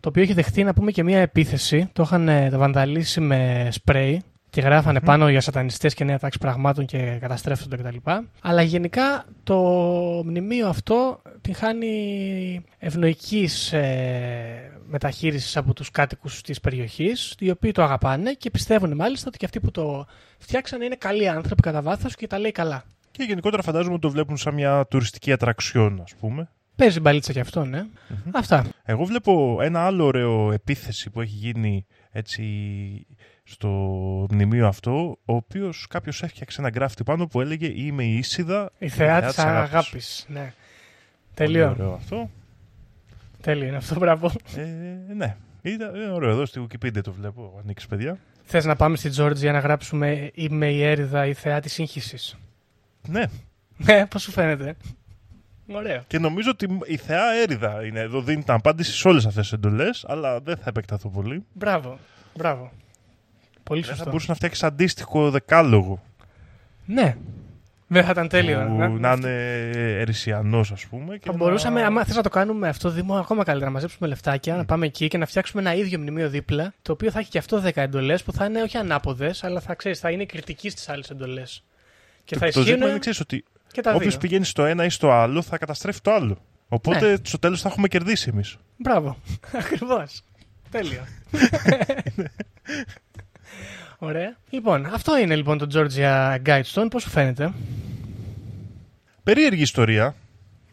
το 0.00 0.08
οποίο 0.08 0.22
έχει 0.22 0.32
δεχτεί 0.32 0.64
να 0.64 0.74
πούμε 0.74 0.90
και 0.90 1.02
μια 1.02 1.20
επίθεση. 1.20 1.88
Το 1.92 2.02
είχαν 2.02 2.28
ε, 2.28 2.50
βανδαλίσει 2.50 3.20
με 3.20 3.68
σπρέι 3.70 4.22
και 4.50 4.60
γράφανε 4.60 5.00
πάνω 5.00 5.28
για 5.28 5.40
σατανιστές 5.40 5.94
και 5.94 6.04
νέα 6.04 6.18
τάξη 6.18 6.38
πραγμάτων 6.38 6.84
και 6.84 7.18
καταστρέφονται 7.20 7.76
κτλ. 7.76 8.10
Αλλά 8.40 8.62
γενικά 8.62 9.24
το 9.42 9.56
μνημείο 10.24 10.68
αυτό 10.68 11.22
την 11.40 11.54
χάνει 11.54 12.64
ευνοϊκής 12.78 13.72
ε, 13.72 14.72
μεταχείρισης 14.88 15.56
από 15.56 15.72
τους 15.74 15.90
κάτοικους 15.90 16.40
της 16.40 16.60
περιοχής, 16.60 17.34
οι 17.38 17.50
οποίοι 17.50 17.72
το 17.72 17.82
αγαπάνε 17.82 18.32
και 18.32 18.50
πιστεύουν 18.50 18.94
μάλιστα 18.94 19.28
ότι 19.28 19.38
και 19.38 19.44
αυτοί 19.44 19.60
που 19.60 19.70
το 19.70 20.06
φτιάξανε 20.38 20.84
είναι 20.84 20.96
καλοί 20.96 21.28
άνθρωποι 21.28 21.62
κατά 21.62 21.82
βάθος 21.82 22.14
και 22.14 22.26
τα 22.26 22.38
λέει 22.38 22.52
καλά. 22.52 22.84
Και 23.16 23.24
γενικότερα 23.24 23.62
φαντάζομαι 23.62 23.92
ότι 23.92 24.02
το 24.02 24.10
βλέπουν 24.10 24.36
σαν 24.36 24.54
μια 24.54 24.86
τουριστική 24.86 25.32
ατραξιόν, 25.32 26.00
ας 26.02 26.14
πούμε. 26.20 26.48
Παίζει 26.76 27.00
μπαλίτσα 27.00 27.32
και 27.32 27.40
αυτό, 27.40 27.64
ναι. 27.64 27.86
Αυτά. 28.34 28.66
Εγώ 28.84 29.04
βλέπω 29.04 29.58
ένα 29.62 29.80
άλλο 29.80 30.04
ωραίο 30.04 30.52
επίθεση 30.52 31.10
που 31.10 31.20
έχει 31.20 31.34
γίνει 31.34 31.86
έτσι 32.10 32.44
στο 33.44 33.68
μνημείο 34.30 34.66
αυτό, 34.66 35.18
ο 35.24 35.34
οποίος 35.34 35.86
κάποιος 35.90 36.22
έφτιαξε 36.22 36.60
ένα 36.60 36.70
γκράφτη 36.70 37.02
πάνω 37.02 37.26
που 37.26 37.40
έλεγε 37.40 37.72
Είμαι 37.74 38.04
η 38.04 38.16
Ίσιδα. 38.16 38.70
Η 38.78 38.88
θεά 38.88 39.20
της 39.20 39.34
της 39.34 39.44
αγάπης». 39.44 39.72
αγάπης. 39.72 40.26
Ναι. 40.28 40.40
Πολύ 40.40 40.52
Τέλειο. 41.34 41.70
ωραίο 41.70 41.92
αυτό. 41.92 42.30
Τέλειο 43.42 43.66
είναι 43.66 43.76
αυτό, 43.76 43.98
μπράβο. 43.98 44.32
Ε, 44.56 44.64
ναι. 45.14 45.36
Ήταν 45.62 45.94
είναι 45.94 46.10
ωραίο 46.10 46.30
εδώ 46.30 46.46
στη 46.46 46.66
Wikipedia 46.66 47.02
το 47.02 47.12
βλέπω. 47.12 47.58
Ανοίξεις, 47.62 47.88
παιδιά. 47.88 48.18
Θες 48.42 48.64
να 48.64 48.76
πάμε 48.76 48.96
στη 48.96 49.08
Τζόρτζια 49.08 49.52
να 49.52 49.58
γράψουμε 49.58 50.30
Είμαι 50.34 50.70
η 50.70 50.82
έρηδα, 50.82 51.26
η 51.26 51.32
θεά 51.34 51.60
της 51.60 51.72
σύγχυσης. 51.72 52.36
Ναι. 53.08 53.24
Ναι, 53.76 54.06
πώς 54.06 54.22
σου 54.22 54.30
φαίνεται; 54.30 54.76
Ωραίο. 55.72 56.02
Και 56.06 56.18
νομίζω 56.18 56.50
ότι 56.50 56.78
η 56.84 56.96
θεά 56.96 57.32
έρηδα 57.42 57.84
είναι 57.86 58.00
εδώ. 58.00 58.20
Δίνει 58.20 58.42
την 58.42 58.52
απάντηση 58.52 58.92
σε 58.92 59.08
όλες 59.08 59.26
αυτές 59.26 59.42
τις 59.42 59.52
εντολές, 59.52 60.04
αλλά 60.08 60.40
δεν 60.40 60.56
θα 60.56 60.64
επεκταθώ 60.66 61.08
πολύ. 61.08 61.44
Μπράβο. 61.52 61.98
Μπράβο. 62.36 62.70
Πολύ 63.62 63.80
Δεν 63.80 63.88
θα 63.88 63.94
σωστό. 63.94 64.10
μπορούσε 64.10 64.26
να 64.30 64.34
φτιάξει 64.36 64.66
αντίστοιχο 64.66 65.30
δεκάλογο. 65.30 66.02
Ναι. 66.86 67.16
Δεν 67.88 68.04
θα 68.04 68.10
ήταν 68.10 68.28
τέλειο. 68.28 68.66
Που 68.66 68.74
Να- 68.76 68.88
να 68.88 69.12
είναι 69.12 69.30
ερησιανός, 70.00 70.72
ας 70.72 70.86
πούμε. 70.86 71.14
Και 71.16 71.22
Θα 71.26 71.30
να- 71.32 71.38
μπορούσαμε, 71.38 71.82
άμα 71.82 72.04
θες 72.04 72.16
να 72.16 72.22
το 72.22 72.28
κάνουμε 72.28 72.68
αυτό, 72.68 72.90
Δήμο, 72.90 73.14
ακόμα 73.16 73.44
καλύτερα, 73.44 73.70
να 73.70 73.74
μαζέψουμε 73.76 74.08
λεφτάκια, 74.08 74.56
να 74.56 74.64
πάμε 74.64 74.86
εκεί 74.86 75.08
και 75.08 75.18
να 75.18 75.26
φτιάξουμε 75.26 75.62
ένα 75.62 75.74
ίδιο 75.74 75.98
μνημείο 75.98 76.28
δίπλα, 76.28 76.74
το 76.82 76.92
οποίο 76.92 77.10
θα 77.10 77.18
έχει 77.18 77.28
και 77.30 77.38
αυτό 77.38 77.60
10 77.60 77.82
εντολές 77.82 78.22
που 78.22 78.32
θα 78.32 78.44
είναι 78.44 78.62
όχι 78.62 78.76
ανάποδες, 78.76 79.44
αλλά 79.44 79.60
θα 79.60 79.74
ξέρεις, 79.74 79.98
θα 79.98 80.10
είναι 80.10 80.24
κριτική 80.24 80.70
στις 80.70 80.88
άλλες 80.88 81.10
εντολές. 81.10 81.62
Και 82.26 82.34
Το, 82.34 82.40
θα 82.40 82.46
το 82.50 82.60
ζήτημα 82.60 82.74
είναι 82.74 82.84
ισχύουν 82.84 83.00
ξέρεις, 83.00 83.20
ότι 83.20 83.44
και 83.72 83.80
τα 83.80 83.94
όποιος 83.94 84.10
δύο. 84.10 84.20
πηγαίνει 84.20 84.44
στο 84.44 84.64
ένα 84.64 84.84
ή 84.84 84.90
στο 84.90 85.10
άλλο 85.10 85.42
θα 85.42 85.58
καταστρέφει 85.58 86.00
το 86.00 86.12
άλλο. 86.12 86.38
Οπότε 86.68 87.10
Ναι. 87.10 87.16
στο 87.22 87.38
τέλος 87.38 87.60
θα 87.60 87.68
έχουμε 87.68 87.88
κερδίσει 87.88 88.30
εμείς. 88.32 88.56
Μπράβο. 88.76 89.16
Ακριβώς. 89.60 90.22
Τέλειο. 90.70 91.04
Ωραία. 93.98 94.36
Λοιπόν, 94.50 94.86
αυτό 94.86 95.18
είναι 95.18 95.36
λοιπόν 95.36 95.58
το 95.58 95.66
Georgia 95.74 96.36
Guidestone. 96.46 96.86
Πώς 96.90 97.02
σου 97.02 97.08
φαίνεται; 97.10 97.52
Περίεργη 99.22 99.62
ιστορία. 99.62 100.14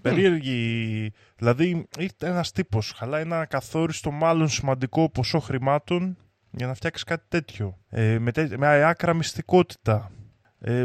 Περίεργη. 0.01 1.11
Δηλαδή, 1.37 1.85
ήταν 1.99 2.31
ένας 2.31 2.51
τύπος. 2.51 2.93
Χαλάει 2.97 3.21
ένα 3.21 3.45
καθόριστο, 3.45 4.11
μάλλον 4.11 4.49
σημαντικό 4.49 5.09
ποσό 5.09 5.39
χρημάτων 5.39 6.17
για 6.51 6.67
να 6.67 6.73
φτιάξει 6.73 7.03
κάτι 7.03 7.25
τέτοιο. 7.27 7.77
Ε, 7.89 8.17
με, 8.19 8.31
τέ, 8.31 8.49
με 8.57 8.83
άκρα 8.83 9.13
μυστικότητα. 9.13 10.11
Ε, 10.59 10.83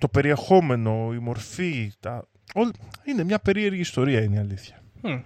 το 0.00 0.08
περιεχόμενο, 0.08 1.10
η 1.14 1.18
μορφή. 1.18 1.92
Τα... 2.00 2.28
Όλ... 2.54 2.70
Είναι 3.04 3.24
μια 3.24 3.38
περίεργη 3.38 3.80
ιστορία, 3.80 4.22
είναι 4.22 4.36
η 4.36 4.38
αλήθεια. 4.38 4.82
Μμ. 5.02 5.20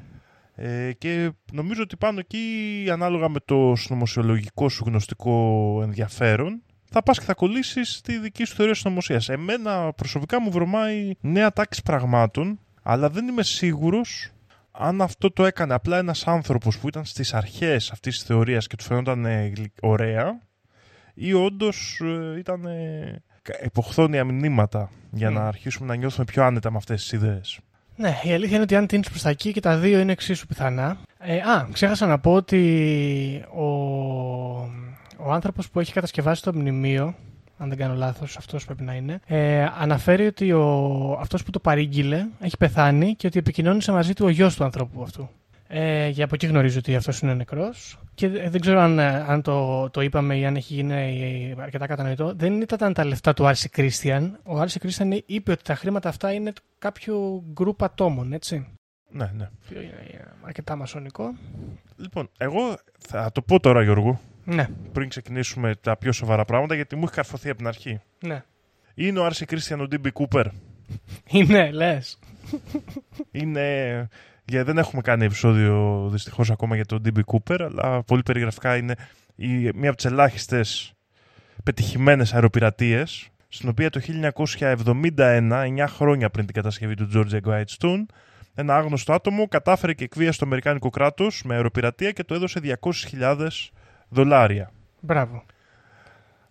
Ε, 0.54 0.92
και 0.92 1.30
νομίζω 1.52 1.82
ότι 1.82 1.96
πάνω 1.96 2.18
εκεί, 2.18 2.86
ανάλογα 2.90 3.28
με 3.28 3.38
το 3.44 3.72
συνωμοσιολογικό 3.76 4.68
σου 4.68 4.84
γνωστικό 4.86 5.78
ενδιαφέρον, 5.82 6.62
θα 6.90 7.02
πας 7.02 7.18
και 7.18 7.24
θα 7.24 7.34
κολλήσεις 7.34 8.00
τη 8.00 8.18
δική 8.18 8.44
σου 8.44 8.54
θεωρία 8.54 8.74
συνωμοσίας. 8.74 9.28
Εμένα 9.28 9.92
προσωπικά 9.92 10.40
μου 10.40 10.50
βρωμάει 10.50 11.10
νέα 11.20 11.52
τάξη 11.52 11.82
πραγμάτων, 11.82 12.58
αλλά 12.82 13.10
δεν 13.10 13.28
είμαι 13.28 13.42
σίγουρος 13.42 14.28
αν 14.70 15.00
αυτό 15.00 15.30
το 15.30 15.44
έκανε 15.44 15.74
απλά 15.74 15.98
ένας 15.98 16.26
άνθρωπος 16.26 16.78
που 16.78 16.88
ήταν 16.88 17.04
στις 17.04 17.34
αρχές 17.34 17.90
αυτής 17.90 18.14
της 18.14 18.26
θεωρίας 18.26 18.66
και 18.66 18.76
του 18.76 18.84
φαινόταν 18.84 19.24
ε, 19.24 19.52
γλυ- 19.56 19.78
ωραία 19.80 20.40
ή 21.14 21.32
όντως 21.32 22.00
ήταν 22.38 22.64
ε, 22.64 23.22
κα- 23.26 23.33
υποχθόνια 23.64 24.24
μηνύματα 24.24 24.90
για 25.10 25.30
Μμ. 25.30 25.34
να 25.34 25.46
αρχίσουμε 25.46 25.86
να 25.86 25.94
νιώθουμε 25.94 26.24
πιο 26.24 26.44
άνετα 26.44 26.70
με 26.70 26.76
αυτές 26.76 27.00
τις 27.00 27.12
ιδέες. 27.12 27.58
Ναι, 27.96 28.18
η 28.22 28.32
αλήθεια 28.32 28.54
είναι 28.54 28.62
ότι 28.62 28.76
αν 28.76 28.86
τίνεις 28.86 29.08
προς 29.08 29.22
τα 29.22 29.30
εκεί 29.30 29.52
και 29.52 29.60
τα 29.60 29.76
δύο 29.76 29.98
είναι 29.98 30.12
εξίσου 30.12 30.46
πιθανά. 30.46 30.96
Ε, 31.18 31.36
α, 31.36 31.68
ξέχασα 31.72 32.06
να 32.06 32.18
πω 32.18 32.32
ότι 32.32 33.44
ο, 33.54 33.64
ο 35.16 35.32
άνθρωπος 35.32 35.70
που 35.70 35.80
έχει 35.80 35.92
κατασκευάσει 35.92 36.42
το 36.42 36.54
μνημείο, 36.54 37.14
αν 37.58 37.68
δεν 37.68 37.78
κάνω 37.78 37.94
λάθος, 37.94 38.36
αυτός 38.36 38.64
πρέπει 38.64 38.82
να 38.82 38.94
είναι, 38.94 39.20
ε, 39.26 39.66
αναφέρει 39.78 40.26
ότι 40.26 40.52
ο, 40.52 41.16
αυτός 41.20 41.42
που 41.42 41.50
το 41.50 41.58
παρήγγειλε 41.58 42.26
έχει 42.40 42.56
πεθάνει 42.56 43.14
και 43.14 43.26
ότι 43.26 43.38
επικοινώνησε 43.38 43.92
μαζί 43.92 44.12
του 44.12 44.24
ο 44.24 44.28
γιος 44.28 44.54
του 44.54 44.64
ανθρώπου 44.64 45.02
αυτού. 45.02 45.28
Ε, 45.68 46.08
για 46.08 46.24
από 46.24 46.34
εκεί 46.34 46.46
γνωρίζω 46.46 46.78
ότι 46.78 46.96
αυτός 46.96 47.20
είναι 47.20 47.34
νεκρός 47.34 47.98
και 48.14 48.26
ε, 48.26 48.50
δεν 48.50 48.60
ξέρω 48.60 48.80
αν, 48.80 48.98
ε, 48.98 49.06
αν 49.06 49.42
το, 49.42 49.90
το 49.90 50.00
είπαμε 50.00 50.36
ή 50.38 50.44
αν 50.46 50.56
έχει 50.56 50.74
γίνει 50.74 50.94
ε, 51.58 51.62
αρκετά 51.62 51.86
κατανοητό. 51.86 52.32
Δεν 52.36 52.60
ήταν 52.60 52.92
τα 52.92 53.04
λεφτά 53.04 53.34
του 53.34 53.46
R.C. 53.46 53.68
Christian. 53.68 54.38
Ο 54.44 54.58
R.C. 54.58 54.78
Christian 54.78 55.22
είπε 55.26 55.50
ότι 55.50 55.62
τα 55.62 55.74
χρήματα 55.74 56.08
αυτά 56.08 56.32
είναι 56.32 56.52
κάποιου 56.78 57.44
γκρουπ 57.52 57.82
ατόμων, 57.82 58.32
έτσι. 58.32 58.66
Ναι, 59.10 59.30
ναι. 59.36 59.48
Ποιο 59.68 59.80
είναι 59.80 60.06
ε, 60.12 60.18
αρκετά 60.42 60.76
μασονικό. 60.76 61.34
Λοιπόν, 61.96 62.30
εγώ 62.38 62.76
θα 62.98 63.32
το 63.32 63.42
πω 63.42 63.60
τώρα 63.60 63.82
Γιώργο, 63.82 64.20
Ναι, 64.44 64.68
πριν 64.92 65.08
ξεκινήσουμε 65.08 65.74
τα 65.80 65.96
πιο 65.96 66.12
σοβαρά 66.12 66.44
πράγματα, 66.44 66.74
γιατί 66.74 66.96
μου 66.96 67.02
έχει 67.04 67.14
καρφωθεί 67.14 67.48
από 67.48 67.58
την 67.58 67.66
αρχή. 67.66 68.00
ναι. 68.20 68.42
Είναι 68.96 69.18
ο 69.18 69.24
R.C. 69.24 69.44
Christian 69.44 69.80
ο 69.80 69.86
D.B. 69.86 70.10
Cooper. 70.10 70.46
Είναι, 71.30 71.70
λες. 71.70 72.18
Είναι. 73.30 74.08
Για, 74.44 74.64
δεν 74.64 74.78
έχουμε 74.78 75.02
κάνει 75.02 75.24
επεισόδιο 75.24 76.08
δυστυχώς 76.12 76.50
ακόμα 76.50 76.74
για 76.74 76.86
τον 76.86 77.00
D.B. 77.00 77.22
Cooper, 77.22 77.62
αλλά 77.62 78.02
πολύ 78.02 78.22
περιγραφικά 78.22 78.76
είναι 78.76 78.94
η, 79.36 79.46
μία 79.74 79.88
από 79.88 79.96
τις 79.96 80.04
ελάχιστες 80.04 80.92
πετυχημένες 81.64 82.34
αεροπειρατείες, 82.34 83.28
στην 83.48 83.68
οποία 83.68 83.90
το 83.90 84.00
1971, 84.56 85.06
9 85.16 85.84
χρόνια 85.88 86.30
πριν 86.30 86.46
την 86.46 86.54
κατασκευή 86.54 86.94
του 86.94 87.08
Georgia 87.14 87.40
Guidestone, 87.48 88.04
ένα 88.54 88.76
άγνωστο 88.76 89.12
άτομο 89.12 89.48
κατάφερε 89.48 89.92
και 89.92 90.04
εκβίασε 90.04 90.38
το 90.38 90.44
Αμερικάνικο 90.46 90.90
κράτος 90.90 91.42
με 91.44 91.54
αεροπειρατεία 91.54 92.10
και 92.10 92.24
το 92.24 92.34
έδωσε 92.34 92.60
200.000 92.80 93.48
δολάρια. 94.08 94.72
Μπράβο. 95.00 95.44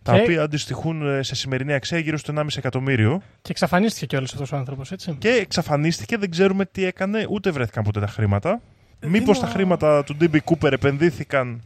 Τα 0.03 0.13
Και- 0.15 0.21
οποία 0.21 0.41
αντιστοιχούν 0.41 1.07
ε, 1.17 1.23
σε 1.23 1.35
σημερινή 1.35 1.73
αξία 1.73 1.97
γύρω 1.97 2.17
στο 2.17 2.33
1,5 2.37 2.45
εκατομμύριο. 2.57 3.21
Και 3.41 3.51
εξαφανίστηκε 3.51 4.05
κιόλας 4.05 4.31
αυτός 4.33 4.51
ο 4.51 4.55
άνθρωπος, 4.55 4.91
έτσι. 4.91 5.15
Και 5.19 5.29
εξαφανίστηκε, 5.29 6.17
δεν 6.17 6.29
ξέρουμε 6.31 6.65
τι 6.65 6.83
έκανε, 6.85 7.25
ούτε 7.29 7.51
βρέθηκαν 7.51 7.83
ποτέ 7.83 7.99
τα 7.99 8.07
χρήματα. 8.07 8.61
Ε, 8.99 9.07
Μήπως 9.07 9.37
είναι 9.37 9.45
τα 9.45 9.51
ο- 9.51 9.53
χρήματα 9.55 10.03
του 10.03 10.17
DB 10.21 10.37
Cooper 10.45 10.71
επενδύθηκαν 10.71 11.61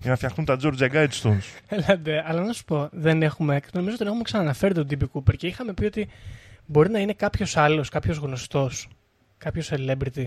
για 0.00 0.10
να 0.10 0.16
φτιαχτούν 0.16 0.44
τα 0.44 0.56
Georgia 0.62 0.90
Guidestones; 0.92 1.42
Έλατε, 1.68 2.24
αλλά 2.26 2.42
να 2.42 2.52
σου 2.52 2.64
πω, 2.64 2.88
δεν 2.92 3.22
έχουμε, 3.22 3.60
νομίζω 3.72 3.94
ότι 3.94 3.96
δεν 3.98 4.06
έχουμε 4.06 4.22
ξαναναφέρει 4.22 4.74
τον 4.74 4.86
DB 4.90 5.02
Cooper 5.12 5.36
και 5.36 5.46
είχαμε 5.46 5.72
πει 5.72 5.84
ότι 5.84 6.08
μπορεί 6.66 6.90
να 6.90 6.98
είναι 6.98 7.12
κάποιος 7.12 7.56
άλλος, 7.56 7.88
κάποιος 7.88 8.16
γνωστός, 8.16 8.88
κάποιος 9.38 9.70
celebrity. 9.72 10.26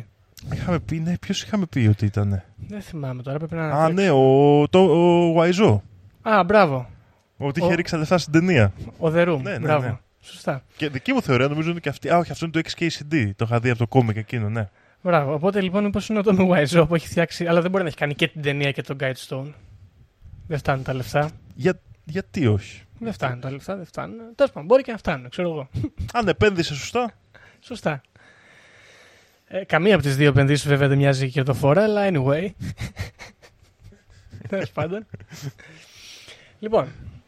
Είχαμε 0.54 0.80
πει, 0.80 1.00
ναι, 1.00 1.18
ποιος 1.18 1.44
είχαμε 1.44 1.66
πει 1.66 1.88
ότι 1.90 2.06
ήταν. 2.06 2.44
Δεν 2.68 2.82
θυμάμαι 2.82 3.22
τώρα, 3.22 3.38
πρέπει 3.38 3.56
να. 3.56 3.70
Α, 3.70 3.90
ναι, 3.90 4.10
ο, 4.12 4.68
το, 4.70 4.80
ο 4.80 5.36
Waizo. 5.42 5.80
Α, 6.22 6.44
μπράβο. 6.44 6.90
Ότι 7.38 7.62
Ο- 7.62 7.66
είχε 7.66 7.76
ρίξει 7.76 7.96
λεφτά 7.98 8.18
στην 8.18 8.34
ταινία. 8.34 8.74
Ο 8.98 9.08
The 9.08 9.28
Room. 9.28 9.40
Ναι, 9.42 9.52
ναι, 9.52 9.60
μπράβο. 9.60 9.88
ναι. 9.88 9.98
Σωστά. 10.22 10.64
Και 10.78 10.90
δική 10.90 11.14
μου 11.14 11.22
θεωρία 11.22 11.48
νομίζω 11.48 11.70
είναι 11.70 11.80
και 11.80 11.90
αυτή. 11.90 12.10
Α, 12.10 12.18
όχι, 12.18 12.32
αυτό 12.32 12.46
είναι 12.46 12.62
το 12.62 12.70
XKCD. 12.70 13.32
Το 13.36 13.46
είχα 13.48 13.60
δει 13.60 13.70
από 13.70 13.80
το 13.80 13.88
κόμικ 13.88 14.16
εκείνο, 14.18 14.50
ναι. 14.50 14.70
Μπράβο. 15.02 15.34
Οπότε 15.34 15.62
λοιπόν, 15.62 15.84
μήπως 15.84 16.10
είναι 16.10 16.20
ο 16.20 16.22
Tommy 16.26 16.50
Wiseau 16.50 16.86
που 16.88 16.96
έχει 16.96 17.08
φτιάξει. 17.08 17.48
Αλλά 17.48 17.62
δεν 17.62 17.72
μπορεί 17.72 17.84
να 17.84 17.90
έχει 17.90 17.98
κάνει 17.98 18.14
και 18.16 18.28
την 18.28 18.42
ταινία 18.42 18.72
και 18.72 18.82
τον 18.82 18.98
Guidestone. 19.00 19.52
Δεν 20.48 20.58
φτάνουν 20.58 20.84
τα 20.84 20.94
λεφτά. 20.94 21.30
Για, 21.56 21.80
γιατί 22.04 22.48
όχι; 22.48 22.82
Δεν 23.00 23.14
φτάνουν 23.14 23.40
τα 23.40 23.52
λεφτά, 23.52 23.76
δεν 23.76 23.86
φτάνουν. 23.86 24.18
Τέλος 24.36 24.52
πάντων, 24.52 24.66
μπορεί 24.68 24.84
και 24.84 24.92
να 24.92 24.98
φτάνουν, 24.98 25.30
ξέρω 25.30 25.50
εγώ. 25.50 25.70
Αν 26.14 26.28
επένδυσε 26.28 26.76
σωστά. 26.76 27.12
Σωστά. 27.60 28.02
Ε, 29.48 29.64
καμία 29.66 29.94
από 29.94 30.04
τις 30.04 30.16
δύο 30.16 30.30
επενδύσεις 30.30 30.68
βέβαια 30.68 30.88
δεν 30.88 30.98
μοιάζει 30.98 31.30
κερδοφόρα, 31.30 31.84
αλλά 31.84 32.02
anyway. 32.12 32.48
Τέλος 34.50 34.72
πάντων. 34.72 35.06
λοιπόν, 36.60 36.88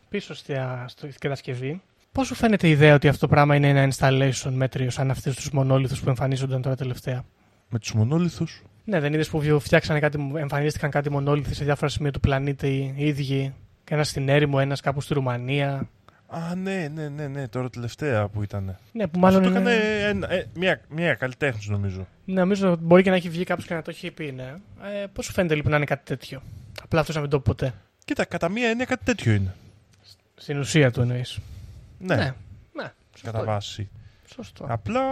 πίσω 0.09 0.33
στη, 0.35 0.53
στο, 0.85 1.07
στην 1.07 1.19
κατασκευή. 1.19 1.81
Πώς 2.11 2.27
σου 2.27 2.35
φαίνεται 2.35 2.67
η 2.67 2.71
ιδέα 2.71 2.95
ότι 2.95 3.07
αυτό 3.07 3.19
το 3.27 3.33
πράγμα 3.33 3.55
είναι 3.55 3.69
ένα 3.69 3.87
installation 3.93 4.51
μέτριος 4.51 4.93
σαν 4.93 5.11
αυτού 5.11 5.33
τους 5.33 5.51
μονόλιθου 5.51 6.03
που 6.03 6.09
εμφανίζονταν 6.09 6.61
τώρα 6.61 6.75
τελευταία; 6.75 7.23
Με 7.69 7.79
τους 7.79 7.93
μονόλιθου. 7.93 8.45
Ναι, 8.85 8.99
δεν 8.99 9.13
είδες 9.13 9.29
που 9.29 9.59
φτιάξανε 9.59 9.99
κάτι, 9.99 10.31
εμφανίστηκαν 10.35 10.89
κάτι 10.89 11.11
μονόλιθοι 11.11 11.53
σε 11.53 11.63
διάφορα 11.63 11.91
σημεία 11.91 12.11
του 12.11 12.19
πλανήτη 12.19 12.93
οι 12.97 13.05
ίδιοι; 13.07 13.53
Και 13.83 13.93
ένα 13.93 14.03
στην 14.03 14.29
έρημο, 14.29 14.57
ένας 14.61 14.81
κάπου 14.81 15.01
στη 15.01 15.13
Ρουμανία; 15.13 15.89
Α, 16.31 16.55
ναι, 16.55 16.91
ναι, 16.93 17.09
ναι, 17.09 17.27
ναι, 17.27 17.47
τώρα 17.47 17.69
τελευταία 17.69 18.27
που 18.27 18.43
ήταν. 18.43 18.77
Ναι, 18.91 19.07
που 19.07 19.19
μάλλον. 19.19 19.39
Αυτό 19.41 19.53
το 19.53 19.59
είναι... 19.59 19.71
έκανε 19.71 20.07
ένα- 20.09 20.31
ε, 20.33 20.45
μια, 20.53 20.81
μια 20.89 21.13
καλλιτέχνης 21.13 21.67
νομίζω. 21.67 22.07
Ναι, 22.25 22.39
νομίζω 22.39 22.71
ότι 22.71 22.83
μπορεί 22.83 23.03
και 23.03 23.09
να 23.09 23.15
έχει 23.15 23.29
βγει 23.29 23.43
κάποιος 23.43 23.67
και 23.67 23.73
να 23.73 23.81
το 23.81 23.89
έχει 23.89 24.11
πει, 24.11 24.31
ναι. 24.31 24.53
Ε, 25.01 25.05
Πώς 25.13 25.25
σου 25.25 25.31
φαίνεται 25.31 25.55
λοιπόν 25.55 25.71
να 25.71 25.77
είναι 25.77 25.85
κάτι 25.85 26.05
τέτοιο; 26.05 26.41
Απλά 26.83 26.99
αυτός 26.99 27.15
να 27.15 27.21
μην 27.21 27.29
το 27.29 27.37
πει 27.39 27.43
ποτέ. 27.43 27.73
Κοίτα, 28.05 28.25
κατά 28.25 28.49
μία 28.49 28.69
έννοια 28.69 28.85
κάτι 28.85 29.03
τέτοιο 29.05 29.33
είναι. 29.33 29.55
Στην 30.39 30.59
ουσία 30.59 30.91
του 30.91 31.01
εννοείς. 31.01 31.39
Ναι, 31.99 32.15
ναι. 32.15 32.33
ναι. 32.73 32.93
κατά 33.21 33.43
βάση. 33.43 33.89
Σωστό. 34.33 34.65
Απλά 34.69 35.03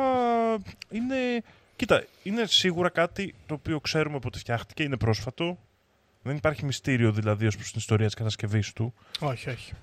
είναι. 0.89 1.43
Κοίτα, 1.75 2.05
είναι 2.23 2.45
σίγουρα 2.45 2.89
κάτι 2.89 3.35
το 3.45 3.53
οποίο 3.53 3.79
ξέρουμε 3.79 4.19
πότε 4.19 4.39
φτιάχτηκε, 4.39 4.83
είναι 4.83 4.97
πρόσφατο. 4.97 5.57
Δεν 6.21 6.35
υπάρχει 6.35 6.65
μυστήριο 6.65 7.11
δηλαδή 7.11 7.45
ως 7.45 7.55
προς 7.55 7.67
την 7.69 7.79
ιστορία 7.79 8.05
της 8.05 8.15
κατασκευής 8.15 8.73
του. 8.73 8.93
Όχι, 9.19 9.49
όχι. 9.49 9.73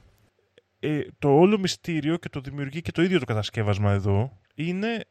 Ε, 0.80 1.00
το 1.18 1.28
όλο 1.28 1.58
μυστήριο 1.58 2.16
και 2.16 2.28
το 2.28 2.40
δημιουργεί 2.40 2.82
και 2.82 2.92
το 2.92 3.02
ίδιο 3.02 3.18
το 3.18 3.24
κατασκεύασμα 3.24 3.92
εδώ 3.92 4.38
είναι 4.54 5.04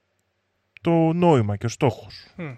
το 0.81 0.91
νόημα 1.13 1.55
και 1.55 1.65
ο 1.65 1.69
στόχος. 1.69 2.27
Μμ. 2.35 2.55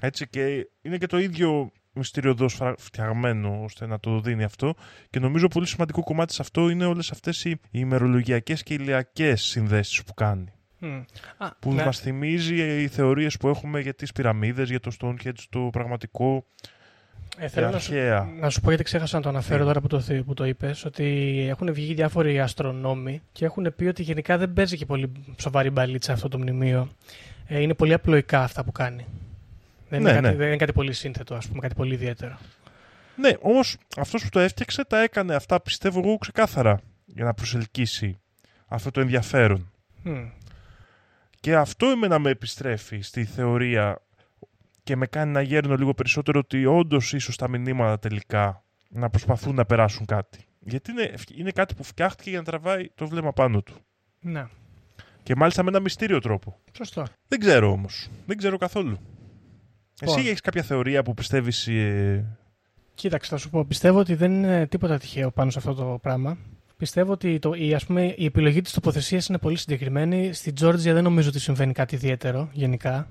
Έτσι 0.00 0.28
και 0.28 0.68
είναι 0.82 0.98
και 0.98 1.06
το 1.06 1.18
ίδιο 1.18 1.72
μυστηριωδώς 2.00 2.54
φρα- 2.54 2.74
φτιαγμένο 2.78 3.60
ώστε 3.64 3.86
να 3.86 4.00
το 4.00 4.20
δίνει 4.20 4.44
αυτό 4.44 4.74
και 5.10 5.18
νομίζω 5.18 5.48
πολύ 5.48 5.66
σημαντικό 5.66 6.02
κομμάτι 6.02 6.32
σε 6.32 6.42
αυτό 6.42 6.68
είναι 6.68 6.84
όλες 6.84 7.10
αυτές 7.10 7.44
οι 7.44 7.60
ημερολογιακές 7.70 8.62
και 8.62 8.74
ηλιακές 8.74 9.42
συνδέσεις 9.42 10.02
που 10.04 10.14
κάνει. 10.14 10.52
Μμ. 10.78 11.00
Α, 11.38 11.50
Που 11.58 11.72
ναι. 11.72 11.84
μας 11.84 12.00
θυμίζει 12.00 12.82
οι 12.82 12.88
θεωρίες 12.88 13.36
που 13.36 13.48
έχουμε 13.48 13.80
για 13.80 13.94
τις 13.94 14.12
πυραμίδες, 14.12 14.68
για 14.70 14.80
το 14.80 14.90
Stonehenge, 15.00 15.32
το 15.50 15.68
πραγματικό 15.72 16.44
Ε, 17.38 17.42
και 17.42 17.48
θέλω 17.48 17.70
να 17.70 17.78
σου, 17.78 17.92
αρχαία. 17.94 18.28
να 18.40 18.50
σου 18.50 18.60
πω 18.60 18.68
γιατί 18.68 18.82
ξέχασα 18.84 19.16
να 19.16 19.22
το 19.22 19.28
αναφέρω 19.28 19.58
Ναι. 19.58 19.64
τώρα 19.64 19.80
που 19.80 19.86
το, 19.86 20.00
θυ- 20.00 20.24
που 20.24 20.34
το 20.34 20.44
είπες, 20.44 20.84
ότι 20.84 21.04
έχουν 21.48 21.72
βγει 21.72 21.94
διάφοροι 21.94 22.40
αστρονόμοι 22.40 23.22
και 23.32 23.44
έχουν 23.44 23.72
πει 23.76 23.84
ότι 23.84 24.02
γενικά 24.02 24.38
δεν 24.38 24.52
παίζει 24.52 24.76
και 24.76 24.86
πολύ 24.86 25.12
σοβαρή 25.40 25.70
μπαλίτσα 25.70 26.12
αυτό 26.12 26.28
το 26.28 26.38
μνημείο. 26.38 26.88
Ε, 27.46 27.60
είναι 27.60 27.74
πολύ 27.74 27.92
απλοϊκά 27.92 28.42
αυτά 28.42 28.64
που 28.64 28.72
κάνει. 28.72 29.06
Δεν, 29.90 30.02
Ναι, 30.02 30.10
είναι, 30.10 30.20
κάτι, 30.20 30.32
ναι. 30.32 30.38
δεν 30.38 30.46
είναι 30.46 30.56
κάτι 30.56 30.72
πολύ 30.72 30.92
σύνθετο, 30.92 31.34
ας 31.34 31.48
πούμε, 31.48 31.60
κάτι 31.60 31.74
πολύ 31.74 31.94
ιδιαίτερο. 31.94 32.38
Ναι, 33.16 33.30
όμως 33.40 33.76
αυτός 33.96 34.22
που 34.22 34.28
το 34.28 34.38
έφτιαξε 34.40 34.84
τα 34.84 35.02
έκανε 35.02 35.34
αυτά 35.34 35.60
πιστεύω 35.60 35.98
εγώ 36.04 36.16
ξεκάθαρα 36.18 36.80
για 37.06 37.24
να 37.24 37.34
προσελκύσει 37.34 38.20
αυτό 38.66 38.90
το 38.90 39.00
ενδιαφέρον. 39.00 39.72
Μμ. 40.02 40.28
Και 41.40 41.56
αυτό 41.56 41.86
εμένα 41.86 42.18
με 42.18 42.30
επιστρέφει 42.30 43.00
στη 43.00 43.24
θεωρία 43.24 44.02
και 44.82 44.96
με 44.96 45.06
κάνει 45.06 45.32
να 45.32 45.40
γέρνω 45.42 45.74
λίγο 45.76 45.94
περισσότερο 45.94 46.38
ότι 46.38 46.66
όντως 46.66 47.12
ίσως 47.12 47.36
τα 47.36 47.48
μηνύματα 47.48 47.98
τελικά 47.98 48.64
να 48.88 49.10
προσπαθούν 49.10 49.54
να 49.54 49.64
περάσουν 49.64 50.06
κάτι. 50.06 50.44
Γιατί 50.60 50.90
είναι, 50.90 51.14
είναι 51.34 51.50
κάτι 51.50 51.74
που 51.74 51.82
φτιάχτηκε 51.84 52.30
για 52.30 52.38
να 52.38 52.44
τραβάει 52.44 52.90
το 52.94 53.06
βλέμμα 53.08 53.32
πάνω 53.32 53.62
του. 53.62 53.74
Ναι, 54.20 54.46
Και 55.22 55.34
μάλιστα 55.36 55.62
με 55.62 55.68
ένα 55.68 55.80
μυστήριο 55.80 56.20
τρόπο. 56.20 56.58
σωστό. 56.76 57.04
Δεν 57.28 57.38
ξέρω 57.40 57.70
όμως. 57.70 58.08
Δεν 58.26 58.36
ξέρω 58.36 58.56
καθόλου. 58.56 58.98
Εσύ 60.00 60.12
Λοιπόν. 60.14 60.26
έχεις 60.26 60.40
κάποια 60.40 60.62
θεωρία 60.62 61.02
που 61.02 61.14
πιστεύεις. 61.14 61.66
Ε... 61.66 62.24
Κοίταξε, 62.94 63.30
θα 63.30 63.36
σου 63.36 63.50
πω. 63.50 63.64
Πιστεύω 63.64 63.98
ότι 63.98 64.14
δεν 64.14 64.32
είναι 64.32 64.66
τίποτα 64.66 64.98
τυχαίο 64.98 65.30
πάνω 65.30 65.50
σε 65.50 65.58
αυτό 65.58 65.74
το 65.74 65.98
πράγμα. 66.02 66.38
Πιστεύω 66.76 67.12
ότι 67.12 67.38
το, 67.38 67.52
η, 67.52 67.74
ας 67.74 67.86
πούμε, 67.86 68.14
η 68.16 68.24
επιλογή 68.24 68.60
της 68.60 68.72
τοποθεσίας 68.72 69.26
είναι 69.26 69.38
πολύ 69.38 69.56
συγκεκριμένη. 69.56 70.32
Στη 70.32 70.52
Τζόρτζια 70.52 70.94
δεν 70.94 71.02
νομίζω 71.02 71.28
ότι 71.28 71.40
συμβαίνει 71.40 71.72
κάτι 71.72 71.94
ιδιαίτερο 71.94 72.48
γενικά, 72.52 73.08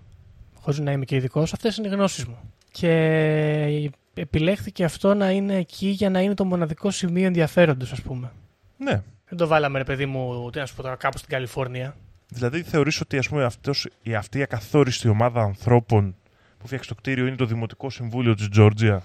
χωρίς 0.60 0.80
να 0.80 0.92
είμαι 0.92 1.06
και 1.06 1.16
ειδικός. 1.16 1.54
Αυτές 1.54 1.78
είναι 1.78 1.88
οι 1.88 1.92
γνώσεις 1.92 2.26
μου. 2.26 2.38
Και 2.72 3.92
επιλέχθηκε 4.14 4.84
αυτό 4.84 5.14
να 5.14 5.32
είναι 5.32 5.56
εκεί 5.56 5.88
για 5.88 6.10
να 6.10 6.22
είναι 6.22 6.34
το 6.34 6.46
μοναδικό 6.46 6.92
σημείο 6.92 7.26
ενδιαφέροντος, 7.26 7.92
ας 7.92 8.02
πούμε. 8.02 8.32
Ναι. 8.78 9.02
Δεν 9.30 9.38
το 9.38 9.48
βάλαμε, 9.48 9.78
ρε 9.78 9.84
παιδί 9.84 10.06
μου, 10.06 10.50
τι 10.50 10.60
να 10.60 10.66
σου 10.66 10.76
πω 10.76 10.82
τώρα, 10.82 10.96
κάπου 10.96 11.18
στην 11.18 11.30
Καλιφόρνια. 11.30 11.96
Δηλαδή 12.28 12.64
θεωρείς 12.64 13.02
ότι 13.02 13.18
ας 13.18 13.30
πούμε, 13.30 13.44
αυτός, 13.44 13.88
η, 14.02 14.16
αυτή 14.16 14.38
η 14.38 14.42
ακαθόριστη 14.42 15.08
ομάδα 15.08 15.42
ανθρώπων 15.42 16.16
που 16.60 16.66
φτιάξει 16.66 16.90
το 16.90 16.96
κτίριο 16.96 17.28
είναι 17.28 17.36
το 17.36 17.46
Δημοτικό 17.46 17.90
Συμβούλιο 17.90 18.34
της 18.36 18.50
Τζόρτζια. 18.50 19.04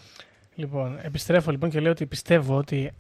Λοιπόν, 0.55 0.99
επιστρέφω 1.03 1.51
λοιπόν 1.51 1.71
και 1.71 1.81
λέω 1.81 1.91
ότι 1.91 2.07
πιστεύω 2.07 2.57
ότι 2.57 2.93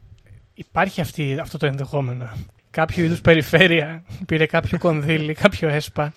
υπάρχει 0.54 1.00
αυτή, 1.00 1.38
αυτό 1.40 1.58
το 1.58 1.66
ενδεχόμενο. 1.66 2.30
Κάποιο 2.70 3.04
είδους 3.04 3.20
περιφέρεια 3.20 4.04
πήρε 4.26 4.46
κάποιο 4.46 4.78
κονδύλι, 4.78 5.34
κάποιο 5.44 5.68
έσπα. 5.68 6.14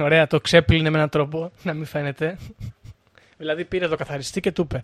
Ωραία, 0.00 0.26
το 0.26 0.40
ξέπλυνε 0.40 0.90
με 0.90 0.96
έναν 0.96 1.08
τρόπο, 1.08 1.52
να 1.62 1.72
μην 1.72 1.84
φαίνεται. 1.84 2.38
Δηλαδή 3.36 3.64
πήρε 3.64 3.88
το 3.88 3.96
καθαριστή 3.96 4.40
και 4.40 4.52
του 4.52 4.62
είπε: 4.62 4.82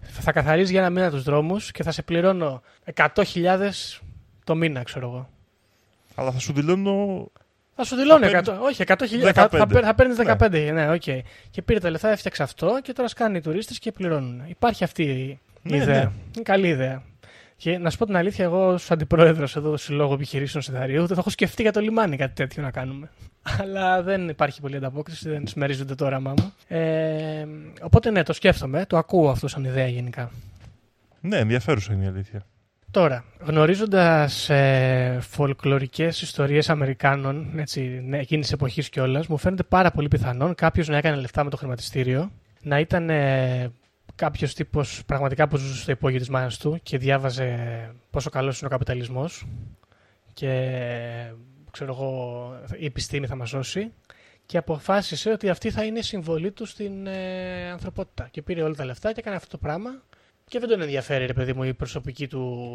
Θα 0.00 0.32
καθαρίζει 0.32 0.70
για 0.70 0.80
ένα 0.80 0.90
μήνα 0.90 1.10
τους 1.10 1.22
δρόμους 1.22 1.70
και 1.70 1.82
θα 1.82 1.90
σε 1.90 2.02
πληρώνω 2.02 2.62
100.000 2.94 3.24
το 4.44 4.54
μήνα, 4.54 4.82
ξέρω 4.82 5.08
εγώ. 5.08 5.28
Αλλά 6.14 6.32
θα 6.32 6.38
σου 6.38 6.52
δηλώνω. 6.52 7.28
Θα 7.76 7.84
σου 7.84 7.96
δηλώνει 7.96 8.26
Θα 8.28 8.42
100. 8.44 8.58
Όχι, 8.62 8.82
100.000. 8.86 9.32
Θα, 9.32 9.48
15. 9.48 9.58
θα, 9.58 9.66
παίρ- 9.66 9.84
θα 9.84 9.94
παίρνεις 9.94 10.18
Ναι. 10.18 10.34
15. 10.38 10.70
Ναι, 10.72 10.90
οκ. 10.92 11.02
Και 11.50 11.62
πήρε 11.64 11.78
τα 11.80 11.90
λεφτά, 11.90 12.08
έφτιαξε 12.08 12.42
αυτό 12.42 12.78
και 12.82 12.92
τώρα 12.92 13.08
σκάνε 13.08 13.36
οι 13.36 13.40
τουρίστες 13.40 13.78
και 13.78 13.92
πληρώνουν. 13.92 14.42
Υπάρχει 14.48 14.84
αυτή 14.84 15.02
η 15.02 15.38
Ναι, 15.62 15.76
ιδέα. 15.76 15.94
ναι. 15.94 16.00
Είναι 16.34 16.42
καλή 16.42 16.68
ιδέα. 16.68 17.02
Και 17.56 17.78
να 17.78 17.90
σου 17.90 17.98
πω 17.98 18.06
την 18.06 18.16
αλήθεια, 18.16 18.44
εγώ 18.44 18.66
ως 18.66 18.90
αντιπρόεδρος 18.90 19.56
εδώ 19.56 19.70
του 19.70 19.76
Συλλόγου 19.76 20.12
Επιχειρήσεων 20.14 20.62
Σιδαρίου, 20.62 20.98
δεν 20.98 21.08
το 21.08 21.14
έχω 21.18 21.30
σκεφτεί 21.30 21.62
για 21.62 21.72
το 21.72 21.80
λιμάνι 21.80 22.16
κάτι 22.16 22.34
τέτοιο 22.34 22.62
να 22.62 22.70
κάνουμε. 22.70 23.10
Αλλά 23.60 24.02
δεν 24.02 24.28
υπάρχει 24.28 24.60
πολλή 24.60 24.76
ανταπόκριση, 24.76 25.28
δεν 25.28 25.46
συμμερίζονται 25.46 25.94
το 25.94 26.04
όραμά 26.04 26.34
μου. 26.38 26.52
Ε, 26.78 27.46
οπότε 27.82 28.10
ναι, 28.10 28.22
το 28.22 28.32
σκέφτομαι, 28.32 28.84
το 28.86 28.96
ακούω 28.96 29.30
αυτό 29.30 29.48
σαν 29.48 29.64
ιδέα 29.64 29.86
γενικά. 29.86 30.30
Ναι, 31.20 31.36
ενδιαφέρουσα 31.38 31.92
είναι 31.92 32.04
η 32.04 32.08
αλήθεια. 32.08 32.46
Τώρα, 32.96 33.24
γνωρίζοντας 33.40 34.50
ε, 34.50 35.18
φολκλωρικές 35.20 36.22
ιστορίες 36.22 36.70
Αμερικάνων, 36.70 37.58
έτσι, 37.58 37.80
ναι, 37.80 38.18
εκείνης 38.18 38.52
εποχής 38.52 38.88
κιόλας, 38.88 39.26
μου 39.26 39.36
φαίνεται 39.36 39.62
πάρα 39.62 39.90
πολύ 39.90 40.08
πιθανόν 40.08 40.54
κάποιος 40.54 40.88
να 40.88 40.96
έκανε 40.96 41.16
λεφτά 41.16 41.44
με 41.44 41.50
το 41.50 41.56
χρηματιστήριο, 41.56 42.30
να 42.62 42.78
ήταν 42.78 43.10
ε, 43.10 43.72
κάποιος 44.14 44.54
τύπος 44.54 45.02
πραγματικά 45.06 45.48
που 45.48 45.56
ζούσε 45.56 45.82
στο 45.82 45.90
υπόγειο 45.90 46.18
της 46.18 46.28
μάνας 46.28 46.58
του 46.58 46.80
και 46.82 46.98
διάβαζε 46.98 47.58
πόσο 48.10 48.30
καλός 48.30 48.58
είναι 48.58 48.66
ο 48.66 48.70
καπιταλισμός 48.70 49.46
και 50.32 50.50
ξέρω 51.70 51.92
εγώ 51.92 52.52
η 52.78 52.84
επιστήμη 52.84 53.26
θα 53.26 53.36
μας 53.36 53.48
σώσει 53.48 53.92
και 54.46 54.58
αποφάσισε 54.58 55.30
ότι 55.30 55.48
αυτή 55.48 55.70
θα 55.70 55.84
είναι 55.84 55.98
η 55.98 56.02
συμβολή 56.02 56.50
του 56.50 56.64
στην 56.64 57.06
ε, 57.06 57.70
ανθρωπότητα. 57.70 58.28
Και 58.30 58.42
πήρε 58.42 58.62
όλα 58.62 58.74
τα 58.74 58.84
λεφτά 58.84 59.12
και 59.12 59.20
έκανε 59.20 59.36
αυτό 59.36 59.50
το 59.50 59.58
πράγμα 59.58 59.90
και 60.50 60.58
δεν 60.58 60.68
τον 60.68 60.80
ενδιαφέρει, 60.80 61.26
ρε 61.26 61.32
παιδί 61.32 61.52
μου, 61.52 61.62
η 61.62 61.74
προσωπική 61.74 62.26
του 62.28 62.70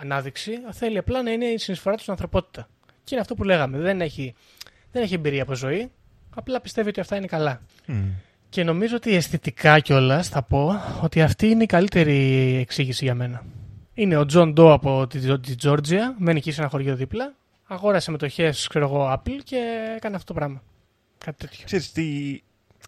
ανάδειξη. 0.00 0.52
Θέλει 0.70 0.98
απλά 0.98 1.22
να 1.22 1.30
είναι 1.30 1.44
η 1.44 1.58
συνεισφορά 1.58 1.94
του 1.94 2.00
στην 2.00 2.12
ανθρωπότητα. 2.12 2.68
Και 3.04 3.08
είναι 3.10 3.20
αυτό 3.20 3.34
που 3.34 3.44
λέγαμε. 3.44 3.78
Δεν 3.78 4.00
έχει, 4.00 4.34
δεν 4.92 5.02
έχει 5.02 5.14
εμπειρία 5.14 5.42
από 5.42 5.54
ζωή. 5.54 5.90
Απλά 6.34 6.60
πιστεύει 6.60 6.88
ότι 6.88 7.00
αυτά 7.00 7.16
είναι 7.16 7.26
καλά. 7.26 7.62
Μμ. 7.86 8.08
Και 8.48 8.64
νομίζω 8.64 8.96
ότι 8.96 9.14
αισθητικά 9.14 9.80
κιόλας 9.80 10.28
θα 10.28 10.42
πω 10.42 10.72
ότι 11.02 11.22
αυτή 11.22 11.46
είναι 11.46 11.62
η 11.62 11.66
καλύτερη 11.66 12.56
εξήγηση 12.60 13.04
για 13.04 13.14
μένα. 13.14 13.44
Είναι 13.94 14.16
ο 14.16 14.26
John 14.26 14.52
Doe 14.52 14.72
από 14.72 15.06
τη, 15.06 15.38
τη 15.38 15.54
Τζόρτζια, 15.54 16.14
μένει 16.18 16.38
εκεί 16.38 16.52
σε 16.52 16.60
ένα 16.60 16.70
χωριό 16.70 16.96
δίπλα. 16.96 17.34
Αγόρασε 17.66 18.10
μετοχές, 18.10 18.54
ξέρω 18.68 18.84
εγώ, 18.84 19.12
Apple 19.12 19.40
και 19.44 19.56
έκανε 19.96 20.16
αυτό 20.16 20.32
το 20.32 20.38
πράγμα. 20.38 20.62
Κάτι 21.18 21.46
τέτοιο. 21.46 21.64
Ξέρεις 21.64 21.92
τι, 21.92 22.40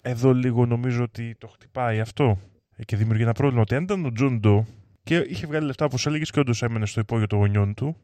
εδώ 0.03 0.33
λίγο 0.33 0.67
νομίζω 0.67 1.03
ότι 1.03 1.37
το 1.39 1.47
χτυπάει 1.47 2.01
αυτό 2.01 2.25
ε, 2.25 2.54
και 2.85 2.97
δημιουργεί 2.97 3.23
ένα 3.23 3.33
πρόβλημα. 3.33 3.63
Ότι 3.63 3.75
αν 3.75 3.83
ήταν 3.83 4.05
ο 4.05 4.13
John 4.13 4.41
Doe 4.41 4.67
και 5.03 5.17
είχε 5.17 5.47
βγάλει 5.47 5.67
λεφτά 5.67 5.85
όπως 5.85 6.07
έλεγες 6.07 6.31
και 6.31 6.41
όντως 6.41 6.63
έμενε 6.63 6.87
στο 6.87 7.01
υπόγειο 7.01 7.27
των 7.27 7.39
γονιών 7.39 7.75
του, 7.75 7.97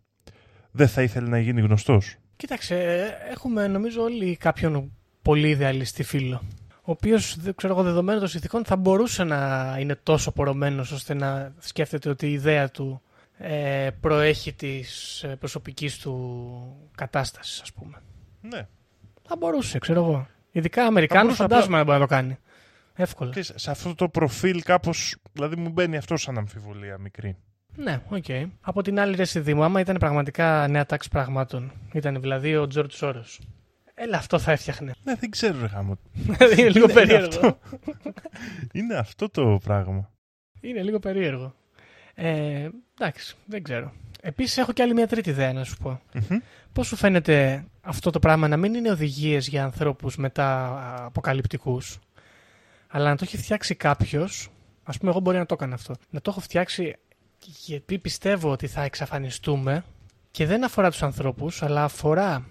δεν 0.71 0.89
θα 0.89 1.03
ήθελε 1.03 1.29
να 1.29 1.39
γίνει 1.39 1.61
γνωστός. 1.61 2.17
Κοίταξε, 2.37 3.07
έχουμε 3.31 3.67
νομίζω 3.67 4.03
όλοι 4.03 4.37
κάποιον 4.37 4.93
πολύ 5.23 5.49
ιδεαλιστή 5.49 6.03
φίλο. 6.03 6.43
Ο 6.83 6.91
οποίος, 6.91 7.37
ξέρω 7.57 7.73
εγώ, 7.73 7.83
δεδομένου 7.83 8.19
των 8.19 8.29
συνθηκών, 8.29 8.65
θα 8.65 8.77
μπορούσε 8.77 9.25
να 9.25 9.77
είναι 9.81 9.95
τόσο 10.03 10.33
πορωμένος 10.33 10.93
ώστε 10.93 11.15
να 11.15 11.55
σκέφτεται 11.59 12.09
ότι 12.09 12.27
η 12.27 12.33
ιδέα 12.33 12.71
του 12.71 13.03
ε, 13.39 13.91
προέχει 14.01 14.53
της 14.53 15.25
προσωπικής 15.39 15.99
του 15.99 16.91
κατάστασης, 16.95 17.61
ας 17.61 17.73
πούμε. 17.73 18.03
Ναι. 18.41 18.67
Θα 19.23 19.37
μπορούσε, 19.37 19.79
ξέρω 19.79 20.05
εγώ. 20.05 20.27
Ειδικά 20.51 20.85
Αμερικάνο 20.85 21.23
μπορούσε 21.23 21.43
φαντάζομαι 21.43 21.77
να 21.77 21.85
μπορεί 21.85 21.99
να 21.99 22.07
το 22.07 22.15
κάνει. 22.15 22.39
Εύκολα. 23.01 23.31
Ξέρεις, 23.31 23.53
σε 23.55 23.71
αυτό 23.71 23.95
το 23.95 24.09
προφίλ 24.09 24.63
κάπως, 24.63 25.17
δηλαδή 25.33 25.57
μου 25.57 25.69
μπαίνει 25.69 25.97
αυτό 25.97 26.17
σαν 26.17 26.39
αμφιβολία 26.39 26.99
μικρή. 26.99 27.37
Ναι, 27.77 28.01
οκ. 28.09 28.25
Από 28.61 28.83
την 28.83 29.01
άλλη, 29.01 29.15
ρε 29.17 29.25
παιδί 29.25 29.55
μου, 29.55 29.63
άμα 29.65 29.81
ήταν 29.81 29.97
πραγματικά 29.97 30.69
νέα 30.69 30.87
τάξη 30.87 31.09
πραγμάτων, 31.09 31.73
ήταν 31.93 32.21
δηλαδή 32.21 32.57
ο 32.57 32.67
Τζορτζ 32.67 32.93
Σόρος. 32.93 33.41
Έλα, 33.95 34.17
αυτό 34.17 34.39
θα 34.39 34.53
έφτιαχνε. 34.53 34.93
Ναι, 35.05 35.15
δεν 35.15 35.31
ξέρω 35.31 35.61
ρε 35.61 35.67
γαμώ. 35.67 35.99
είναι 36.59 36.69
λίγο 36.69 36.85
Είναι 36.85 36.93
περίεργο. 36.93 37.27
αυτό. 37.29 37.59
Είναι 38.73 38.95
αυτό 38.95 39.29
το 39.29 39.59
πράγμα. 39.65 40.11
Είναι 40.61 40.83
λίγο 40.83 40.99
περίεργο. 40.99 41.55
Ε, 42.15 42.69
εντάξει, 42.99 43.37
δεν 43.47 43.63
ξέρω. 43.63 43.93
Επίσης, 44.21 44.59
έχω 44.59 44.73
και 44.73 44.83
άλλη 44.83 44.95
μια 44.95 45.07
τρίτη 45.07 45.31
ιδέα 45.31 45.53
να 45.53 45.65
σου 45.65 45.77
πω. 45.77 46.01
Μμμ. 46.15 46.39
Πώς 46.73 46.87
σου 46.87 46.97
φαίνεται 46.97 47.65
αυτό 47.81 48.11
το 48.11 48.19
πράγμα 48.19 48.49
να 48.49 48.57
μην 48.57 48.75
είναι 48.75 48.91
οδηγίες 48.91 49.49
για 49.49 49.65
ανθρώπους 49.65 50.17
μετά 50.17 50.77
αποκαλυπτικούς, 51.05 51.99
αλλά 52.91 53.09
να 53.09 53.17
το 53.17 53.25
έχει 53.27 53.37
φτιάξει 53.37 53.75
κάποιος. 53.75 54.49
Α 54.83 54.93
πούμε, 54.93 55.11
εγώ 55.11 55.21
μπορεί 55.21 55.39
να 55.39 55.47
το 55.47 55.55
έκανα 55.55 55.75
αυτό. 55.75 55.95
Να 56.11 56.21
το 56.21 56.31
έχω 56.31 56.41
φτιάξει 56.41 56.97
γιατί 57.45 57.99
πιστεύω 57.99 58.51
ότι 58.51 58.67
θα 58.67 58.83
εξαφανιστούμε 58.83 59.85
και 60.31 60.47
δεν 60.47 60.65
αφορά 60.65 60.91
τους 60.91 61.03
ανθρώπους, 61.03 61.63
αλλά 61.63 61.85
αφορά 61.85 62.47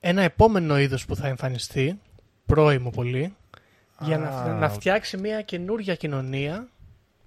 ένα 0.00 0.22
επόμενο 0.22 0.78
είδος 0.78 1.04
που 1.04 1.16
θα 1.16 1.26
εμφανιστεί, 1.26 2.00
πρώιμο 2.46 2.90
πολύ, 2.90 3.34
για 4.00 4.18
να, 4.18 4.28
Α, 4.28 4.54
να 4.58 4.66
οκ. 4.66 4.72
φτιάξει 4.72 5.16
μια 5.16 5.42
καινούργια 5.42 5.94
κοινωνία, 5.94 6.68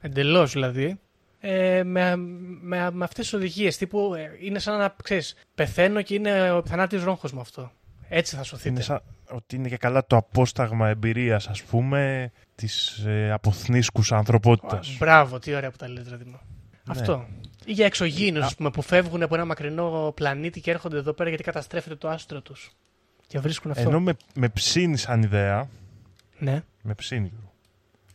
εντελώς 0.02 0.52
δηλαδή, 0.52 1.00
ε, 1.40 1.84
με, 1.84 2.16
με, 2.16 2.92
με 2.92 3.04
αυτές 3.04 3.26
τις 3.26 3.34
οδηγίες 3.34 3.78
τύπου 3.78 4.14
ε, 4.14 4.30
είναι 4.42 4.60
σαν 4.60 4.78
να 4.78 4.96
ξέρεις, 5.04 5.36
πεθαίνω 5.56 6.02
και 6.02 6.14
είναι 6.14 6.52
ο 6.52 6.66
θανάτης 6.66 7.04
ρόγχος 7.04 7.32
μου 7.32 7.40
αυτό. 7.40 7.72
Έτσι 8.10 8.36
θα 8.36 8.44
σωθείτε. 8.44 8.70
Είναι 8.70 8.82
σαν 8.82 9.02
ότι 9.30 9.56
είναι 9.56 9.68
και 9.68 9.78
καλά 9.78 10.06
το 10.06 10.16
απόσταγμα 10.16 10.90
εμπειρίας, 10.90 11.48
ας 11.48 11.64
πούμε, 11.64 12.32
της 12.58 12.98
ε, 13.06 13.32
αποθνίσκους 13.32 14.12
ανθρωπότητας. 14.12 14.96
Μπράβο, 15.00 15.40
τι 15.40 15.56
ωραία 15.56 15.72
που 15.72 15.78
τα 15.78 15.90
λέτε, 15.90 16.10
ρε 16.10 16.16
Δήμο. 16.16 16.40
Ναι. 16.84 16.94
Αυτό. 17.00 17.26
Ή 17.66 17.72
για 17.72 17.86
εξωγήινους, 17.86 18.44
Α. 18.44 18.46
ας 18.46 18.56
πούμε, 18.56 18.70
που 18.70 18.82
φεύγουν 18.82 19.24
από 19.24 19.36
ένα 19.36 19.46
μακρινό 19.46 20.12
πλανήτη 20.16 20.62
και 20.62 20.72
έρχονται 20.72 20.98
εδώ 20.98 21.14
πέρα 21.14 21.30
γιατί 21.30 21.44
καταστρέφεται 21.44 21.96
το 21.96 22.10
άστρο 22.10 22.42
τους. 22.42 22.72
Και 23.28 23.40
βρίσκουν 23.40 23.72
αυτό. 23.72 23.90
Ενώ 23.90 24.00
με, 24.00 24.14
με 24.36 24.50
ψήνει 24.50 24.98
σαν 24.98 25.22
ιδέα, 25.22 25.70
Ναι. 26.40 26.64
με 26.84 26.94
ψήνει. 26.94 27.32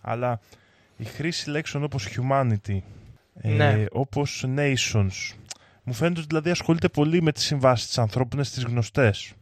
Αλλά 0.00 0.40
η 0.96 1.04
χρήση 1.04 1.50
λέξεων 1.50 1.84
όπως 1.84 2.08
humanity, 2.08 2.78
ε, 3.34 3.48
Ναι. 3.48 3.84
όπως 3.92 4.44
nations, 4.56 5.34
μου 5.82 5.92
φαίνεται 5.92 6.18
ότι 6.18 6.28
δηλαδή 6.28 6.50
ασχολείται 6.50 6.88
πολύ 6.88 7.22
με 7.22 7.32
τις 7.32 7.44
συμβάσεις 7.44 7.86
της 7.86 7.98
ανθρώπινες, 7.98 8.50
τις 8.50 8.62
γνωστές. 8.64 9.32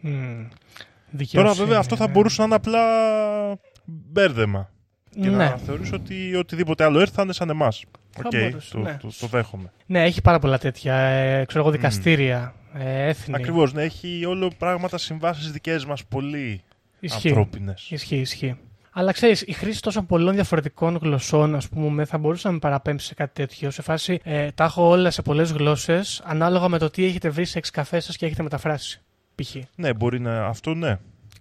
Μμμ. 0.00 0.12
Τώρα 0.12 0.48
Δικαιοσύνη, 1.10 1.54
βέβαια 1.56 1.78
αυτό 1.78 1.96
θα 1.96 2.06
ναι. 2.06 2.12
μπορούσε 2.12 2.40
να 2.40 2.46
είναι 2.46 2.54
απλά 2.54 2.80
μπέρδεμα. 3.84 4.70
Και 5.10 5.28
Ναι. 5.28 5.36
να 5.36 5.56
θεωρήσω 5.56 5.94
ότι 5.96 6.34
οτιδήποτε 6.34 6.84
άλλο 6.84 7.00
έρθει 7.00 7.14
θα 7.14 7.22
είναι 7.22 7.32
σαν 7.32 7.50
εμάς. 7.50 7.84
Θα 8.10 8.22
Οκ, 8.24 8.36
μπορούσε, 8.38 8.70
το, 8.72 8.78
ναι. 8.78 8.98
το, 9.02 9.08
το 9.20 9.26
δέχομαι. 9.26 9.72
ναι, 9.86 10.04
έχει 10.04 10.22
πάρα 10.22 10.38
πολλά 10.38 10.58
τέτοια. 10.58 10.94
Ε, 10.94 11.44
ξέρω 11.44 11.62
εγώ, 11.62 11.70
δικαστήρια, 11.70 12.54
ε, 12.74 13.06
έθνη. 13.08 13.34
Ακριβώς, 13.34 13.72
ναι, 13.72 13.82
έχει 13.82 14.24
όλο 14.24 14.50
πράγματα 14.58 14.98
συμβάσεις 14.98 15.50
δικές 15.52 15.84
μας 15.84 16.04
πολύ 16.04 16.62
Ισχύει. 17.00 17.28
ανθρώπινες. 17.28 17.86
Ισχύει, 17.90 18.16
ισχύει. 18.16 18.56
Αλλά 18.94 19.12
ξέρεις, 19.12 19.42
η 19.42 19.52
χρήση 19.52 19.82
τόσων 19.82 20.06
πολλών 20.06 20.34
διαφορετικών 20.34 20.96
γλωσσών, 21.02 21.54
ας 21.54 21.68
πούμε, 21.68 22.04
θα 22.04 22.18
μπορούσε 22.18 22.46
να 22.48 22.52
με 22.52 22.58
παραπέμψει 22.58 23.06
σε 23.06 23.14
κάτι 23.14 23.32
τέτοιο. 23.34 23.70
Σε 23.70 23.82
φάση, 23.82 24.20
ε, 24.24 24.50
τα 24.50 24.64
έχω 24.64 24.88
όλα 24.88 25.10
σε 25.10 25.22
πολλές 25.22 25.50
γλώσσες, 25.52 26.22
ανάλογα 26.24 26.68
με 26.68 26.78
το 26.78 26.90
τι 26.90 27.04
έχετε 27.04 27.28
βρει 27.28 27.44
σε 27.44 27.58
εξκαφές 27.58 28.04
σας 28.04 28.16
και 28.16 28.26
έχετε 28.26 28.42
μεταφράσει. 28.42 29.00
Π.χ. 29.34 29.56
Ναι, 29.74 29.94
μπορεί 29.94 30.20
να 30.20 30.44
αυτό 30.46 30.74
ναι. 30.74 30.98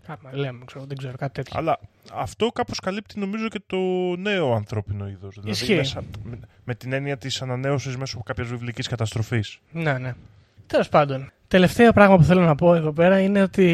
Κάμα, 0.07 0.29
λέμε, 0.37 0.65
ξέρω, 0.65 0.85
δεν 0.85 0.97
ξέρω, 0.97 1.17
κάτι 1.17 1.33
τέτοιο. 1.33 1.59
Αλλά 1.59 1.79
αυτό 2.13 2.47
κάπως 2.47 2.79
καλύπτει 2.79 3.19
νομίζω 3.19 3.47
και 3.47 3.61
το 3.67 3.77
νέο 4.17 4.53
ανθρώπινο 4.53 5.07
είδος. 5.07 5.33
Δηλαδή 5.33 5.49
Ισχύει. 5.49 5.75
μέσα, 5.75 6.03
με, 6.23 6.39
με 6.63 6.75
την 6.75 6.93
έννοια 6.93 7.17
της 7.17 7.41
ανανέωσης 7.41 7.97
μέσω 7.97 8.21
κάποιας 8.23 8.47
βιβλικής 8.47 8.87
καταστροφής. 8.87 9.59
Ναι, 9.71 9.97
ναι. 9.97 10.13
Τέλος 10.67 10.89
πάντων. 10.89 11.31
Τελευταίο 11.47 11.91
πράγμα 11.93 12.17
που 12.17 12.23
θέλω 12.23 12.41
να 12.41 12.55
πω 12.55 12.75
εδώ 12.75 12.91
πέρα 12.91 13.19
είναι 13.19 13.41
ότι 13.41 13.65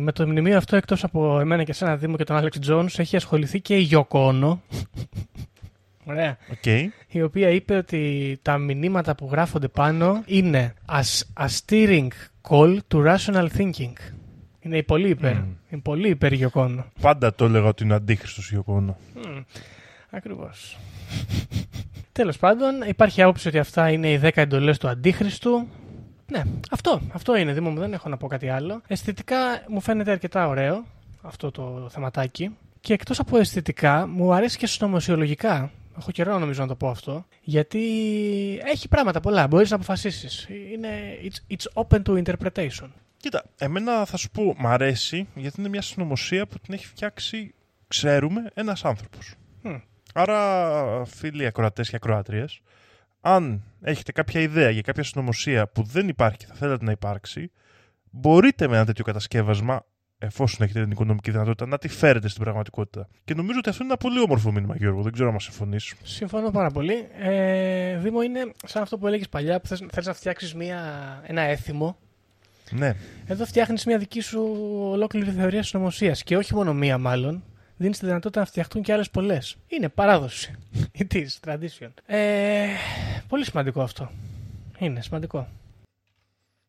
με 0.00 0.12
το 0.12 0.26
μνημείο 0.26 0.56
αυτό, 0.56 0.76
εκτός 0.76 1.04
από 1.04 1.40
εμένα 1.40 1.64
και 1.64 1.70
εσένα 1.70 1.96
Δήμο 1.96 2.16
και 2.16 2.24
τον 2.24 2.36
Άλεξ 2.36 2.58
Τζόνς, 2.58 2.98
έχει 2.98 3.16
ασχοληθεί 3.16 3.60
και 3.60 3.76
η 3.76 3.88
Yoko 3.92 4.28
Ono. 4.28 4.58
Ωραία. 6.04 6.36
Okay. 6.62 6.84
Η 7.08 7.22
οποία 7.22 7.48
είπε 7.48 7.76
ότι 7.76 8.38
τα 8.42 8.58
μηνύματα 8.58 9.14
που 9.14 9.28
γράφονται 9.30 9.68
πάνω 9.68 10.22
είναι 10.26 10.74
as 10.86 11.42
a 11.44 11.46
steering 11.60 12.08
call 12.48 12.78
to 12.94 13.16
rational 13.16 13.48
thinking. 13.58 13.92
Είναι 14.72 14.82
πολύ 14.82 15.08
υπέρ. 15.08 15.34
Mm. 15.34 15.44
Είναι 15.70 15.80
πολύ 15.80 16.08
υπέρ 16.08 16.32
Γιωκόνο. 16.32 16.84
Πάντα 17.00 17.34
το 17.34 17.44
έλεγα 17.44 17.66
ότι 17.66 17.84
είναι 17.84 17.94
αντίχρηστο 17.94 18.40
Γιωκόνο. 18.50 18.96
Mm. 19.24 19.44
Ακριβώς. 20.10 20.78
Τέλος 22.12 22.38
πάντων, 22.38 22.82
υπάρχει 22.86 23.22
άποψη 23.22 23.48
ότι 23.48 23.58
αυτά 23.58 23.90
είναι 23.90 24.10
οι 24.10 24.20
10 24.22 24.30
εντολές 24.34 24.78
του 24.78 24.88
Αντίχριστου. 24.88 25.66
Ναι, 26.32 26.42
αυτό, 26.70 27.00
αυτό 27.12 27.36
είναι, 27.36 27.52
Δήμο 27.52 27.70
μου, 27.70 27.78
δεν 27.78 27.92
έχω 27.92 28.08
να 28.08 28.16
πω 28.16 28.26
κάτι 28.26 28.48
άλλο. 28.48 28.80
Αισθητικά 28.86 29.36
μου 29.68 29.80
φαίνεται 29.80 30.10
αρκετά 30.10 30.48
ωραίο 30.48 30.84
αυτό 31.22 31.50
το 31.50 31.88
θεματάκι. 31.90 32.56
Και 32.80 32.92
εκτός 32.92 33.18
από 33.18 33.38
αισθητικά, 33.38 34.06
μου 34.06 34.34
αρέσει 34.34 34.58
και 34.58 34.66
συνωμοσιολογικά. 34.66 35.70
Έχω 35.98 36.10
καιρό 36.10 36.38
νομίζω 36.38 36.60
να 36.62 36.68
το 36.68 36.74
πω 36.74 36.88
αυτό. 36.88 37.26
Γιατί 37.40 37.80
έχει 38.64 38.88
πράγματα 38.88 39.20
πολλά. 39.20 39.46
Μπορείς 39.46 39.70
να 39.70 39.76
αποφασίσεις. 39.76 40.46
Είναι 40.72 40.88
it's, 41.22 41.54
it's 41.54 41.84
open 41.84 42.02
to 42.02 42.22
interpretation. 42.24 42.88
Κοίτα, 43.20 43.44
εμένα 43.58 44.04
θα 44.04 44.16
σου 44.16 44.30
πω, 44.30 44.54
μ' 44.58 44.66
αρέσει 44.66 45.28
γιατί 45.34 45.60
είναι 45.60 45.68
μια 45.68 45.82
συνωμοσία 45.82 46.46
που 46.46 46.58
την 46.58 46.74
έχει 46.74 46.86
φτιάξει, 46.86 47.54
ξέρουμε, 47.88 48.50
ένας 48.54 48.84
άνθρωπος. 48.84 49.34
Mm. 49.64 49.80
Άρα, 50.14 51.04
φίλοι 51.04 51.46
ακροατές 51.46 51.88
και 51.88 51.96
ακροάτριες, 51.96 52.60
αν 53.20 53.62
έχετε 53.80 54.12
κάποια 54.12 54.40
ιδέα 54.40 54.70
για 54.70 54.82
κάποια 54.82 55.02
συνωμοσία 55.02 55.68
που 55.68 55.82
δεν 55.82 56.08
υπάρχει 56.08 56.36
και 56.36 56.46
θα 56.46 56.54
θέλετε 56.54 56.84
να 56.84 56.90
υπάρξει, 56.90 57.50
μπορείτε 58.10 58.68
με 58.68 58.76
ένα 58.76 58.84
τέτοιο 58.84 59.04
κατασκεύασμα, 59.04 59.84
εφόσον 60.18 60.64
έχετε 60.66 60.82
την 60.82 60.90
οικονομική 60.90 61.30
δυνατότητα, 61.30 61.66
να 61.66 61.78
τη 61.78 61.88
φέρετε 61.88 62.28
στην 62.28 62.42
πραγματικότητα. 62.42 63.08
Και 63.24 63.34
νομίζω 63.34 63.58
ότι 63.58 63.68
αυτό 63.68 63.84
είναι 63.84 63.92
ένα 63.92 64.10
πολύ 64.10 64.20
όμορφο 64.24 64.52
μήνυμα, 64.52 64.76
Γιώργο. 64.76 65.02
Δεν 65.02 65.12
ξέρω 65.12 65.28
αν 65.28 65.34
μα 65.34 65.40
συμφωνείς. 65.40 65.94
Συμφωνώ 66.02 66.50
πάρα 66.50 66.70
πολύ. 66.70 67.08
Ε, 67.18 67.96
Δήμο, 67.98 68.22
είναι 68.22 68.52
σαν 68.66 68.82
αυτό 68.82 68.98
που 68.98 69.06
έλεγες 69.06 69.28
παλιά, 69.28 69.60
που 69.60 69.66
θες 69.66 70.06
να 70.06 70.14
φτιάξεις 70.14 70.56
ένα 71.26 71.42
έθιμο. 71.42 71.98
Ναι. 72.70 72.94
Εδώ 73.26 73.44
φτιάχνεις 73.44 73.84
μια 73.84 73.98
δική 73.98 74.20
σου 74.20 74.56
ολόκληρη 74.80 75.30
θεωρία 75.30 75.62
συνωμοσίας. 75.62 76.22
Και 76.22 76.36
όχι 76.36 76.54
μόνο 76.54 76.74
μία, 76.74 76.98
μάλλον. 76.98 77.42
Δίνεις 77.76 77.98
τη 77.98 78.06
δυνατότητα 78.06 78.40
να 78.40 78.46
φτιαχτούν 78.46 78.82
και 78.82 78.92
άλλες 78.92 79.10
πολλές. 79.10 79.56
Είναι 79.66 79.88
παράδοση. 79.88 80.54
It 80.98 81.12
is 81.12 81.26
tradition. 81.46 81.88
Ε, 82.06 82.66
πολύ 83.28 83.44
σημαντικό 83.44 83.82
αυτό. 83.82 84.10
Είναι 84.78 85.02
σημαντικό. 85.02 85.48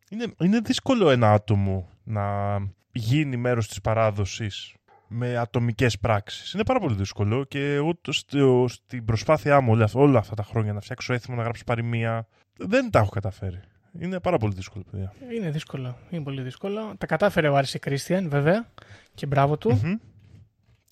Είναι, 0.10 0.34
είναι 0.42 0.60
δύσκολο 0.60 1.10
ένα 1.10 1.32
άτομο 1.34 1.90
να 2.04 2.58
γίνει 2.92 3.38
μέρος 3.38 3.68
της 3.68 3.82
παράδοσης 3.82 4.74
με 5.08 5.38
ατομικές 5.38 6.00
πράξεις. 6.00 6.54
Είναι 6.54 6.64
πάρα 6.64 6.80
πολύ 6.80 6.96
δύσκολο 6.96 7.44
και 7.44 7.74
εγώ 7.74 7.94
στο, 8.10 8.66
στην 8.70 9.06
προσπάθειά 9.06 9.62
μου 9.62 9.72
όλα, 9.72 9.90
όλα 9.94 10.20
αυτά 10.20 10.36
τα 10.36 10.44
χρόνια 10.44 10.74
να 10.74 10.82
φτιάξω 10.82 11.14
έθιμο, 11.14 11.38
να 11.38 11.44
γράψω 11.44 11.64
παροιμία, 11.64 12.28
δεν 12.58 12.90
τα 12.90 13.00
έχω 13.00 13.10
καταφέρει. 13.10 13.60
Είναι 14.00 14.20
πάρα 14.20 14.38
πολύ 14.38 14.54
δύσκολο, 14.54 14.84
παιδιά. 14.92 15.14
Είναι 15.36 15.50
δύσκολο. 15.50 15.98
Είναι 16.10 16.24
πολύ 16.24 16.42
δύσκολο. 16.42 16.94
Τα 16.98 17.06
κατάφερε 17.06 17.48
ο 17.48 17.56
Άρση 17.56 17.80
Κρίστιαν, 17.80 18.30
βέβαια. 18.30 18.68
Και 19.14 19.26
μπράβο 19.26 19.58
του. 19.58 19.80
Mm-hmm. 19.84 19.98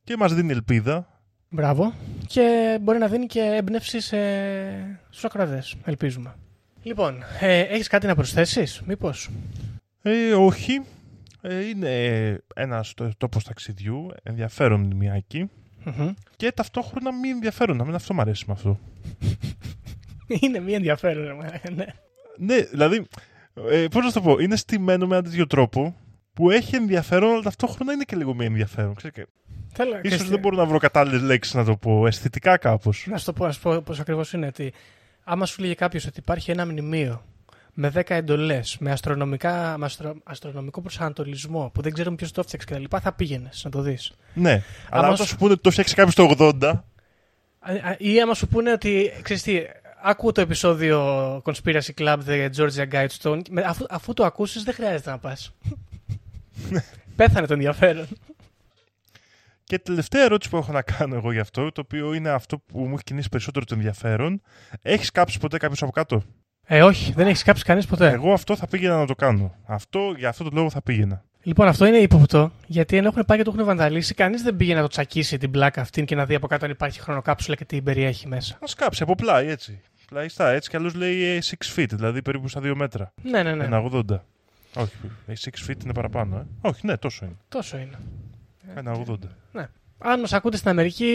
Και 0.04 0.18
μας 0.18 0.34
δίνει 0.34 0.52
ελπίδα. 0.52 1.22
Μπράβο. 1.50 1.94
Και 2.28 2.78
μπορεί 2.82 2.98
να 2.98 3.08
δίνει 3.08 3.26
και 3.26 3.40
έμπνευση 3.40 4.00
σε... 4.00 4.18
στους 5.10 5.26
ακροατές, 5.26 5.76
ελπίζουμε. 5.86 6.36
Λοιπόν, 6.84 7.24
ε, 7.40 7.60
έχεις 7.60 7.88
κάτι 7.88 8.08
να 8.08 8.16
προσθέσεις, 8.16 8.82
μήπως; 8.86 9.30
Ε, 10.02 10.34
όχι. 10.34 10.82
Ε, 11.42 11.68
είναι 11.68 11.92
ένας 12.56 12.94
τόπος 13.18 13.44
ταξιδιού, 13.44 14.08
ενδιαφέρον 14.24 14.82
μνημιακή. 14.82 15.50
Mm-hmm. 15.86 16.14
Και 16.36 16.52
ταυτόχρονα 16.52 17.14
μη 17.14 17.30
ενδιαφέρον. 17.30 17.78
Να 17.78 17.86
μην 17.86 17.96
αυτό 17.96 18.14
μου 18.14 18.22
αρέσει 18.22 18.44
με 18.48 18.54
αυτό. 18.54 18.80
είναι 20.42 20.60
μη 20.60 20.74
ενδιαφέρον, 20.74 21.38
ναι. 21.76 21.86
Ναι, 22.38 22.62
δηλαδή, 22.62 23.08
ε, 23.70 23.86
πώς 23.92 24.06
να 24.06 24.12
το 24.12 24.22
πω, 24.22 24.40
είναι 24.40 24.56
στημένο 24.56 25.08
με 25.08 25.16
έναν 25.16 25.30
τέτοιο 25.30 25.48
τρόπο 25.48 25.96
που 26.34 26.52
έχει 26.52 26.76
ενδιαφέρον, 26.76 27.32
αλλά 27.32 27.42
ταυτόχρονα 27.42 27.94
είναι 27.94 28.04
και 28.04 28.16
λίγο 28.16 28.34
μη 28.34 28.46
ενδιαφέρον. 28.46 28.96
Ξέρω, 28.96 29.14
Θέλω, 29.74 30.00
Ίσως 30.02 30.22
και 30.22 30.28
δεν 30.28 30.40
μπορώ 30.40 30.56
να 30.56 30.66
βρω 30.66 30.78
κατάλληλες 30.78 31.22
λέξεις 31.22 31.54
να 31.54 31.64
το 31.64 31.76
πω, 31.76 32.08
αισθητικά 32.08 32.58
κάπως. 32.58 33.06
Να 33.10 33.18
σου 33.18 33.26
το 33.26 33.34
πω, 33.34 33.46
να 33.46 33.52
σου 33.52 33.62
πω 33.62 33.82
πώς 33.82 34.00
ακριβώς 34.00 34.34
είναι. 34.34 34.48
Ότι 34.48 34.74
άμα 35.24 35.46
σου 35.46 35.62
λέγε 35.62 35.74
κάποιος 35.74 36.06
ότι 36.06 36.20
υπάρχει 36.20 36.52
ένα 36.52 36.66
μνημείο 36.66 37.24
με 37.74 37.92
10 37.96 38.02
εντολές, 38.08 38.78
με, 38.80 38.92
αστρονομικά, 38.92 39.76
με 39.78 39.86
αστρο, 39.86 40.16
αστρονομικό 40.24 40.82
προσανατολισμό 40.82 41.72
που 41.74 41.82
δεν 41.82 41.94
ξέρουμε 41.94 42.16
ποιος 42.16 42.32
το 42.32 42.42
έφτιαξε 42.42 42.68
κτλ., 42.68 42.98
θα 43.02 43.14
πήγαινες 43.14 43.62
να 43.64 43.72
το 43.72 43.82
δεις. 43.82 44.12
Ναι, 44.34 44.64
αλλά 44.90 45.10
όταν 45.10 45.26
σου 45.26 45.36
πούνε 45.36 45.52
ότι 45.52 45.62
το 45.62 45.72
φτιάξει 45.72 45.96
κάποιος 45.96 46.16
το 46.16 46.56
80. 46.62 46.84
Ή 47.98 48.22
άμα 48.22 48.34
σου 48.34 48.48
πούνε 48.48 48.72
ότι. 48.72 49.12
ξέρεις 49.22 49.44
τι, 49.44 49.62
άκου 50.02 50.32
το 50.32 50.42
επεισόδιο 50.42 51.02
Conspiracy 51.46 51.94
Club 51.98 52.18
The 52.28 52.50
Georgia 52.56 52.88
Guidestone. 52.92 53.42
Αφού, 53.66 53.86
αφού 53.90 54.14
το 54.14 54.26
ακούσεις, 54.26 54.64
δεν 54.64 54.74
χρειάζεται 54.74 55.10
να 55.10 55.18
πας. 55.18 55.54
Πέθανε 57.16 57.48
το 57.48 57.54
ενδιαφέρον. 57.54 58.08
Και 59.64 59.80
τελευταία 59.80 60.24
ερώτηση 60.24 60.50
που 60.50 60.58
έχω 60.58 60.72
να 60.72 60.82
κάνω 60.82 61.16
εγώ 61.16 61.32
γι' 61.32 61.40
αυτό, 61.40 61.72
το 61.72 61.82
οποίο 61.82 62.14
είναι 62.14 62.30
αυτό 62.30 62.58
που 62.58 62.80
μου 62.80 62.94
έχει 62.94 63.04
κινήσει 63.04 63.30
περισσότερο 63.30 63.66
το 63.66 63.74
ενδιαφέρον. 63.74 64.42
Έχεις 64.82 65.12
κάψει 65.12 65.40
ποτέ 65.40 65.58
κάποιος 65.58 65.82
από 65.82 65.92
κάτω; 65.92 66.24
Ε, 66.66 66.84
όχι, 66.84 67.14
δεν 67.14 67.28
έχεις 67.28 67.44
κάψει 67.44 67.64
κανείς 67.64 67.86
ποτέ. 67.86 68.12
Εγώ 68.12 68.34
αυτό 68.34 68.56
θα 68.56 68.68
πήγαινα 68.68 68.98
να 68.98 69.06
το 69.06 69.16
κάνω. 69.16 69.56
Αυτό, 69.66 70.14
για 70.18 70.30
αυτό 70.30 70.44
το 70.44 70.50
λόγο 70.54 70.70
θα 70.70 70.82
πήγαινα. 70.82 71.24
Λοιπόν, 71.48 71.68
αυτό 71.68 71.86
είναι 71.86 71.98
ύποπτο, 71.98 72.52
γιατί 72.68 72.98
ενώ 72.98 73.08
έχουν 73.08 73.26
πάει 73.26 73.38
και 73.38 73.44
το 73.44 73.52
έχουν 73.54 73.66
βανταλίσει, 73.66 74.14
κανείς 74.14 74.42
δεν 74.42 74.56
πήγε 74.56 74.76
να 74.76 74.82
το 74.82 74.88
τσακίσει 74.88 75.38
την 75.38 75.52
πλάκα 75.52 75.82
αυτή 75.82 76.06
και 76.06 76.16
να 76.16 76.26
δει 76.26 76.36
από 76.36 76.48
κάτω 76.48 76.66
αν 76.66 76.72
υπάρχει 76.72 77.00
χρονοκάψουλα 77.00 77.56
και 77.56 77.66
τι 77.66 77.82
περιέχει 77.82 78.28
μέσα. 78.28 78.56
Α 78.56 78.66
κάψει 78.76 79.04
από 79.04 79.16
πλάι 79.16 79.48
έτσι. 79.48 79.82
Πλαϊστά 80.10 80.50
έτσι 80.50 80.70
κι 80.70 80.76
αλλιώς 80.76 80.94
λέει 80.94 81.42
6 81.44 81.76
feet, 81.76 81.90
δηλαδή 81.90 82.22
περίπου 82.22 82.48
στα 82.48 82.62
2 82.64 82.74
μέτρα. 82.76 83.14
Ναι, 83.22 83.44
ναι, 83.44 83.56
ναι. 83.56 83.64
Ένα 83.64 83.84
80. 83.92 84.02
Όχι, 84.76 84.92
6 85.28 85.32
feet 85.68 85.84
είναι 85.84 85.94
παραπάνω, 85.94 86.38
ε. 86.38 86.46
Όχι, 86.62 86.86
ναι, 86.86 86.98
τόσο 86.98 87.26
είναι. 87.26 87.38
Τόσο 87.50 87.78
είναι. 87.78 87.98
Ένα 88.76 89.04
80. 89.08 89.16
Ναι. 89.52 89.68
Αν 89.98 90.20
μας 90.20 90.34
ακούτε 90.34 90.58
στην 90.58 90.70
Αμερική, 90.70 91.06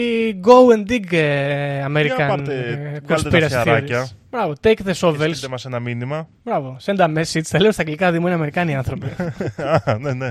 go 0.43 0.75
and 0.75 0.89
dig 0.89 1.13
uh, 1.13 1.85
American 1.85 2.27
πάρτε, 2.27 3.01
uh, 3.07 3.13
conspiracy 3.13 3.63
theories. 3.65 4.05
Μπράβο, 4.29 4.53
take 4.61 4.77
the 4.85 4.93
shovels. 4.93 5.15
Στείλτε 5.15 5.47
μας 5.47 5.65
ένα 5.65 5.79
μήνυμα. 5.79 6.27
Μπράβο, 6.43 6.77
send 6.85 6.97
a 6.97 7.17
message. 7.17 7.41
Τα 7.49 7.59
λέω 7.59 7.71
στα 7.71 7.81
αγγλικά, 7.81 8.11
δημού 8.11 8.25
είναι 8.25 8.35
Αμερικάνοι 8.35 8.75
άνθρωποι. 8.75 9.07
Α, 9.85 9.97
ναι, 9.99 10.13
ναι. 10.13 10.29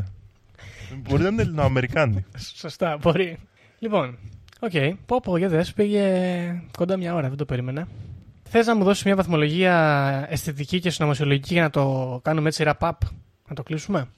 μπορεί 0.97 1.23
να 1.23 1.29
είναι 1.29 1.43
Ελληνοαμερικάνοι. 1.43 2.25
Σωστά, 2.61 2.99
μπορεί. 3.03 3.39
Λοιπόν, 3.79 4.19
OK. 4.61 4.71
Okay. 4.75 4.93
Πω, 5.07 5.21
πω, 5.21 5.37
για 5.37 5.49
δες, 5.49 5.73
πήγε 5.73 6.63
κοντά 6.77 6.97
μια 6.97 7.15
ώρα, 7.15 7.29
δεν 7.29 7.37
το 7.37 7.45
περίμενα. 7.45 7.89
Θες 8.43 8.67
να 8.67 8.77
μου 8.77 8.85
δώσεις 8.85 9.05
μια 9.05 9.17
βαθμολογία 9.17 10.27
αισθητική 10.29 10.81
και 10.81 10.91
συνωμοσιολογική 10.91 11.53
για 11.53 11.63
να 11.63 11.71
το 11.71 12.21
κάνουμε 12.25 12.49
έτσι 12.49 12.65
wrap-up, 12.67 12.93
να 13.49 13.55
το 13.55 13.63
κλείσουμε; 13.63 14.09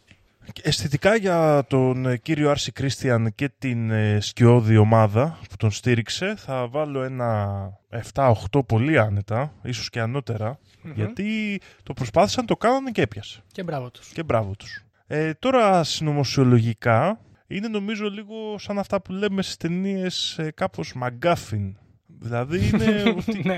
Αισθητικά 0.63 1.17
για 1.17 1.65
τον 1.69 2.21
κύριο 2.23 2.51
R.C. 2.51 2.73
Christian 2.73 3.35
και 3.35 3.49
την 3.59 3.91
ε, 3.91 4.21
σκιώδη 4.21 4.77
ομάδα 4.77 5.39
που 5.49 5.57
τον 5.57 5.71
στήριξε 5.71 6.35
θα 6.37 6.69
βάλω 6.69 7.03
ένα 7.03 7.69
7-8 8.13 8.33
πολύ 8.67 8.99
άνετα, 8.99 9.53
ίσως 9.63 9.91
και 9.91 10.01
ανώτερα 10.01 10.59
γιατί 10.95 11.61
το 11.83 11.93
προσπάθησαν, 11.93 12.47
το 12.47 12.57
κάνανε 12.57 12.91
και 12.91 13.03
έπιασε. 13.03 13.43
Και 13.53 13.63
μπράβο 13.63 13.91
τους. 13.91 14.09
Και 14.13 14.23
μπράβο 14.23 14.55
τους. 14.57 14.85
Ε, 15.07 15.35
τώρα 15.35 15.85
συνωμοσιολογικά 15.85 17.21
είναι 17.47 17.69
νομίζω 17.69 18.11
λίγο 18.11 18.59
σαν 18.59 18.79
αυτά 18.79 19.01
που 19.01 19.13
λέμε 19.13 19.43
στις 19.43 19.57
ταινίες 19.57 20.39
ε, 20.39 20.51
κάπως 20.51 20.93
μαγκάφιν. 20.95 21.77
Δηλαδή 22.21 22.59
είναι 22.69 23.15
ότι 23.17 23.43
ναι. 23.45 23.55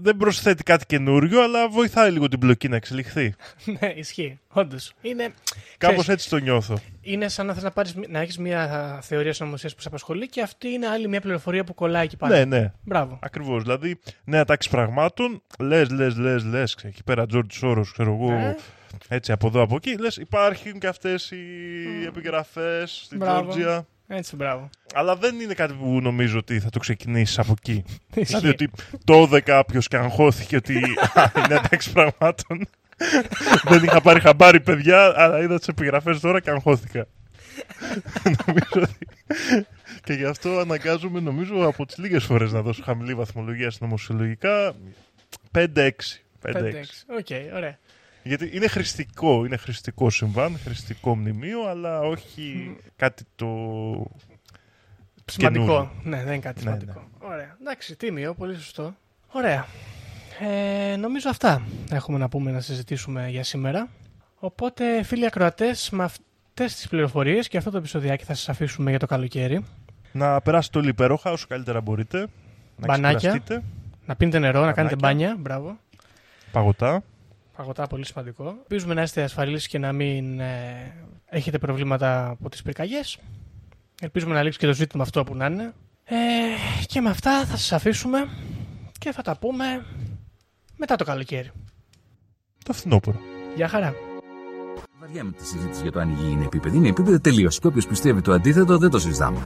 δεν 0.00 0.16
προσθέτει 0.16 0.62
κάτι 0.62 0.86
καινούριο, 0.86 1.42
αλλά 1.42 1.68
βοηθάει 1.68 2.10
λίγο 2.10 2.28
την 2.28 2.38
μπλοκή 2.38 2.68
να 2.68 2.76
εξελιχθεί. 2.76 3.34
ναι, 3.80 3.92
ισχύει. 3.96 4.40
Όντως. 4.48 4.92
Είναι... 5.00 5.32
Κάπως 5.78 6.08
έτσι 6.08 6.28
το 6.28 6.36
νιώθω. 6.36 6.78
Είναι 7.00 7.28
σαν 7.28 7.46
να, 7.46 7.54
θες 7.54 7.62
να, 7.62 7.70
πάρεις, 7.70 7.94
να 8.08 8.20
έχεις 8.20 8.38
μια 8.38 8.98
θεωρία 9.02 9.32
συνωμοσία 9.32 9.70
που 9.76 9.80
σε 9.80 9.88
απασχολεί 9.88 10.28
και 10.28 10.42
αυτή 10.42 10.68
είναι 10.68 10.86
άλλη 10.86 11.08
μια 11.08 11.20
πληροφορία 11.20 11.64
που 11.64 11.74
κολλάει 11.74 12.04
εκεί 12.04 12.16
πάνω. 12.16 12.34
Ναι, 12.34 12.44
ναι. 12.44 12.72
Μπράβο. 12.82 13.18
Ακριβώς. 13.22 13.62
Δηλαδή, 13.62 13.98
νέα 14.24 14.44
τάξη 14.44 14.70
πραγμάτων, 14.70 15.42
λες, 15.58 15.90
λες, 15.90 16.16
λες, 16.16 16.44
λες. 16.44 16.76
Εκεί 16.82 17.02
πέρα, 17.04 17.26
Τζόρτ 17.26 17.52
Σόρο, 17.52 17.86
ξέρω 17.92 18.12
εγώ. 18.12 18.32
Ε. 18.32 18.56
Έτσι 19.08 19.32
από 19.32 19.46
εδώ 19.46 19.62
από 19.62 19.76
εκεί. 19.76 19.96
Λες, 19.98 20.16
υπάρχουν 20.16 20.78
και 20.78 20.86
αυτές 20.86 21.30
οι 21.30 21.36
mm. 21.36 22.06
επιγραφές 22.06 23.00
στην 23.04 23.20
Τζόρτζια. 23.20 23.86
Έτσι, 24.14 24.36
μπράβο. 24.36 24.70
Αλλά 24.94 25.16
δεν 25.16 25.40
είναι 25.40 25.54
κάτι 25.54 25.72
που 25.72 26.00
νομίζω 26.02 26.38
ότι 26.38 26.60
θα 26.60 26.70
το 26.70 26.78
ξεκινήσεις 26.78 27.38
από 27.38 27.54
εκεί. 27.58 27.84
δηλαδή 28.14 28.48
ότι 28.48 28.70
το 29.04 29.28
κάποιο 29.44 29.80
και 29.80 29.96
αγχώθηκε 29.96 30.56
ότι 30.56 30.74
είναι 30.74 31.60
εντάξει 31.64 31.92
πραγμάτων. 31.92 32.68
δεν 33.70 33.82
είχα 33.82 34.00
πάρει 34.00 34.20
χαμπάρι, 34.20 34.60
παιδιά, 34.60 35.12
αλλά 35.16 35.42
είδα 35.42 35.58
τις 35.58 35.68
επιγραφές 35.68 36.20
τώρα 36.20 36.40
και 36.40 36.50
αγχώθηκα. 36.50 37.06
νομίζω 38.46 38.68
ότι. 38.74 39.06
και 40.04 40.12
γι' 40.12 40.24
αυτό 40.24 40.58
αναγκάζομαι, 40.58 41.20
νομίζω, 41.20 41.66
από 41.66 41.86
τις 41.86 41.98
λίγες 41.98 42.24
φορές 42.24 42.52
να 42.52 42.62
δώσω 42.62 42.82
χαμηλή 42.82 43.14
βαθμολογία 43.14 43.70
συνωμοσιολογικά 43.70 44.74
5-6. 45.52 45.64
5-6. 45.64 45.90
Οκ, 47.18 47.26
ωραία. 47.54 47.78
Γιατί 48.22 48.50
είναι 48.52 48.66
χρηστικό, 48.66 49.44
είναι 49.44 49.56
χρηστικό 49.56 50.10
συμβάν, 50.10 50.58
χρηστικό 50.64 51.16
μνημείο, 51.16 51.68
αλλά 51.68 52.00
όχι 52.00 52.76
κάτι 52.96 53.24
το 53.34 53.46
σημαντικό. 55.24 55.64
καινούριο. 55.64 55.90
Ναι, 56.02 56.16
δεν 56.16 56.26
είναι 56.26 56.38
κάτι 56.38 56.64
Ναι, 56.64 56.70
σημαντικό. 56.70 57.04
Ωραία. 57.18 57.56
Εντάξει, 57.60 57.96
τίμιο, 57.96 58.34
πολύ 58.34 58.54
σωστό. 58.54 58.94
Ωραία. 59.32 59.66
Ε, 60.40 60.96
νομίζω 60.96 61.28
αυτά 61.28 61.62
έχουμε 61.90 62.18
να 62.18 62.28
πούμε 62.28 62.50
να 62.50 62.60
συζητήσουμε 62.60 63.28
για 63.28 63.44
σήμερα. 63.44 63.88
Οπότε, 64.38 65.02
φίλοι 65.02 65.26
ακροατές, 65.26 65.90
με 65.90 66.04
αυτές 66.04 66.74
τις 66.74 66.88
πληροφορίες 66.88 67.48
και 67.48 67.56
αυτό 67.56 67.70
το 67.70 67.76
επεισοδιάκι 67.76 68.24
θα 68.24 68.34
σας 68.34 68.48
αφήσουμε 68.48 68.90
για 68.90 68.98
το 68.98 69.06
καλοκαίρι. 69.06 69.64
Να 70.12 70.40
περάσετε 70.40 70.78
όλοι 70.78 70.88
υπέροχα 70.88 71.30
όσο 71.30 71.46
καλύτερα 71.48 71.80
μπορείτε. 71.80 72.18
Να 72.76 72.86
Μπανάκια. 72.86 73.16
ξεκουραστείτε. 73.18 73.62
Να 74.06 74.16
πίνετε 74.16 74.38
νερό, 74.38 74.64
να 74.64 74.72
κάνετε 74.72 74.96
Πανάκια. 74.96 75.26
μπάνια. 75.26 75.36
Μπράβο. 75.42 75.78
Παγωτά. 76.52 77.02
Παγωτά, 77.56 77.86
πολύ 77.86 78.06
σημαντικό. 78.06 78.44
Ελπίζουμε 78.44 78.94
να 78.94 79.02
είστε 79.02 79.22
ασφαλείς 79.22 79.66
και 79.66 79.78
να 79.78 79.92
μην 79.92 80.40
ε, 80.40 80.94
έχετε 81.26 81.58
προβλήματα 81.58 82.28
από 82.28 82.48
τις 82.48 82.62
πυρκαγιές. 82.62 83.18
Ελπίζουμε 84.00 84.34
να 84.34 84.42
λήξει 84.42 84.58
και 84.58 84.66
το 84.66 84.74
ζήτημα 84.74 85.02
αυτό 85.02 85.24
που 85.24 85.34
να 85.36 85.46
είναι. 85.46 85.72
Ε, 86.04 86.16
και 86.86 87.00
με 87.00 87.10
αυτά 87.10 87.44
θα 87.44 87.56
σας 87.56 87.72
αφήσουμε 87.72 88.28
και 88.98 89.12
θα 89.12 89.22
τα 89.22 89.36
πούμε 89.36 89.84
μετά 90.76 90.96
το 90.96 91.04
καλοκαίρι. 91.04 91.50
Το 92.64 92.72
φθινόπωρο. 92.72 93.18
Γεια 93.56 93.68
χαρά. 93.68 93.94
Βαριά 95.00 95.24
με 95.24 95.32
τη 95.32 95.46
συζήτηση 95.46 95.82
για 95.82 95.92
το 95.92 96.00
αν 96.00 96.10
η 96.10 96.12
γη 96.12 96.30
είναι 96.30 96.44
επίπεδη. 96.44 96.76
Είναι 96.76 96.88
επίπεδη 96.88 97.20
τελείως. 97.20 97.58
Και 97.58 97.66
όποιος 97.66 97.86
πιστεύει 97.86 98.20
το 98.20 98.32
αντίθετο 98.32 98.78
δεν 98.78 98.90
το 98.90 98.98
συζητάμε. 98.98 99.44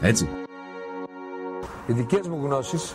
Έτσι. 0.00 0.28
Οι 1.86 1.92
δικές 1.92 2.28
μου 2.28 2.44
γνώσεις, 2.44 2.94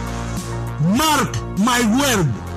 Mark 0.83 1.35
my 1.59 1.79
word. 1.99 2.50